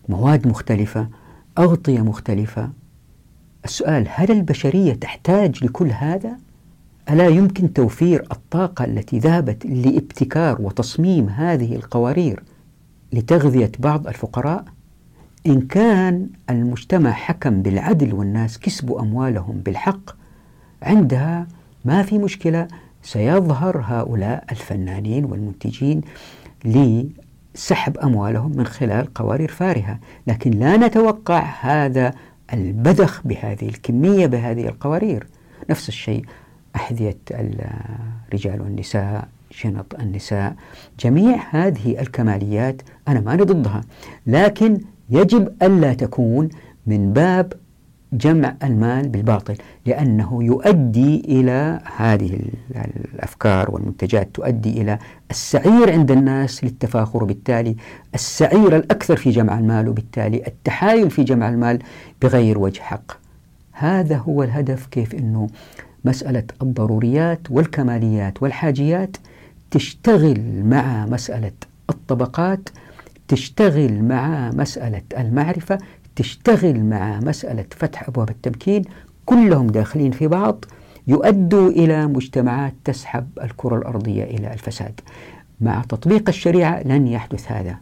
مواد 0.09 0.49
مختلفة 0.49 1.09
أغطية 1.59 2.01
مختلفة 2.01 2.71
السؤال 3.65 4.07
هل 4.11 4.31
البشرية 4.31 4.95
تحتاج 4.95 5.65
لكل 5.65 5.91
هذا؟ 5.91 6.37
ألا 7.11 7.29
يمكن 7.29 7.73
توفير 7.73 8.27
الطاقة 8.33 8.85
التي 8.85 9.19
ذهبت 9.19 9.67
لابتكار 9.67 10.63
وتصميم 10.63 11.29
هذه 11.29 11.77
القوارير 11.77 12.43
لتغذية 13.13 13.73
بعض 13.79 14.07
الفقراء؟ 14.07 14.65
إن 15.47 15.61
كان 15.61 16.29
المجتمع 16.51 17.11
حكم 17.11 17.63
بالعدل 17.63 18.15
والناس 18.15 18.59
كسبوا 18.59 19.01
أموالهم 19.01 19.57
بالحق 19.57 20.11
عندها 20.83 21.47
ما 21.85 22.03
في 22.03 22.19
مشكلة 22.19 22.69
سيظهر 23.03 23.81
هؤلاء 23.87 24.45
الفنانين 24.51 25.25
والمنتجين 25.25 26.01
سحب 27.55 27.99
أموالهم 27.99 28.57
من 28.57 28.67
خلال 28.67 29.15
قوارير 29.15 29.51
فارهة 29.51 29.99
لكن 30.27 30.51
لا 30.51 30.77
نتوقع 30.77 31.41
هذا 31.61 32.15
البذخ 32.53 33.21
بهذه 33.25 33.69
الكمية 33.69 34.27
بهذه 34.27 34.69
القوارير. 34.69 35.27
نفس 35.71 35.89
الشيء 35.89 36.25
أحذية 36.77 37.17
الرجال 37.31 38.61
والنساء 38.61 39.29
شنط 39.51 39.95
النساء 40.01 40.55
جميع 41.01 41.39
هذه 41.51 42.01
الكماليات 42.01 42.83
أنا 43.09 43.21
ما 43.21 43.37
ضدها 43.37 43.81
لكن 44.27 44.81
يجب 45.11 45.53
ألا 45.63 45.95
تكون 45.95 46.49
من 46.87 47.13
باب 47.13 47.53
جمع 48.15 48.55
المال 48.62 49.09
بالباطل 49.09 49.57
لأنه 49.87 50.45
يؤدي 50.45 51.21
إلى 51.21 51.81
هذه 51.97 52.41
الأفكار 53.15 53.71
والمنتجات 53.71 54.29
تؤدي 54.35 54.83
إلى 54.83 54.99
السعير 55.31 55.93
عند 55.93 56.11
الناس 56.11 56.65
للتفاخر. 56.65 57.23
وبالتالي 57.25 57.77
السعير 58.15 58.77
الأكثر 58.77 59.17
في 59.17 59.31
جمع 59.31 59.59
المال 59.59 59.89
وبالتالي 59.89 60.47
التحايل 60.47 61.11
في 61.11 61.25
جمع 61.25 61.49
المال 61.49 61.79
بغير 62.23 62.59
وجه 62.59 62.81
حق. 62.81 63.12
هذا 63.73 64.17
هو 64.17 64.43
الهدف 64.43 64.87
كيف 64.87 65.15
أنه 65.15 65.49
مسألة 66.05 66.45
الضروريات 66.62 67.41
والكماليات 67.51 68.43
والحاجيات 68.43 69.17
تشتغل 69.71 70.62
مع 70.65 71.07
مسألة 71.07 71.53
الطبقات 71.91 72.69
تشتغل 73.29 74.03
مع 74.03 74.51
مسألة 74.51 75.03
المعرفة 75.19 75.79
تشتغل 76.17 76.85
مع 76.85 77.21
مسألة 77.21 77.65
فتح 77.71 78.09
أبواب 78.09 78.31
التمكين 78.31 78.83
كلهم 79.27 79.67
داخلين 79.67 80.11
في 80.12 80.29
بعض 80.29 80.65
يؤدوا 81.07 81.71
إلى 81.71 82.07
مجتمعات 82.07 82.75
تسحب 82.85 83.29
الكرة 83.43 83.77
الأرضية 83.77 84.25
إلى 84.25 84.53
الفساد. 84.53 85.01
مع 85.61 85.83
تطبيق 85.89 86.29
الشريعة 86.29 86.83
لن 86.83 87.07
يحدث 87.07 87.53
هذا. 87.53 87.79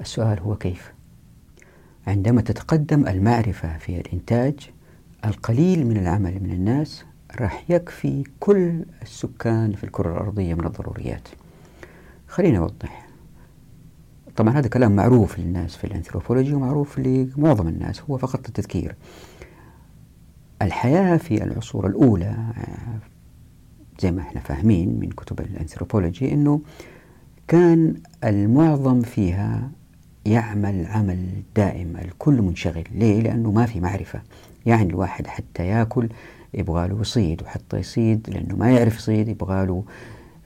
السؤال 0.00 0.40
هو 0.40 0.56
كيف؟ 0.56 0.92
عندما 2.06 2.40
تتقدم 2.40 3.08
المعرفة 3.08 3.78
في 3.78 4.00
الإنتاج 4.00 4.54
القليل 5.24 5.86
من 5.86 5.96
العمل 5.96 6.42
من 6.42 6.50
الناس 6.50 7.04
راح 7.40 7.64
يكفي 7.68 8.24
كل 8.40 8.84
السكان 9.02 9.72
في 9.72 9.84
الكرة 9.84 10.12
الأرضية 10.12 10.54
من 10.54 10.66
الضروريات. 10.66 11.28
خليني 12.28 12.58
أوضح. 12.58 13.05
طبعا 14.36 14.58
هذا 14.58 14.68
كلام 14.68 14.96
معروف 14.96 15.38
للناس 15.38 15.76
في 15.76 15.84
الأنثروبولوجي 15.84 16.54
ومعروف 16.54 16.98
لمعظم 16.98 17.68
الناس 17.68 18.02
هو 18.10 18.18
فقط 18.18 18.46
التذكير. 18.48 18.94
الحياة 20.62 21.16
في 21.16 21.44
العصور 21.44 21.86
الأولى 21.86 22.36
زي 24.00 24.12
ما 24.12 24.20
إحنا 24.20 24.40
فاهمين 24.40 25.00
من 25.00 25.10
كتب 25.10 25.40
الأنثروبولوجي 25.40 26.32
إنه 26.32 26.60
كان 27.48 27.94
المعظم 28.24 29.02
فيها 29.02 29.70
يعمل 30.26 30.86
عمل 30.86 31.26
دائم 31.56 31.96
الكل 31.96 32.42
منشغل. 32.42 32.84
ليه؟ 32.94 33.20
لأنه 33.20 33.50
ما 33.52 33.66
في 33.66 33.80
معرفة. 33.80 34.22
يعني 34.66 34.90
الواحد 34.90 35.26
حتى 35.26 35.66
يأكل 35.66 36.08
يبغى 36.54 36.88
له 36.88 37.00
يصيد 37.00 37.42
وحتى 37.42 37.76
يصيد 37.78 38.30
لأنه 38.30 38.56
ما 38.56 38.70
يعرف 38.70 38.96
يصيد 38.96 39.28
يبغى 39.28 39.66
له 39.66 39.84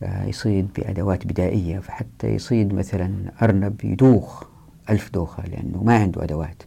يصيد 0.03 0.69
بأدوات 0.77 1.27
بدائية 1.27 1.79
فحتى 1.79 2.29
يصيد 2.29 2.75
مثلا 2.75 3.33
أرنب 3.43 3.85
يدوخ 3.85 4.45
ألف 4.91 5.11
دوخة 5.11 5.47
لأنه 5.47 5.83
ما 5.83 5.95
عنده 5.99 6.25
أدوات. 6.25 6.63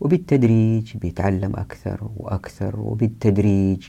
وبالتدريج 0.00 0.96
بيتعلم 0.96 1.56
أكثر 1.56 2.08
وأكثر 2.16 2.80
وبالتدريج 2.80 3.88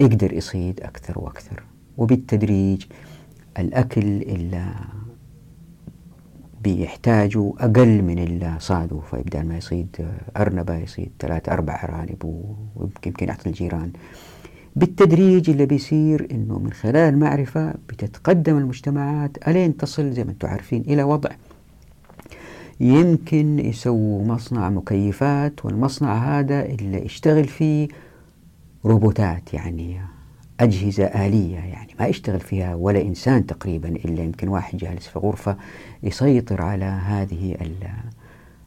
يقدر 0.00 0.32
يصيد 0.32 0.80
أكثر 0.80 1.18
وأكثر. 1.18 1.62
وبالتدريج 1.96 2.84
الأكل 3.58 4.22
اللي 4.22 4.74
بيحتاجوا 6.62 7.52
أقل 7.64 8.02
من 8.02 8.18
اللي 8.18 8.56
صادوا 8.58 9.00
فيبدأ 9.00 9.42
ما 9.42 9.56
يصيد 9.56 10.08
أرنبة 10.36 10.76
يصيد 10.76 11.10
ثلاثة 11.20 11.52
أربع 11.52 11.84
أرانب 11.84 12.44
ويمكن 12.76 13.26
يعطي 13.28 13.48
الجيران. 13.48 13.92
بالتدريج 14.78 15.50
اللي 15.50 15.66
بيصير 15.66 16.28
إنه 16.30 16.58
من 16.58 16.72
خلال 16.72 16.96
المعرفة 16.96 17.74
بتتقدم 17.88 18.58
المجتمعات 18.58 19.48
الين 19.48 19.76
تصل 19.76 20.12
زي 20.12 20.24
ما 20.24 20.30
أنتم 20.30 20.48
عارفين 20.48 20.80
إلى 20.80 21.02
وضع 21.02 21.30
يمكن 22.80 23.58
يسووا 23.58 24.24
مصنع 24.24 24.70
مكيفات 24.70 25.64
والمصنع 25.64 26.38
هذا 26.38 26.66
اللي 26.66 27.04
يشتغل 27.04 27.44
فيه 27.44 27.88
روبوتات 28.84 29.54
يعني 29.54 30.00
أجهزة 30.60 31.04
آلية 31.04 31.58
يعني 31.58 31.94
ما 32.00 32.06
يشتغل 32.06 32.40
فيها 32.40 32.74
ولا 32.74 33.02
إنسان 33.02 33.46
تقريبا 33.46 33.88
إلا 33.88 34.22
يمكن 34.22 34.48
واحد 34.48 34.78
جالس 34.78 35.06
في 35.06 35.18
غرفة 35.18 35.56
يسيطر 36.02 36.62
على 36.62 36.84
هذه 36.84 37.56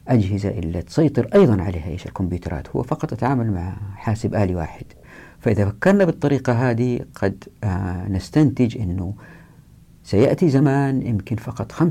الأجهزة 0.08 0.50
اللي 0.50 0.82
تسيطر 0.82 1.30
أيضا 1.34 1.62
عليها 1.62 1.88
إيش 1.88 2.06
الكمبيوترات 2.06 2.70
هو 2.70 2.84
فقط 2.84 3.12
يتعامل 3.12 3.52
مع 3.52 3.74
حاسب 3.96 4.36
آلي 4.36 4.56
واحد. 4.56 4.86
فإذا 5.42 5.66
فكرنا 5.66 6.06
بالطريقة 6.06 6.54
هذه 6.54 7.00
قد 7.16 7.44
آه 7.64 8.08
نستنتج 8.08 8.78
أنه 8.78 9.14
سيأتي 10.04 10.50
زمان 10.50 11.08
يمكن 11.08 11.36
فقط 11.36 11.72
5% 11.72 11.76
10% 11.76 11.82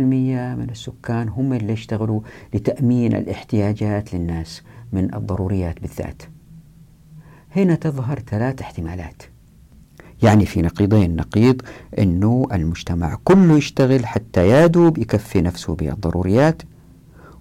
من 0.00 0.66
السكان 0.70 1.28
هم 1.28 1.52
اللي 1.52 1.72
يشتغلوا 1.72 2.20
لتأمين 2.54 3.16
الاحتياجات 3.16 4.14
للناس 4.14 4.62
من 4.92 5.14
الضروريات 5.14 5.80
بالذات. 5.80 6.22
هنا 7.56 7.74
تظهر 7.74 8.18
ثلاث 8.18 8.60
احتمالات. 8.60 9.22
يعني 10.22 10.46
في 10.46 10.62
نقيضين 10.62 11.16
نقيض 11.16 11.62
أنه 11.98 12.46
المجتمع 12.52 13.18
كله 13.24 13.56
يشتغل 13.56 14.06
حتى 14.06 14.48
يادوب 14.48 14.98
يكفي 14.98 15.40
نفسه 15.40 15.74
بالضروريات 15.74 16.62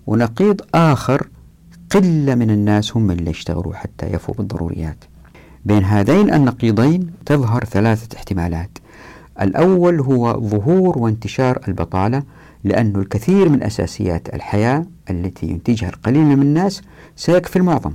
ونقيض 0.07 0.61
آخر 0.75 1.27
قلة 1.89 2.35
من 2.35 2.49
الناس 2.49 2.97
هم 2.97 3.11
اللي 3.11 3.31
يشتغلوا 3.31 3.73
حتى 3.73 4.05
يفوا 4.05 4.33
بالضروريات 4.35 5.03
بين 5.65 5.83
هذين 5.83 6.33
النقيضين 6.33 7.11
تظهر 7.25 7.63
ثلاثة 7.63 8.17
احتمالات. 8.17 8.77
الأول 9.41 9.99
هو 9.99 10.39
ظهور 10.49 10.97
وانتشار 10.97 11.59
البطالة 11.67 12.23
لأن 12.63 12.95
الكثير 12.95 13.49
من 13.49 13.63
أساسيات 13.63 14.35
الحياة 14.35 14.85
التي 15.09 15.47
ينتجها 15.47 15.89
القليل 15.89 16.25
من 16.25 16.41
الناس 16.41 16.81
سيكفي 17.15 17.55
المعظم. 17.55 17.93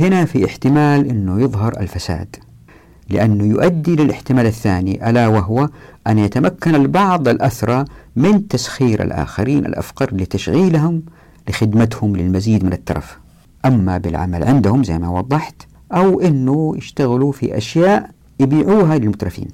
هنا 0.00 0.24
في 0.24 0.46
احتمال 0.46 1.08
أنه 1.10 1.40
يظهر 1.40 1.80
الفساد 1.80 2.36
لأنه 3.10 3.44
يؤدي 3.44 3.96
للاحتمال 3.96 4.46
الثاني 4.46 5.10
ألا 5.10 5.28
وهو 5.28 5.68
أن 6.06 6.18
يتمكن 6.18 6.74
البعض 6.74 7.28
الأثرى 7.28 7.84
من 8.16 8.48
تسخير 8.48 9.02
الآخرين 9.02 9.66
الأفقر 9.66 10.14
لتشغيلهم 10.14 11.02
لخدمتهم 11.48 12.16
للمزيد 12.16 12.64
من 12.64 12.72
الترف. 12.72 13.18
أما 13.64 13.98
بالعمل 13.98 14.44
عندهم 14.44 14.84
زي 14.84 14.98
ما 14.98 15.08
وضحت 15.08 15.62
أو 15.92 16.20
أنه 16.20 16.74
يشتغلوا 16.76 17.32
في 17.32 17.56
أشياء 17.56 18.10
يبيعوها 18.40 18.98
للمترفين. 18.98 19.48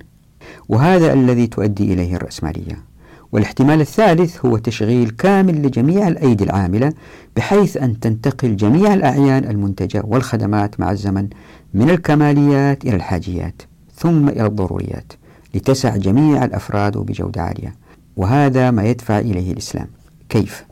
وهذا 0.69 1.13
الذي 1.13 1.47
تؤدي 1.47 1.93
إليه 1.93 2.17
الرأسمالية. 2.17 2.93
والاحتمال 3.33 3.81
الثالث 3.81 4.47
هو 4.47 4.59
تشغيل 4.59 5.11
كامل 5.11 5.67
لجميع 5.67 6.09
الأيدي 6.09 6.45
العاملة 6.45 6.93
بحيث 7.37 7.77
أن 7.77 8.01
تنتقل 8.01 8.57
جميع 8.57 8.95
الأعيان 8.95 9.45
المنتجة 9.45 10.03
والخدمات 10.05 10.81
مع 10.81 10.91
الزمن 10.91 11.29
من 11.75 11.91
الكماليات 11.91 12.85
إلى 12.85 12.97
الحاجيات 12.97 13.63
ثم 13.95 14.29
إلى 14.29 14.47
الضروريات 14.47 15.13
لتسع 15.55 15.97
جميع 15.97 16.45
الأفراد 16.45 16.97
وبجودة 16.97 17.43
عالية. 17.43 17.75
وهذا 18.17 18.71
ما 18.71 18.85
يدفع 18.85 19.19
إليه 19.19 19.53
الإسلام. 19.53 19.87
كيف؟ 20.29 20.65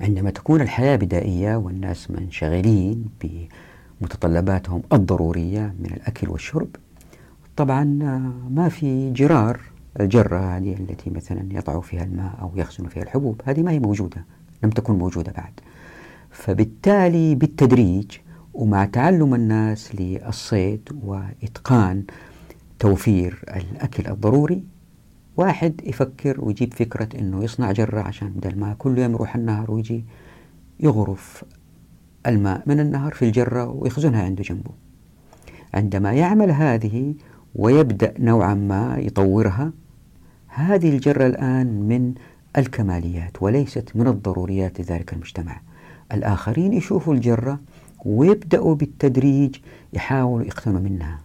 عندما 0.00 0.30
تكون 0.30 0.60
الحياة 0.60 0.96
بدائية 0.96 1.56
والناس 1.56 2.10
منشغلين 2.10 3.04
بمتطلباتهم 4.00 4.82
الضرورية 4.92 5.74
من 5.80 5.86
الأكل 5.86 6.28
والشرب 6.28 6.68
طبعا 7.56 7.84
ما 8.50 8.68
في 8.68 9.10
جرار 9.12 9.60
الجرة 10.00 10.56
هذه 10.56 10.72
التي 10.72 11.10
مثلا 11.10 11.46
يضع 11.50 11.80
فيها 11.80 12.04
الماء 12.04 12.38
أو 12.40 12.52
يخزن 12.56 12.86
فيها 12.86 13.02
الحبوب 13.02 13.42
هذه 13.44 13.62
ما 13.62 13.70
هي 13.70 13.78
موجودة 13.78 14.24
لم 14.62 14.70
تكن 14.70 14.94
موجودة 14.94 15.32
بعد. 15.32 15.52
فبالتالي 16.30 17.34
بالتدريج 17.34 18.18
ومع 18.54 18.84
تعلم 18.84 19.34
الناس 19.34 19.94
للصيد 19.94 20.88
وإتقان 21.04 22.04
توفير 22.78 23.44
الأكل 23.48 24.06
الضروري 24.10 24.62
واحد 25.40 25.80
يفكر 25.84 26.44
ويجيب 26.44 26.74
فكرة 26.74 27.08
أنه 27.18 27.44
يصنع 27.44 27.72
جرة 27.72 28.00
عشان 28.00 28.28
بدل 28.28 28.58
ما 28.58 28.74
كل 28.78 28.98
يوم 28.98 29.12
يروح 29.12 29.36
النهر 29.36 29.70
ويجي 29.70 30.04
يغرف 30.80 31.44
الماء 32.26 32.62
من 32.66 32.80
النهر 32.80 33.12
في 33.14 33.24
الجرة 33.24 33.70
ويخزنها 33.70 34.22
عنده 34.22 34.42
جنبه. 34.42 34.70
عندما 35.74 36.12
يعمل 36.12 36.50
هذه 36.50 37.14
ويبدأ 37.54 38.14
نوعا 38.18 38.54
ما 38.54 38.96
يطورها 38.98 39.72
هذه 40.48 40.88
الجرة 40.88 41.26
الآن 41.26 41.66
من 41.66 42.14
الكماليات 42.58 43.42
وليست 43.42 43.90
من 43.94 44.06
الضروريات 44.06 44.80
لذلك 44.80 45.12
المجتمع. 45.12 45.60
الآخرين 46.12 46.72
يشوفوا 46.72 47.14
الجرة 47.14 47.60
ويبدأوا 48.04 48.74
بالتدريج 48.74 49.56
يحاولوا 49.92 50.46
يقتنوا 50.46 50.80
منها. 50.80 51.18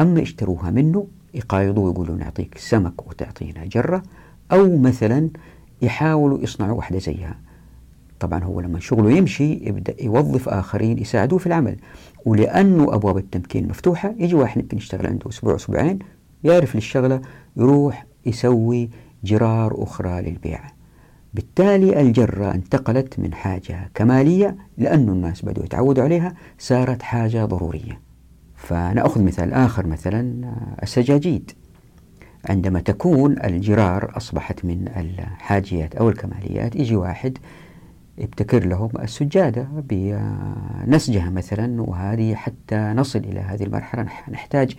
أما 0.00 0.20
يشتروها 0.20 0.70
منه 0.70 1.06
يقايضوا 1.34 1.86
ويقولوا 1.86 2.16
نعطيك 2.16 2.58
سمك 2.58 3.08
وتعطينا 3.08 3.64
جرة 3.64 4.02
أو 4.52 4.78
مثلا 4.78 5.30
يحاولوا 5.82 6.38
يصنعوا 6.38 6.76
واحدة 6.76 6.98
زيها. 6.98 7.38
طبعا 8.20 8.44
هو 8.44 8.60
لما 8.60 8.80
شغله 8.80 9.10
يمشي 9.10 9.52
يبدأ 9.52 9.94
يوظف 10.02 10.48
آخرين 10.48 10.98
يساعدوه 10.98 11.38
في 11.38 11.46
العمل. 11.46 11.76
ولأنه 12.24 12.94
أبواب 12.94 13.18
التمكين 13.18 13.68
مفتوحة 13.68 14.14
يجي 14.18 14.34
واحد 14.34 14.60
يمكن 14.60 14.76
يشتغل 14.76 15.06
عنده 15.06 15.28
أسبوع 15.28 15.54
أسبوعين 15.54 15.98
يعرف 16.44 16.74
للشغلة 16.74 17.20
يروح 17.56 18.06
يسوي 18.26 18.90
جرار 19.24 19.82
أخرى 19.82 20.22
للبيع. 20.22 20.60
بالتالي 21.34 22.00
الجرة 22.00 22.54
انتقلت 22.54 23.18
من 23.18 23.34
حاجة 23.34 23.90
كمالية 23.94 24.56
لأن 24.78 25.08
الناس 25.08 25.44
بدأوا 25.44 25.64
يتعودوا 25.64 26.04
عليها 26.04 26.34
صارت 26.58 27.02
حاجة 27.02 27.44
ضرورية. 27.44 28.07
فنأخذ 28.58 29.22
مثال 29.22 29.52
آخر 29.52 29.86
مثلا 29.86 30.52
السجاجيد. 30.82 31.50
عندما 32.48 32.80
تكون 32.80 33.44
الجرار 33.44 34.16
أصبحت 34.16 34.64
من 34.64 34.88
الحاجيات 34.96 35.96
أو 35.96 36.08
الكماليات 36.08 36.76
يجي 36.76 36.96
واحد 36.96 37.38
يبتكر 38.18 38.66
لهم 38.66 38.90
السجادة 39.02 39.68
بنسجها 39.88 41.30
مثلا 41.30 41.82
وهذه 41.82 42.34
حتى 42.34 42.76
نصل 42.76 43.18
إلى 43.18 43.40
هذه 43.40 43.62
المرحلة. 43.62 44.02
نحتاج 44.28 44.76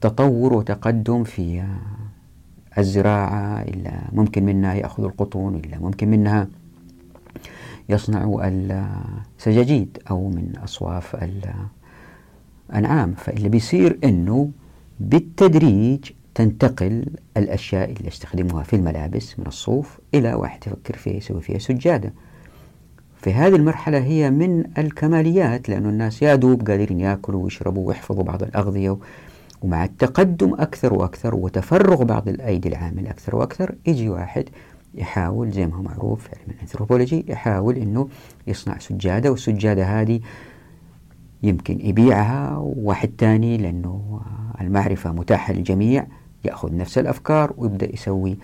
تطور 0.00 0.52
وتقدم 0.52 1.24
في 1.24 1.64
الزراعة 2.78 3.62
إلا 3.62 3.92
ممكن 4.12 4.44
منها 4.44 4.74
يأخذ 4.74 5.04
القطن 5.04 5.60
إلا 5.64 5.78
ممكن 5.78 6.08
منها 6.08 6.48
يصنع 7.88 8.40
السجاجيد 8.42 9.98
أو 10.10 10.28
من 10.28 10.52
أصواف 10.64 11.16
الأنعام 12.74 13.14
فاللي 13.14 13.48
بيصير 13.48 13.98
أنه 14.04 14.50
بالتدريج 15.00 16.10
تنتقل 16.34 17.06
الأشياء 17.36 17.90
اللي 17.90 18.08
يستخدموها 18.08 18.62
في 18.62 18.76
الملابس 18.76 19.38
من 19.38 19.46
الصوف 19.46 19.98
إلى 20.14 20.34
واحد 20.34 20.60
يفكر 20.66 20.96
فيها 20.96 21.14
يسوي 21.16 21.40
فيها 21.40 21.58
سجادة. 21.58 22.12
في 23.16 23.32
هذه 23.32 23.56
المرحلة 23.56 23.98
هي 23.98 24.30
من 24.30 24.64
الكماليات 24.78 25.68
لأن 25.68 25.86
الناس 25.86 26.22
يا 26.22 26.34
دوب 26.34 26.68
قادرين 26.68 27.00
يأكلوا 27.00 27.44
ويشربوا 27.44 27.88
ويحفظوا 27.88 28.22
بعض 28.22 28.42
الأغذية 28.42 28.98
ومع 29.62 29.84
التقدم 29.84 30.54
أكثر 30.54 30.94
وأكثر 30.94 31.34
وتفرغ 31.34 32.04
بعض 32.04 32.28
الأيدي 32.28 32.68
العامل 32.68 33.06
أكثر 33.06 33.36
وأكثر 33.36 33.74
يجي 33.86 34.08
واحد 34.08 34.44
يحاول 34.94 35.50
زي 35.50 35.66
ما 35.66 35.74
هو 35.74 35.82
معروف 35.82 36.22
في 36.22 36.28
علم 36.36 36.54
الأنثروبولوجي 36.54 37.24
يحاول 37.28 37.76
أنه 37.76 38.08
يصنع 38.46 38.78
سجادة 38.78 39.30
والسجادة 39.30 39.84
هذه 39.84 40.20
يمكن 41.44 41.80
يبيعها 41.80 42.56
واحد 42.58 43.08
تاني 43.18 43.56
لأنه 43.56 44.20
المعرفة 44.60 45.12
متاحة 45.12 45.52
للجميع 45.52 46.06
يأخذ 46.44 46.76
نفس 46.76 46.98
الأفكار 46.98 47.54
ويبدأ 47.56 47.94
يسوي 47.94 48.36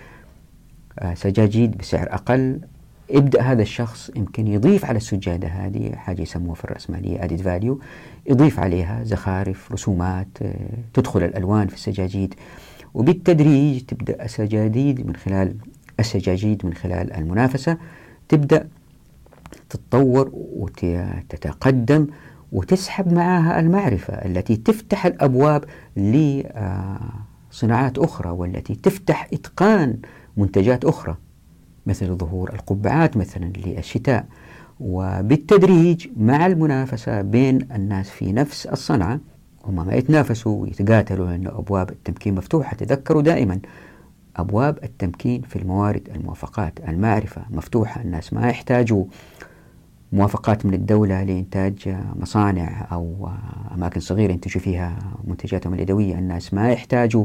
آه، 0.98 1.14
سجاجيد 1.14 1.78
بسعر 1.78 2.14
أقل. 2.14 2.60
يبدأ 3.10 3.42
هذا 3.42 3.62
الشخص 3.62 4.10
يمكن 4.16 4.46
يضيف 4.46 4.84
على 4.84 4.96
السجادة 4.96 5.48
هذه 5.48 5.92
حاجة 5.96 6.22
يسموها 6.22 6.54
في 6.54 6.64
الرأسمالية 6.64 7.20
added 7.20 7.40
value 7.40 7.82
يضيف 8.30 8.60
عليها 8.60 9.04
زخارف 9.04 9.72
رسومات 9.72 10.28
آه، 10.42 10.54
تدخل 10.94 11.22
الألوان 11.22 11.66
في 11.66 11.74
السجاجيد. 11.74 12.34
وبالتدريج 12.94 13.80
تبدأ 13.80 14.24
السجاجيد 14.24 15.06
من 15.06 15.16
خلال 15.16 15.56
السجاجيد 16.00 16.66
من 16.66 16.74
خلال 16.74 17.12
المنافسة 17.12 17.76
تبدأ 18.28 18.68
تتطور 19.70 20.30
وتتقدم. 20.34 22.06
وتسحب 22.52 23.12
معها 23.12 23.60
المعرفة 23.60 24.14
التي 24.14 24.56
تفتح 24.56 25.06
الأبواب 25.06 25.64
لصناعات 25.96 27.98
أخرى 27.98 28.30
والتي 28.30 28.74
تفتح 28.74 29.28
إتقان 29.32 29.98
منتجات 30.36 30.84
أخرى 30.84 31.16
مثل 31.86 32.16
ظهور 32.16 32.52
القبعات 32.52 33.16
مثلا 33.16 33.52
للشتاء. 33.66 34.26
وبالتدريج 34.80 36.08
مع 36.16 36.46
المنافسة 36.46 37.22
بين 37.22 37.68
الناس 37.74 38.10
في 38.10 38.32
نفس 38.32 38.66
الصنعة 38.66 39.20
هم 39.64 39.86
ما 39.86 39.94
يتنافسوا 39.94 40.62
ويتقاتلوا 40.62 41.26
لأن 41.26 41.46
أبواب 41.46 41.90
التمكين 41.90 42.34
مفتوحة. 42.34 42.76
تذكروا 42.76 43.22
دائما 43.22 43.58
أبواب 44.36 44.78
التمكين 44.84 45.42
في 45.42 45.56
الموارد 45.56 46.08
الموافقات 46.16 46.78
المعرفة 46.88 47.42
مفتوحة 47.50 48.02
الناس 48.02 48.32
ما 48.32 48.48
يحتاجوا 48.48 49.04
موافقات 50.12 50.66
من 50.66 50.74
الدولة 50.74 51.22
لإنتاج 51.22 51.96
مصانع 52.16 52.86
أو 52.92 53.28
أماكن 53.74 54.00
صغيرة 54.00 54.32
ينتجوا 54.32 54.62
فيها 54.62 54.98
منتجاتهم 55.24 55.74
اليدوية. 55.74 56.18
الناس 56.18 56.54
ما 56.54 56.72
يحتاجوا 56.72 57.24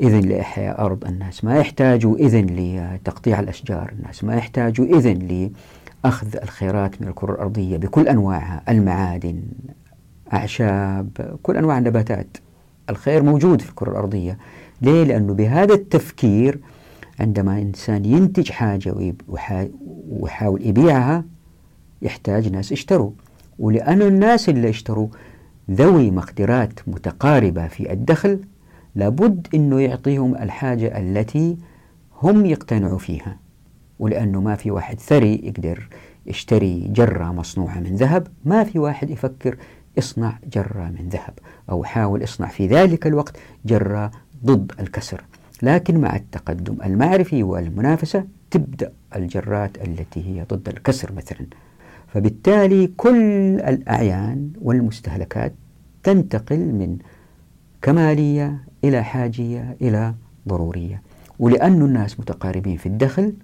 إذن 0.00 0.20
لإحياء 0.20 0.84
أرض. 0.84 1.04
الناس 1.04 1.44
ما 1.44 1.56
يحتاجوا 1.56 2.16
إذن 2.16 2.46
لتقطيع 2.46 3.40
الأشجار. 3.40 3.92
الناس 3.98 4.24
ما 4.24 4.34
يحتاجوا 4.34 4.86
إذن 4.86 5.50
لأخذ 6.04 6.36
الخيرات 6.42 7.02
من 7.02 7.08
الكرة 7.08 7.32
الأرضية 7.32 7.76
بكل 7.76 8.08
أنواعها. 8.08 8.62
المعادن 8.68 9.42
أعشاب 10.32 11.38
كل 11.42 11.56
أنواع 11.56 11.78
النباتات. 11.78 12.36
الخير 12.90 13.22
موجود 13.22 13.60
في 13.60 13.70
الكرة 13.70 13.90
الأرضية. 13.90 14.38
ليه؟ 14.82 15.04
لأنه 15.04 15.34
بهذا 15.34 15.74
التفكير 15.74 16.60
عندما 17.20 17.62
إنسان 17.62 18.04
ينتج 18.04 18.50
حاجة 18.50 18.94
ويحاول 20.08 20.66
يبيعها 20.66 21.24
يحتاج 22.04 22.52
ناس 22.52 22.72
يشتروا. 22.72 23.10
ولأن 23.58 24.02
الناس 24.02 24.48
اللي 24.48 24.68
اشتروا 24.70 25.08
ذوي 25.70 26.10
مقدرات 26.10 26.88
متقاربة 26.88 27.68
في 27.68 27.92
الدخل 27.92 28.40
لابد 28.94 29.46
أنه 29.54 29.80
يعطيهم 29.80 30.34
الحاجة 30.34 30.98
التي 30.98 31.56
هم 32.22 32.46
يقتنعوا 32.46 32.98
فيها. 32.98 33.36
ولأنه 33.98 34.40
ما 34.40 34.54
في 34.54 34.70
واحد 34.70 35.00
ثري 35.00 35.34
يقدر 35.44 35.88
يشتري 36.26 36.88
جرة 36.88 37.32
مصنوعة 37.32 37.80
من 37.80 37.96
ذهب 37.96 38.26
ما 38.44 38.64
في 38.64 38.78
واحد 38.78 39.10
يفكر 39.10 39.56
اصنع 39.98 40.38
جرة 40.52 40.92
من 40.98 41.08
ذهب 41.08 41.34
أو 41.70 41.84
حاول 41.84 42.22
اصنع 42.22 42.48
في 42.48 42.66
ذلك 42.66 43.06
الوقت 43.06 43.36
جرة 43.66 44.10
ضد 44.44 44.72
الكسر. 44.80 45.24
لكن 45.62 46.00
مع 46.00 46.16
التقدم 46.16 46.76
المعرفي 46.84 47.42
والمنافسة 47.42 48.24
تبدأ 48.50 48.92
الجرات 49.16 49.88
التي 49.88 50.20
هي 50.26 50.44
ضد 50.50 50.68
الكسر 50.68 51.12
مثلا. 51.12 51.46
فبالتالي 52.14 52.86
كل 52.86 53.16
الأعيان 53.60 54.50
والمستهلكات 54.62 55.54
تنتقل 56.02 56.58
من 56.58 56.98
كمالية 57.82 58.64
إلى 58.84 59.04
حاجية 59.04 59.76
إلى 59.82 60.14
ضرورية. 60.48 61.02
ولأن 61.38 61.82
الناس 61.82 62.20
متقاربين 62.20 62.76
في 62.76 62.86
الدخل 62.86 63.34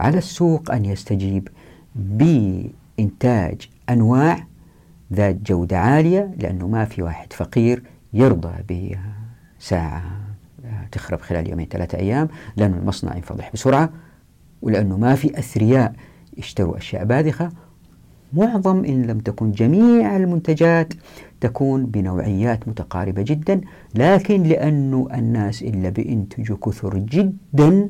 على 0.00 0.18
السوق 0.18 0.72
أن 0.72 0.84
يستجيب 0.84 1.48
بإنتاج 1.94 3.68
أنواع 3.90 4.46
ذات 5.12 5.36
جودة 5.36 5.78
عالية 5.78 6.34
لأنه 6.38 6.68
ما 6.68 6.84
في 6.84 7.02
واحد 7.02 7.32
فقير 7.32 7.82
يرضى 8.12 8.96
بساعة 9.60 10.02
تخرب 10.92 11.20
خلال 11.20 11.50
يومين 11.50 11.66
ثلاثة 11.66 11.98
أيام 11.98 12.28
لأنه 12.56 12.76
المصنع 12.76 13.16
ينفضح 13.16 13.50
بسرعة 13.52 13.90
ولأنه 14.62 14.96
ما 14.96 15.14
في 15.14 15.38
أثرياء 15.38 15.92
يشتروا 16.36 16.76
أشياء 16.76 17.04
باذخة 17.04 17.50
معظم 18.32 18.84
إن 18.84 19.02
لم 19.02 19.18
تكن 19.18 19.52
جميع 19.52 20.16
المنتجات 20.16 20.94
تكون 21.40 21.86
بنوعيات 21.86 22.68
متقاربة 22.68 23.22
جدا 23.22 23.60
لكن 23.94 24.42
لأنه 24.42 25.08
الناس 25.14 25.62
إلا 25.62 25.88
بينتجوا 25.88 26.56
كثر 26.64 26.98
جدا 26.98 27.88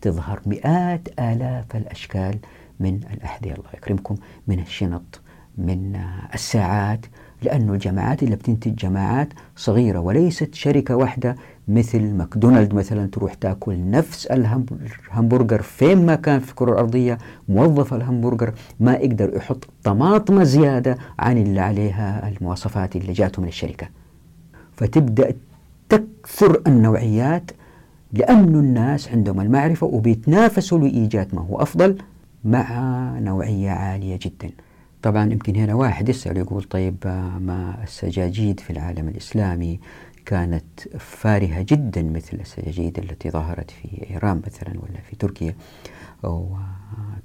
تظهر 0.00 0.40
مئات 0.46 1.08
آلاف 1.20 1.76
الأشكال 1.76 2.38
من 2.80 3.00
الأحذية. 3.14 3.52
الله 3.52 3.70
يكرمكم 3.74 4.14
من 4.48 4.60
الشنط 4.60 5.20
من 5.58 6.00
الساعات 6.34 7.06
لأنه 7.42 7.72
الجماعات 7.72 8.22
اللي 8.22 8.36
بتنتج 8.36 8.74
جماعات 8.74 9.28
صغيرة 9.56 9.98
وليست 9.98 10.54
شركة 10.54 10.96
واحدة 10.96 11.36
مثل 11.68 12.02
ماكدونالد 12.14 12.74
مثلا 12.74 13.06
تروح 13.06 13.34
تأكل 13.34 13.90
نفس 13.90 14.26
الهمبرجر 14.26 15.62
فين 15.62 16.06
ما 16.06 16.14
كان 16.14 16.40
في 16.40 16.50
الكرة 16.50 16.72
الأرضية 16.72 17.18
موظف 17.48 17.94
الهمبرجر 17.94 18.52
ما 18.80 18.92
يقدر 18.94 19.36
يحط 19.36 19.68
طماطمة 19.84 20.44
زيادة 20.44 20.96
عن 21.18 21.38
اللي 21.38 21.60
عليها 21.60 22.28
المواصفات 22.28 22.96
اللي 22.96 23.12
جاته 23.12 23.42
من 23.42 23.48
الشركة. 23.48 23.88
فتبدأ 24.76 25.34
تكثر 25.88 26.62
النوعيات 26.66 27.50
لأن 28.12 28.54
الناس 28.54 29.08
عندهم 29.08 29.40
المعرفة 29.40 29.86
وبيتنافسوا 29.86 30.78
لإيجاد 30.78 31.34
ما 31.34 31.40
هو 31.42 31.56
أفضل 31.62 31.98
مع 32.44 32.68
نوعية 33.18 33.70
عالية 33.70 34.18
جدا. 34.22 34.50
طبعا 35.02 35.32
يمكن 35.32 35.56
هنا 35.56 35.74
واحد 35.74 36.08
يسأل 36.08 36.36
يقول 36.36 36.62
طيب 36.62 36.96
ما 37.40 37.78
السجاجيد 37.82 38.60
في 38.60 38.70
العالم 38.70 39.08
الإسلامي 39.08 39.80
كانت 40.26 40.88
فارهة 40.98 41.62
جدا 41.62 42.02
مثل 42.02 42.36
السجاجيد 42.40 42.98
التي 42.98 43.30
ظهرت 43.30 43.70
في 43.70 44.10
إيران 44.10 44.42
مثلا 44.46 44.70
ولا 44.80 45.00
في 45.10 45.16
تركيا 45.16 45.54
أو 46.24 46.56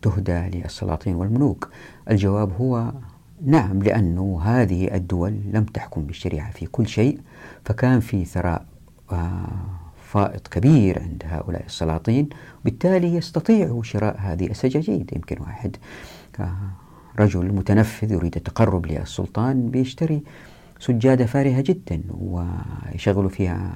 تهدى 0.01 0.57
للسلاطين 0.57 1.15
والملوك. 1.15 1.69
الجواب 2.09 2.51
هو 2.61 2.91
نعم 3.45 3.83
لأنه 3.83 4.41
هذه 4.43 4.95
الدول 4.95 5.39
لم 5.51 5.63
تحكم 5.63 6.01
بالشريعة 6.01 6.51
في 6.51 6.65
كل 6.65 6.87
شيء 6.87 7.19
فكان 7.65 7.99
في 7.99 8.25
ثراء 8.25 8.65
فائض 10.03 10.41
كبير 10.51 11.01
عند 11.01 11.23
هؤلاء 11.25 11.65
السلاطين 11.65 12.29
بالتالي 12.65 13.15
يستطيعوا 13.15 13.83
شراء 13.83 14.17
هذه 14.19 14.47
السجاجيد. 14.47 15.11
يمكن 15.15 15.41
واحد 15.41 15.77
رجل 17.19 17.51
متنفذ 17.53 18.11
يريد 18.11 18.35
التقرب 18.35 18.85
للسلطان 18.85 19.69
بيشتري 19.69 20.23
سجادة 20.79 21.25
فارهة 21.25 21.61
جدا 21.61 22.01
ويشغلوا 22.09 23.29
فيها 23.29 23.71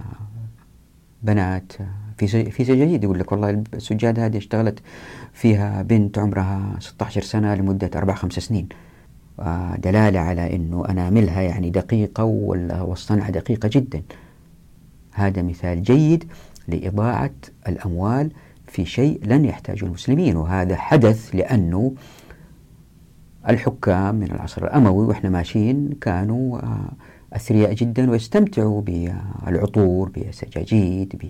بنات 1.23 1.73
في 2.17 2.51
في 2.51 2.65
سجاجيد 2.65 3.03
يقول 3.03 3.19
لك 3.19 3.31
والله 3.31 3.63
السجادة 3.73 4.25
هذه 4.25 4.38
اشتغلت 4.38 4.79
فيها 5.33 5.81
بنت 5.81 6.17
عمرها 6.17 6.75
16 6.79 7.21
سنة 7.21 7.55
لمدة 7.55 7.89
أربع 7.95 8.13
خمس 8.13 8.33
سنين. 8.33 8.69
دلالة 9.77 10.19
على 10.19 10.55
أنه 10.55 10.85
أناملها 10.89 11.41
يعني 11.41 11.69
دقيقة 11.69 12.23
والصنعة 12.23 13.29
دقيقة 13.29 13.69
جدا. 13.73 14.01
هذا 15.11 15.41
مثال 15.41 15.83
جيد 15.83 16.31
لإضاعة 16.67 17.33
الأموال 17.67 18.31
في 18.67 18.85
شيء 18.85 19.19
لن 19.25 19.45
يحتاجه 19.45 19.85
المسلمين 19.85 20.35
وهذا 20.35 20.75
حدث 20.75 21.35
لأنه 21.35 21.93
الحكام 23.49 24.15
من 24.15 24.31
العصر 24.31 24.63
الأموي 24.63 25.05
وإحنا 25.05 25.29
ماشيين 25.29 25.89
كانوا 26.01 26.59
آه، 26.59 26.91
أثرياء 27.33 27.73
جدا 27.73 28.11
ويستمتعوا 28.11 28.81
بالعطور 28.81 30.09
بالسجاجيد 30.09 31.21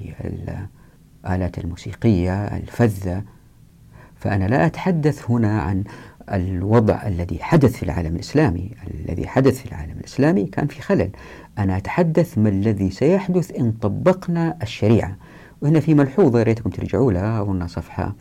بالآلات 1.24 1.58
الموسيقية 1.58 2.46
الفذة. 2.46 3.24
فأنا 4.16 4.46
لا 4.46 4.66
أتحدث 4.66 5.32
هنا 5.32 5.62
عن 5.62 5.84
الوضع 6.34 7.08
الذي 7.08 7.44
حدث 7.44 7.72
في 7.76 7.84
العالم 7.84 8.16
الإسلامي. 8.16 8.72
الذي 8.94 9.28
حدث 9.28 9.60
في 9.62 9.66
العالم 9.66 9.98
الإسلامي 10.00 10.46
كان 10.46 10.68
في 10.68 10.82
خلل. 10.82 11.10
أنا 11.58 11.78
أتحدث 11.78 12.38
ما 12.38 12.50
الذي 12.50 12.92
سيحدث 12.92 13.52
إن 13.52 13.72
طبقنا 13.72 14.58
الشريعة. 14.62 15.16
وهنا 15.62 15.80
في 15.80 15.94
ملحوظة 15.94 16.44
ريتكم 16.44 16.70
ترجعوا 16.70 17.12
لها 17.12 17.42
أظن 17.42 17.68
صفحة 17.68 18.16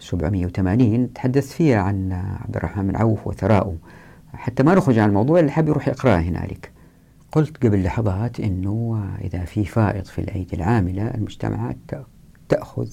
780 0.00 1.12
تحدث 1.12 1.52
فيها 1.52 1.80
عن 1.80 2.12
عبد 2.12 2.56
الرحمن 2.56 2.86
بن 2.86 2.96
عوف 2.96 3.26
وثراؤه 3.26 3.76
حتى 4.34 4.62
ما 4.62 4.74
نخرج 4.74 4.98
عن 4.98 5.08
الموضوع 5.08 5.40
اللي 5.40 5.50
حاب 5.50 5.68
يروح 5.68 5.88
يقراه 5.88 6.18
هنالك. 6.18 6.70
قلت 7.32 7.66
قبل 7.66 7.82
لحظات 7.82 8.40
أنه 8.40 9.04
إذا 9.20 9.44
في 9.44 9.64
فائض 9.64 10.04
في 10.04 10.20
الأيدي 10.20 10.56
العاملة 10.56 11.02
المجتمعات 11.02 11.76
تأخذ 12.48 12.88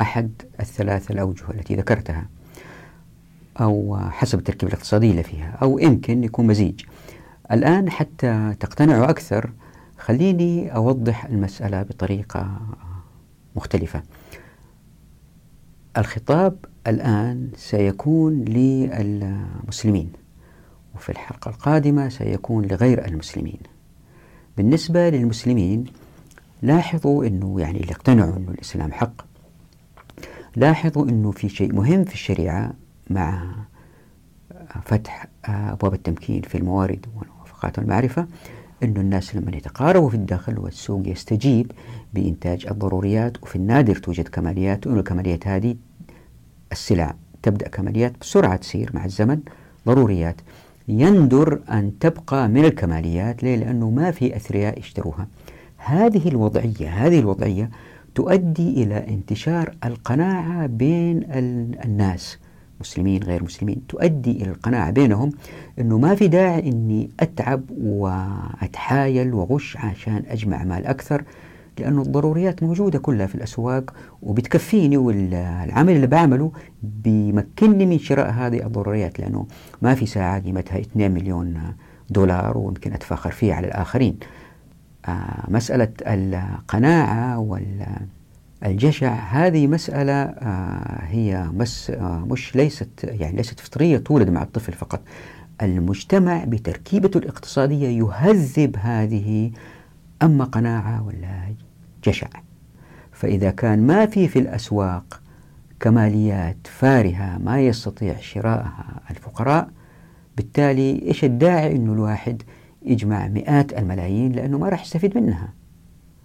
أحد 0.00 0.30
الثلاث 0.60 1.10
الأوجه 1.10 1.44
التي 1.50 1.76
ذكرتها. 1.76 2.26
أو 3.60 3.98
حسب 4.10 4.38
التركيبة 4.38 4.72
الاقتصادية 4.72 5.10
اللي 5.10 5.22
فيها. 5.22 5.58
أو 5.62 5.78
يمكن 5.78 6.24
يكون 6.24 6.46
مزيج. 6.46 6.80
الآن 7.52 7.90
حتى 7.90 8.54
تقتنعوا 8.60 9.10
أكثر 9.10 9.50
خليني 9.98 10.74
أوضح 10.74 11.24
المسألة 11.24 11.82
بطريقة 11.82 12.60
مختلفة. 13.56 14.02
الخطاب 15.98 16.56
الآن 16.86 17.50
سيكون 17.56 18.44
للمسلمين 18.44 20.12
وفي 20.94 21.08
الحلقة 21.08 21.48
القادمة 21.48 22.08
سيكون 22.08 22.64
لغير 22.64 23.04
المسلمين. 23.04 23.58
بالنسبة 24.56 25.08
للمسلمين 25.10 25.84
لاحظوا 26.62 27.26
أنه 27.26 27.60
يعني 27.60 27.80
اللي 27.80 27.92
اقتنعوا 27.92 28.36
أنه 28.36 28.50
الإسلام 28.50 28.92
حق 28.92 29.22
لاحظوا 30.56 31.08
أنه 31.08 31.30
في 31.30 31.48
شيء 31.48 31.74
مهم 31.74 32.04
في 32.04 32.14
الشريعة 32.14 32.72
مع 33.10 33.54
فتح 34.84 35.26
أبواب 35.44 35.94
التمكين 35.94 36.42
في 36.42 36.58
الموارد 36.58 37.06
والموافقات 37.16 37.78
والمعرفة 37.78 38.26
أن 38.82 38.96
الناس 38.96 39.36
لما 39.36 39.56
يتقاربوا 39.56 40.10
في 40.10 40.14
الداخل 40.14 40.58
والسوق 40.58 41.08
يستجيب 41.08 41.72
بإنتاج 42.14 42.66
الضروريات 42.66 43.42
وفي 43.42 43.56
النادر 43.56 43.96
توجد 43.96 44.28
كماليات 44.28 44.86
وأن 44.86 44.98
الكماليات 44.98 45.46
هذه 45.46 45.76
السلع 46.72 47.14
تبدأ 47.42 47.68
كماليات 47.68 48.12
بسرعة 48.20 48.56
تصير 48.56 48.90
مع 48.94 49.04
الزمن. 49.04 49.40
ضروريات. 49.86 50.36
يندر 50.88 51.60
أن 51.70 51.92
تبقى 52.00 52.48
من 52.48 52.64
الكماليات 52.64 53.42
ليه؟ 53.42 53.56
لأنه 53.56 53.90
ما 53.90 54.10
في 54.10 54.36
أثرياء 54.36 54.78
يشتروها. 54.78 55.26
هذه 55.76 56.28
الوضعية 56.28 56.88
هذه 56.88 57.18
الوضعية 57.18 57.70
تؤدي 58.14 58.82
إلى 58.82 59.08
انتشار 59.08 59.74
القناعة 59.84 60.66
بين 60.66 61.24
الناس 61.84 62.38
مسلمين 62.80 63.22
غير 63.22 63.44
مسلمين. 63.44 63.82
تؤدي 63.88 64.30
إلى 64.30 64.50
القناعة 64.50 64.90
بينهم 64.90 65.32
أنه 65.78 65.98
ما 65.98 66.14
في 66.14 66.28
داعي 66.28 66.68
أني 66.68 67.10
أتعب 67.20 67.62
وأتحايل 67.80 69.34
وغش 69.34 69.76
عشان 69.76 70.22
أجمع 70.28 70.64
مال 70.64 70.86
أكثر. 70.86 71.24
لأنه 71.80 72.02
الضروريات 72.02 72.62
موجودة 72.62 72.98
كلها 72.98 73.26
في 73.26 73.34
الأسواق 73.34 73.94
وبتكفيني 74.22 74.96
والعمل 74.96 75.96
اللي 75.96 76.06
بعمله 76.06 76.52
بيمكنني 76.82 77.86
من 77.86 77.98
شراء 77.98 78.30
هذه 78.30 78.66
الضروريات 78.66 79.20
لأنه 79.20 79.46
ما 79.82 79.94
في 79.94 80.06
ساعة 80.06 80.40
قيمتها 80.40 80.78
2 80.80 81.10
مليون 81.10 81.60
دولار 82.10 82.58
ويمكن 82.58 82.92
أتفاخر 82.92 83.30
فيها 83.30 83.54
على 83.54 83.66
الآخرين. 83.66 84.18
آه 85.08 85.44
مسألة 85.48 85.88
القناعة 86.06 87.38
والجشع 88.62 89.14
هذه 89.14 89.66
مسألة 89.66 90.12
آه 90.12 91.02
هي 91.04 91.50
بس 91.54 91.90
آه 91.90 92.26
مش 92.30 92.56
ليست 92.56 92.88
يعني 93.04 93.36
ليست 93.36 93.60
فطرية 93.60 93.98
تولد 93.98 94.30
مع 94.30 94.42
الطفل 94.42 94.72
فقط. 94.72 95.00
المجتمع 95.62 96.44
بتركيبته 96.44 97.18
الاقتصادية 97.18 97.88
يهذب 97.88 98.76
هذه 98.78 99.50
أما 100.22 100.44
قناعة 100.44 101.06
ولا 101.06 101.54
جشع. 102.06 102.28
فإذا 103.12 103.50
كان 103.50 103.86
ما 103.86 104.06
في 104.06 104.28
في 104.28 104.38
الأسواق 104.38 105.20
كماليات 105.80 106.56
فارهة 106.64 107.38
ما 107.38 107.60
يستطيع 107.60 108.16
شراءها 108.20 109.00
الفقراء 109.10 109.68
بالتالي 110.36 111.02
إيش 111.02 111.24
الداعي 111.24 111.76
أنه 111.76 111.92
الواحد 111.92 112.42
يجمع 112.82 113.28
مئات 113.28 113.78
الملايين 113.78 114.32
لأنه 114.32 114.58
ما 114.58 114.68
راح 114.68 114.82
يستفيد 114.82 115.18
منها؟ 115.18 115.48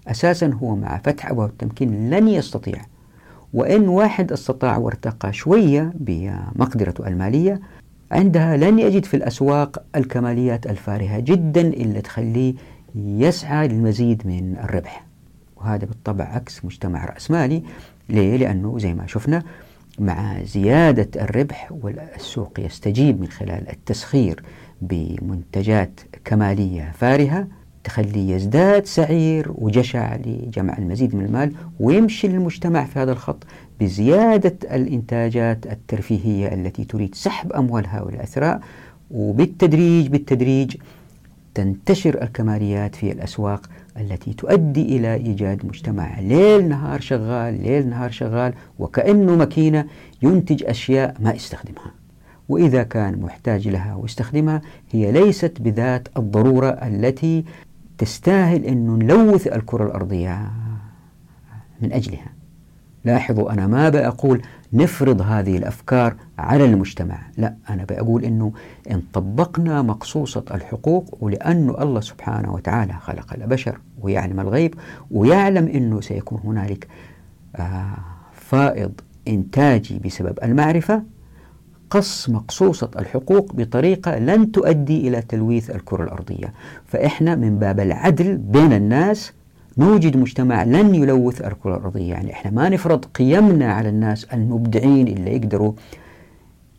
أساسا 0.07 0.47
هو 0.63 0.75
مع 0.75 0.97
فتح 0.97 1.29
أبواب 1.29 1.49
التمكين 1.49 2.09
لن 2.09 2.27
يستطيع. 2.27 2.81
وإن 3.53 3.87
واحد 3.87 4.31
استطاع 4.31 4.77
وارتقى 4.77 5.33
شوية 5.33 5.93
بمقدرته 5.95 7.07
المالية 7.07 7.61
عندها 8.11 8.57
لن 8.57 8.79
يجد 8.79 9.05
في 9.05 9.17
الأسواق 9.17 9.83
الكماليات 9.95 10.67
الفارهة 10.67 11.19
جدا 11.19 11.61
اللي 11.61 12.01
تخليه 12.01 12.53
يسعى 12.95 13.67
للمزيد 13.67 14.27
من 14.27 14.57
الربح. 14.63 15.10
وهذا 15.61 15.85
بالطبع 15.85 16.25
عكس 16.25 16.65
مجتمع 16.65 17.05
رأسمالي 17.05 17.63
ليه؟ 18.09 18.37
لأنه 18.37 18.79
زي 18.79 18.93
ما 18.93 19.07
شفنا 19.07 19.43
مع 19.99 20.43
زيادة 20.43 21.23
الربح 21.23 21.71
والسوق 21.71 22.59
يستجيب 22.59 23.21
من 23.21 23.27
خلال 23.27 23.69
التسخير 23.69 24.43
بمنتجات 24.81 25.99
كمالية 26.25 26.91
فارهة 26.97 27.47
تخليه 27.83 28.35
يزداد 28.35 28.85
سعير 28.85 29.51
وجشع 29.55 30.15
لجمع 30.15 30.77
المزيد 30.77 31.15
من 31.15 31.25
المال 31.25 31.53
ويمشي 31.79 32.27
المجتمع 32.27 32.85
في 32.85 32.99
هذا 32.99 33.11
الخط 33.11 33.43
بزيادة 33.79 34.75
الإنتاجات 34.75 35.67
الترفيهية 35.67 36.53
التي 36.53 36.83
تريد 36.83 37.15
سحب 37.15 37.53
أموال 37.53 37.87
هؤلاء 37.87 38.15
الأثراء 38.15 38.61
وبالتدريج 39.11 40.07
بالتدريج 40.07 40.75
تنتشر 41.53 42.21
الكماليات 42.23 42.95
في 42.95 43.11
الأسواق 43.11 43.69
التي 43.97 44.33
تؤدي 44.33 44.97
إلى 44.97 45.13
إيجاد 45.13 45.65
مجتمع. 45.65 46.19
ليل 46.19 46.69
نهار 46.69 47.01
شغال 47.01 47.63
ليل 47.63 47.89
نهار 47.89 48.11
شغال 48.11 48.53
وكأنه 48.79 49.35
ماكينة 49.35 49.85
ينتج 50.21 50.63
أشياء 50.63 51.15
ما 51.19 51.33
يستخدمها. 51.33 51.91
وإذا 52.49 52.83
كان 52.83 53.21
محتاج 53.21 53.67
لها 53.67 53.95
واستخدمها 53.95 54.61
هي 54.91 55.11
ليست 55.11 55.61
بذات 55.61 56.07
الضرورة 56.17 56.67
التي 56.69 57.45
تستاهل 57.97 58.65
أن 58.65 58.97
نلوث 58.97 59.47
الكرة 59.47 59.85
الأرضية 59.85 60.51
من 61.81 61.93
أجلها. 61.93 62.29
لاحظوا 63.05 63.51
أنا 63.51 63.67
ما 63.67 63.89
بقول 63.89 64.41
نفرض 64.73 65.21
هذه 65.21 65.57
الأفكار 65.57 66.15
على 66.39 66.65
المجتمع. 66.65 67.19
لا 67.37 67.55
أنا 67.69 67.85
بقول 67.89 68.23
أنه 68.25 68.51
إن 68.91 69.01
طبقنا 69.13 69.81
مقصوصة 69.81 70.43
الحقوق 70.51 71.17
ولأنه 71.21 71.81
الله 71.81 72.01
سبحانه 72.01 72.53
وتعالى 72.53 72.93
خلق 72.93 73.33
البشر 73.33 73.79
ويعلم 74.01 74.39
الغيب 74.39 74.75
ويعلم 75.11 75.67
أنه 75.67 76.01
سيكون 76.01 76.39
هنالك 76.43 76.87
آه 77.55 77.97
فائض 78.33 78.91
إنتاجي 79.27 79.99
بسبب 80.05 80.39
المعرفة 80.43 81.03
قص 81.89 82.29
مقصوصة 82.29 82.89
الحقوق 82.99 83.53
بطريقة 83.55 84.17
لن 84.17 84.51
تؤدي 84.51 85.07
إلى 85.07 85.21
تلويث 85.21 85.69
الكرة 85.69 86.03
الأرضية. 86.03 86.53
فإحنا 86.85 87.35
من 87.35 87.59
باب 87.59 87.79
العدل 87.79 88.37
بين 88.37 88.73
الناس 88.73 89.33
نوجد 89.77 90.17
مجتمع 90.17 90.63
لن 90.63 90.95
يلوث 90.95 91.41
الكرة 91.41 91.77
الأرضية. 91.77 92.09
يعني 92.09 92.33
إحنا 92.33 92.51
ما 92.51 92.69
نفرض 92.69 93.05
قيمنا 93.05 93.73
على 93.73 93.89
الناس 93.89 94.23
المبدعين 94.23 95.07
اللي 95.07 95.35
يقدروا 95.35 95.73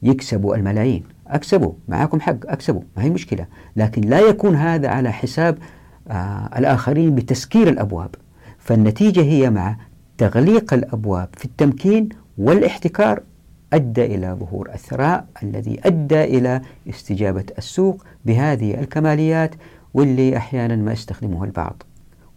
يكسبوا 0.02 0.56
الملايين. 0.56 1.02
أكسبوا 1.26 1.72
معاكم 1.88 2.20
حق 2.20 2.36
أكسبوا 2.46 2.82
ما 2.96 3.02
هي 3.02 3.10
مشكلة. 3.10 3.46
لكن 3.76 4.02
لا 4.02 4.20
يكون 4.20 4.54
هذا 4.54 4.88
على 4.88 5.12
حساب 5.12 5.58
آه 6.08 6.50
الآخرين 6.58 7.14
بتسكير 7.14 7.68
الأبواب. 7.68 8.14
فالنتيجة 8.58 9.22
هي 9.22 9.50
مع 9.50 9.76
تغليق 10.18 10.74
الأبواب 10.74 11.28
في 11.36 11.44
التمكين 11.44 12.08
والاحتكار 12.38 13.22
أدى 13.72 14.04
إلى 14.04 14.36
ظهور 14.40 14.70
الثراء 14.74 15.26
الذي 15.42 15.80
أدى 15.84 16.24
إلى 16.24 16.60
استجابة 16.88 17.44
السوق 17.58 18.04
بهذه 18.24 18.80
الكماليات 18.80 19.54
واللي 19.94 20.36
أحيانا 20.36 20.76
ما 20.76 20.92
يستخدمها 20.92 21.44
البعض. 21.44 21.82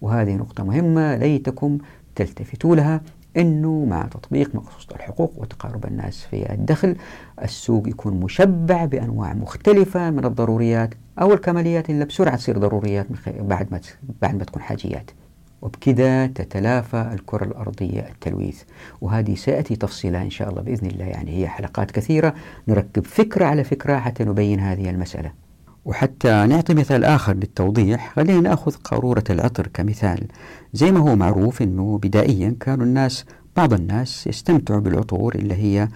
وهذه 0.02 0.36
نقطة 0.36 0.64
مهمة 0.64 1.16
ليتكم 1.16 1.78
تلتفتوا 2.16 2.76
لها 2.76 3.02
أنه 3.38 3.86
مع 3.86 4.04
تطبيق 4.04 4.56
مقصوصة 4.56 4.96
الحقوق 4.96 5.34
وتقارب 5.38 5.86
الناس 5.86 6.26
في 6.32 6.54
الدخل 6.54 6.96
السوق 7.44 7.88
يكون 7.88 8.14
مشبع 8.20 8.86
بأنواع 8.86 9.34
مختلفة 9.34 10.10
من 10.12 10.26
الضروريات 10.26 10.94
أو 11.22 11.34
الكماليات 11.34 11.90
اللي 11.90 12.06
بسرعة 12.06 12.36
تصير 12.36 12.58
ضروريات 12.58 13.08
بعد 13.28 13.68
ما 13.72 13.80
بعد 14.22 14.36
ما 14.36 14.44
تكون 14.44 14.62
حاجيات. 14.62 15.12
وبكذا 15.62 16.28
تتلافى 16.28 17.10
الكرة 17.14 17.44
الأرضية 17.44 18.00
التلويث. 18.00 18.64
وهذه 19.02 19.36
سيأتي 19.36 19.76
تفصيلها 19.76 20.22
إن 20.22 20.30
شاء 20.30 20.50
الله 20.50 20.62
بإذن 20.62 20.88
الله. 20.88 21.06
يعني 21.06 21.38
هي 21.38 21.48
حلقات 21.48 21.92
كثيرة. 21.92 22.34
نركب 22.68 23.06
فكرة 23.06 23.46
على 23.46 23.64
فكرة 23.64 23.98
حتى 23.98 24.24
نبين 24.24 24.60
هذه 24.60 24.90
المسألة. 24.90 25.45
وحتى 25.86 26.46
نعطي 26.50 26.74
مثال 26.74 27.04
آخر 27.04 27.34
للتوضيح 27.34 28.14
خلينا 28.16 28.42
نأخذ 28.42 28.72
قارورة 28.76 29.24
العطر 29.30 29.68
كمثال. 29.68 30.28
زي 30.74 30.92
ما 30.92 31.00
هو 31.00 31.16
معروف 31.16 31.62
أنه 31.62 32.00
بدائيا 32.04 32.56
كانوا 32.60 32.86
الناس 32.86 33.26
بعض 33.58 33.74
الناس 33.74 34.28
يستمتعوا 34.28 34.80
بالعطور 34.80 35.36
اللي 35.36 35.54
هي 35.54 35.88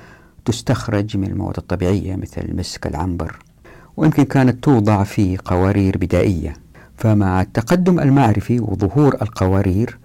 تستخرج 0.46 1.18
من 1.18 1.28
المواد 1.28 1.58
الطبيعية 1.58 2.16
مثل 2.16 2.42
المسك 2.42 2.88
العنبر 2.88 3.40
ويمكن 3.98 4.24
كانت 4.24 4.64
توضع 4.64 5.04
في 5.04 5.38
قوارير 5.38 5.98
بدائية. 5.98 6.54
فمع 6.98 7.42
التقدم 7.42 8.00
المعرفي 8.00 8.60
وظهور 8.60 9.16
القوارير 9.22 9.98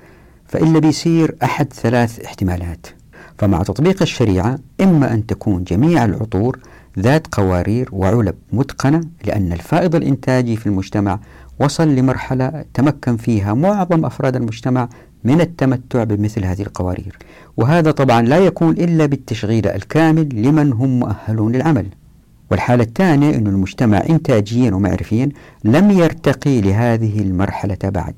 فإلا 0.47 0.79
بيصير 0.79 1.37
أحد 1.43 1.73
ثلاث 1.73 2.21
احتمالات. 2.21 2.87
فمع 3.39 3.63
تطبيق 3.63 4.03
الشريعة 4.03 4.59
إما 4.81 5.15
أن 5.15 5.27
تكون 5.27 5.65
جميع 5.65 6.05
العطور 6.05 6.59
ذات 6.99 7.27
قوارير 7.35 7.89
وعلب 7.93 8.35
متقنة 8.53 9.01
لأن 9.25 9.53
الفائض 9.53 9.95
الإنتاجي 9.95 10.57
في 10.57 10.67
المجتمع 10.67 11.21
وصل 11.61 11.89
لمرحلة 11.89 12.65
تمكن 12.75 13.17
فيها 13.17 13.55
معظم 13.55 14.05
أفراد 14.05 14.37
المجتمع 14.37 14.89
من 15.25 15.41
التمتع 15.41 16.05
بمثل 16.05 16.45
هذه 16.45 16.63
القوارير. 16.63 17.19
وهذا 17.57 17.91
طبعا 17.91 18.23
لا 18.23 18.39
يكون 18.39 18.71
إلا 18.71 19.07
بالتشغيل 19.07 19.67
الكامل 19.67 20.43
لمن 20.43 20.73
هم 20.73 20.99
مؤهلون 21.01 21.53
للعمل. 21.53 21.87
والحالة 22.51 22.85
الثانية 22.85 23.37
أن 23.37 23.47
المجتمع 23.47 24.03
إنتاجيا 24.11 24.75
ومعرفيا 24.75 25.29
لم 25.65 25.91
يرتقي 25.91 26.61
لهذه 26.61 27.21
المرحلة 27.21 27.79
بعد. 27.85 28.15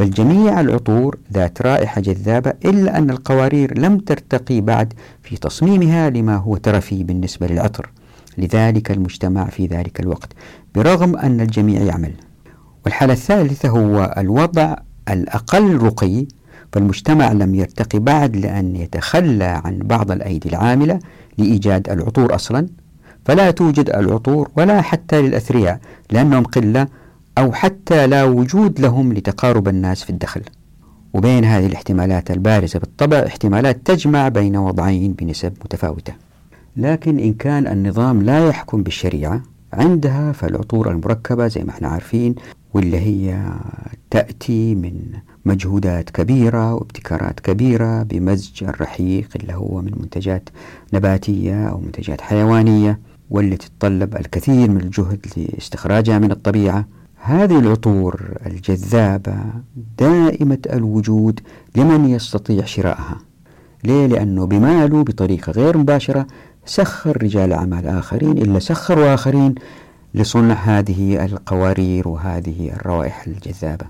بل 0.00 0.10
جميع 0.10 0.60
العطور 0.60 1.18
ذات 1.32 1.62
رائحة 1.62 2.00
جذابة 2.00 2.52
إلا 2.64 2.98
أن 2.98 3.10
القوارير 3.10 3.78
لم 3.78 3.98
ترتقي 3.98 4.60
بعد 4.60 4.92
في 5.22 5.36
تصميمها 5.36 6.10
لما 6.10 6.36
هو 6.36 6.56
ترفي 6.56 7.04
بالنسبة 7.04 7.46
للعطر. 7.46 7.90
لذلك 8.38 8.90
المجتمع 8.90 9.44
في 9.44 9.66
ذلك 9.66 10.00
الوقت 10.00 10.32
برغم 10.74 11.16
أن 11.16 11.40
الجميع 11.40 11.82
يعمل. 11.82 12.12
والحالة 12.84 13.12
الثالثة 13.12 13.68
هو 13.68 14.14
الوضع 14.18 14.76
الأقل 15.10 15.76
رقي 15.76 16.26
فالمجتمع 16.72 17.32
لم 17.32 17.54
يرتقي 17.54 17.98
بعد 17.98 18.36
لأن 18.36 18.76
يتخلى 18.76 19.60
عن 19.64 19.78
بعض 19.78 20.10
الأيدي 20.10 20.48
العاملة 20.48 20.98
لإيجاد 21.38 21.90
العطور 21.90 22.34
أصلا. 22.34 22.66
فلا 23.24 23.50
توجد 23.50 23.90
العطور 23.90 24.50
ولا 24.56 24.80
حتى 24.80 25.22
للأثرياء 25.22 25.80
لأنهم 26.10 26.44
قلة 26.44 26.86
أو 27.38 27.52
حتى 27.52 28.06
لا 28.06 28.24
وجود 28.24 28.80
لهم 28.80 29.12
لتقارب 29.12 29.68
الناس 29.68 30.04
في 30.04 30.10
الدخل. 30.10 30.42
وبين 31.14 31.44
هذه 31.44 31.66
الاحتمالات 31.66 32.30
البارزة 32.30 32.78
بالطبع 32.78 33.18
احتمالات 33.26 33.86
تجمع 33.86 34.28
بين 34.28 34.56
وضعين 34.56 35.12
بنسب 35.12 35.52
متفاوتة. 35.64 36.12
لكن 36.76 37.18
إن 37.18 37.32
كان 37.34 37.66
النظام 37.66 38.22
لا 38.22 38.48
يحكم 38.48 38.82
بالشريعة 38.82 39.42
عندها 39.72 40.32
فالعطور 40.32 40.90
المركبة 40.90 41.46
زي 41.48 41.64
ما 41.64 41.70
إحنا 41.70 41.88
عارفين 41.88 42.34
واللي 42.74 42.98
هي 42.98 43.52
تأتي 44.10 44.74
من 44.74 44.94
مجهودات 45.44 46.10
كبيرة 46.10 46.74
وابتكارات 46.74 47.40
كبيرة 47.40 48.02
بمزج 48.02 48.64
الرحيق 48.64 49.28
اللي 49.36 49.54
هو 49.54 49.80
من 49.82 49.92
منتجات 49.96 50.48
نباتية 50.92 51.68
أو 51.68 51.80
منتجات 51.80 52.20
حيوانية 52.20 53.00
واللي 53.30 53.56
تتطلب 53.56 54.16
الكثير 54.16 54.70
من 54.70 54.80
الجهد 54.80 55.26
لاستخراجها 55.36 56.18
من 56.18 56.30
الطبيعة. 56.30 56.84
هذه 57.22 57.58
العطور 57.58 58.34
الجذابة 58.46 59.36
دائمة 59.98 60.58
الوجود 60.72 61.40
لمن 61.76 62.08
يستطيع 62.08 62.64
شرائها 62.64 63.18
ليه؟ 63.84 64.06
لأنه 64.06 64.46
بماله 64.46 65.04
بطريقة 65.04 65.52
غير 65.52 65.78
مباشرة 65.78 66.26
سخر 66.66 67.22
رجال 67.22 67.52
أعمال 67.52 67.86
آخرين 67.86 68.38
إلا 68.38 68.58
سخروا 68.58 69.14
آخرين 69.14 69.54
لصنع 70.14 70.54
هذه 70.54 71.24
القوارير 71.24 72.08
وهذه 72.08 72.70
الروائح 72.72 73.26
الجذابة 73.26 73.86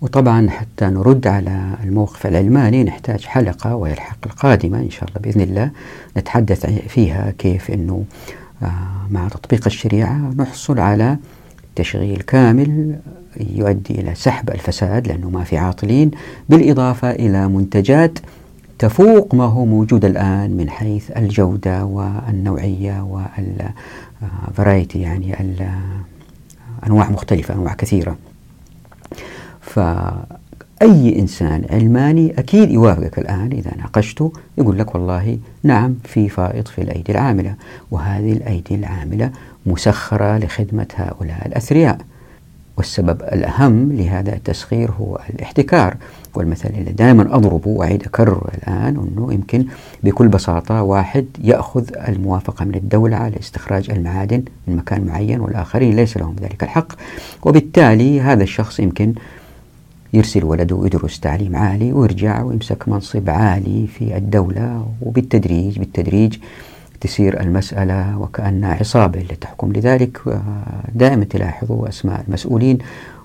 وطبعا 0.00 0.50
حتى 0.50 0.84
نرد 0.86 1.26
على 1.26 1.76
الموقف 1.84 2.26
العلماني 2.26 2.84
نحتاج 2.84 3.24
حلقة 3.24 3.74
وهي 3.74 3.92
الحلقة 3.92 4.26
القادمة 4.26 4.78
إن 4.78 4.90
شاء 4.90 5.08
الله 5.08 5.20
بإذن 5.20 5.40
الله 5.40 5.70
نتحدث 6.16 6.66
فيها 6.66 7.30
كيف 7.30 7.70
أنه 7.70 8.04
آه، 8.62 8.68
مع 9.10 9.28
تطبيق 9.28 9.66
الشريعة 9.66 10.30
نحصل 10.36 10.78
على 10.78 11.16
تشغيل 11.76 12.20
كامل 12.22 12.96
يؤدي 13.54 14.00
إلى 14.00 14.14
سحب 14.14 14.50
الفساد 14.50 15.08
لأنه 15.08 15.30
ما 15.30 15.44
في 15.44 15.58
عاطلين 15.58 16.10
بالإضافة 16.48 17.10
إلى 17.10 17.48
منتجات 17.48 18.18
تفوق 18.78 19.34
ما 19.34 19.44
هو 19.44 19.64
موجود 19.64 20.04
الآن 20.04 20.56
من 20.56 20.70
حيث 20.70 21.10
الجودة 21.10 21.84
والنوعية 21.84 23.24
والفرايتي 24.48 25.00
يعني 25.00 25.34
أنواع 26.86 27.10
مختلفة 27.10 27.54
أنواع 27.54 27.74
كثيرة. 27.74 28.16
فأي 30.80 31.18
إنسان 31.18 31.64
علماني 31.70 32.38
أكيد 32.38 32.70
يوافقك 32.70 33.18
الآن 33.18 33.52
إذا 33.52 33.70
ناقشته 33.76 34.32
يقول 34.58 34.78
لك 34.78 34.94
والله 34.94 35.38
نعم 35.62 35.94
في 36.04 36.28
فائض 36.28 36.68
في 36.68 36.82
الأيدي 36.82 37.12
العاملة 37.12 37.54
وهذه 37.90 38.32
الأيدي 38.32 38.74
العاملة 38.74 39.30
مسخرة 39.66 40.38
لخدمة 40.38 40.86
هؤلاء 40.94 41.46
الأثرياء. 41.46 41.98
والسبب 42.76 43.22
الأهم 43.22 43.92
لهذا 43.92 44.34
التسخير 44.36 44.90
هو 44.90 45.18
الاحتكار. 45.30 45.96
والمثل 46.34 46.68
اللي 46.68 46.92
دائما 46.92 47.36
أضربه 47.36 47.68
وأعيد 47.70 48.02
أكرره 48.02 48.50
الآن 48.54 48.96
أنه 48.96 49.32
يمكن 49.32 49.66
بكل 50.02 50.28
بساطة 50.28 50.82
واحد 50.82 51.26
يأخذ 51.44 51.84
الموافقة 52.08 52.64
من 52.64 52.74
الدولة 52.74 53.16
على 53.16 53.40
استخراج 53.40 53.90
المعادن 53.90 54.42
من 54.66 54.76
مكان 54.76 55.06
معين 55.06 55.40
والآخرين 55.40 55.96
ليس 55.96 56.16
لهم 56.16 56.36
ذلك 56.40 56.62
الحق 56.62 56.92
وبالتالي 57.42 58.20
هذا 58.20 58.42
الشخص 58.42 58.80
يمكن 58.80 59.14
يرسل 60.12 60.44
ولده 60.44 60.80
يدرس 60.84 61.20
تعليم 61.20 61.56
عالي 61.56 61.92
ويرجع 61.92 62.42
ويمسك 62.42 62.88
منصب 62.88 63.30
عالي 63.30 63.86
في 63.86 64.16
الدولة 64.16 64.86
وبالتدريج 65.02 65.78
بالتدريج 65.78 66.36
تسير 67.00 67.40
المسألة 67.40 68.18
وكأنها 68.18 68.74
عصابة 68.74 69.20
اللي 69.20 69.34
تحكم 69.36 69.72
لذلك 69.72 70.20
دائما 70.94 71.24
تلاحظوا 71.24 71.88
أسماء 71.88 72.24
المسؤولين 72.28 72.78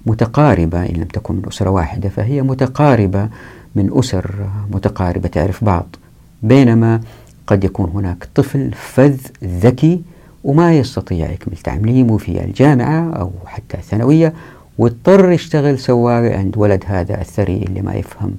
متقاربة 0.06 0.86
إن 0.86 0.96
لم 0.96 1.04
تكن 1.04 1.36
من 1.36 1.42
أسرة 1.48 1.70
واحدة 1.70 2.10
فهي 2.10 2.42
متقاربة 2.42 3.30
من 3.76 3.90
أسر 4.00 4.32
متقاربة 4.72 5.28
تعرف 5.28 5.64
بعض. 5.64 5.96
بينما 6.44 7.02
قد 7.48 7.64
يكون 7.64 7.90
هناك 7.90 8.28
طفل 8.36 8.72
فذ 8.74 9.18
ذكي 9.44 10.02
وما 10.44 10.74
يستطيع 10.78 11.32
يكمل 11.32 11.58
تعليمه 11.58 12.18
في 12.18 12.44
الجامعة 12.44 13.12
أو 13.14 13.32
حتى 13.46 13.78
الثانوية 13.78 14.34
واضطر 14.78 15.32
يشتغل 15.32 15.80
سواق 15.80 16.32
عند 16.38 16.58
ولد 16.58 16.84
هذا 16.88 17.22
الثري 17.22 17.58
اللي 17.58 17.82
ما 17.82 17.94
يفهم 17.94 18.36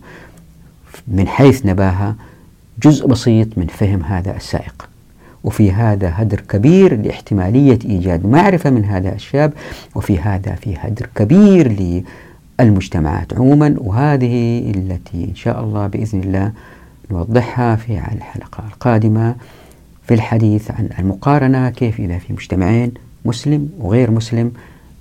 من 1.09 1.29
حيث 1.29 1.67
نباهة 1.67 2.15
جزء 2.83 3.07
بسيط 3.07 3.59
من 3.59 3.67
فهم 3.67 4.03
هذا 4.03 4.37
السائق. 4.37 4.89
وفي 5.45 5.73
هذا 5.73 6.13
هدر 6.17 6.41
كبير 6.41 7.03
لاحتمالية 7.03 7.79
إيجاد 7.85 8.27
معرفة 8.27 8.71
من 8.71 8.85
هذا 8.85 9.15
الشاب 9.15 9.53
وفي 9.95 10.19
هذا 10.19 10.55
في 10.55 10.77
هدر 10.79 11.09
كبير 11.15 12.03
للمجتمعات 12.61 13.35
عموما 13.35 13.75
وهذه 13.79 14.61
التي 14.77 15.25
إن 15.25 15.35
شاء 15.35 15.65
الله 15.65 15.87
بإذن 15.87 16.21
الله 16.21 16.53
نوضحها 17.11 17.77
في 17.77 17.93
الحلقة 17.93 18.65
القادمة 18.73 19.35
في 20.07 20.15
الحديث 20.15 20.71
عن 20.71 20.89
المقارنة 20.99 21.71
كيف 21.71 22.01
إذا 22.01 22.19
في 22.19 22.33
مجتمعين 22.33 22.93
مسلم 23.25 23.69
وغير 23.79 24.11
مسلم 24.11 24.53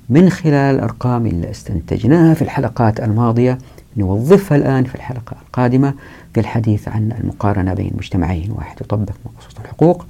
من 0.10 0.30
خلال 0.30 0.76
الأرقام 0.76 1.26
اللي 1.28 1.52
استنتجناها 1.52 2.34
في 2.34 2.42
الحلقات 2.42 3.00
الماضية 3.00 3.58
نوظفها 3.98 4.58
الآن 4.58 4.84
في 4.84 4.96
الحلقة 4.96 5.36
القادمة 5.46 5.94
في 6.34 6.40
الحديث 6.40 6.88
عن 6.88 7.12
المقارنة 7.12 7.74
بين 7.74 7.92
مجتمعين 7.98 8.52
واحد 8.52 8.82
يطبق 8.82 9.14
مقصود 9.26 9.60
الحقوق 9.64 10.06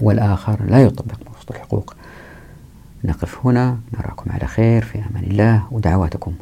والآخر 0.00 0.64
لا 0.64 0.82
يطبق 0.82 1.14
مقصود 1.26 1.50
الحقوق. 1.50 1.94
نقف 3.04 3.46
هنا 3.46 3.78
نراكم 3.94 4.32
على 4.32 4.46
خير 4.46 4.84
في 4.84 4.98
أمان 4.98 5.24
الله 5.24 5.62
ودعواتكم. 5.70 6.34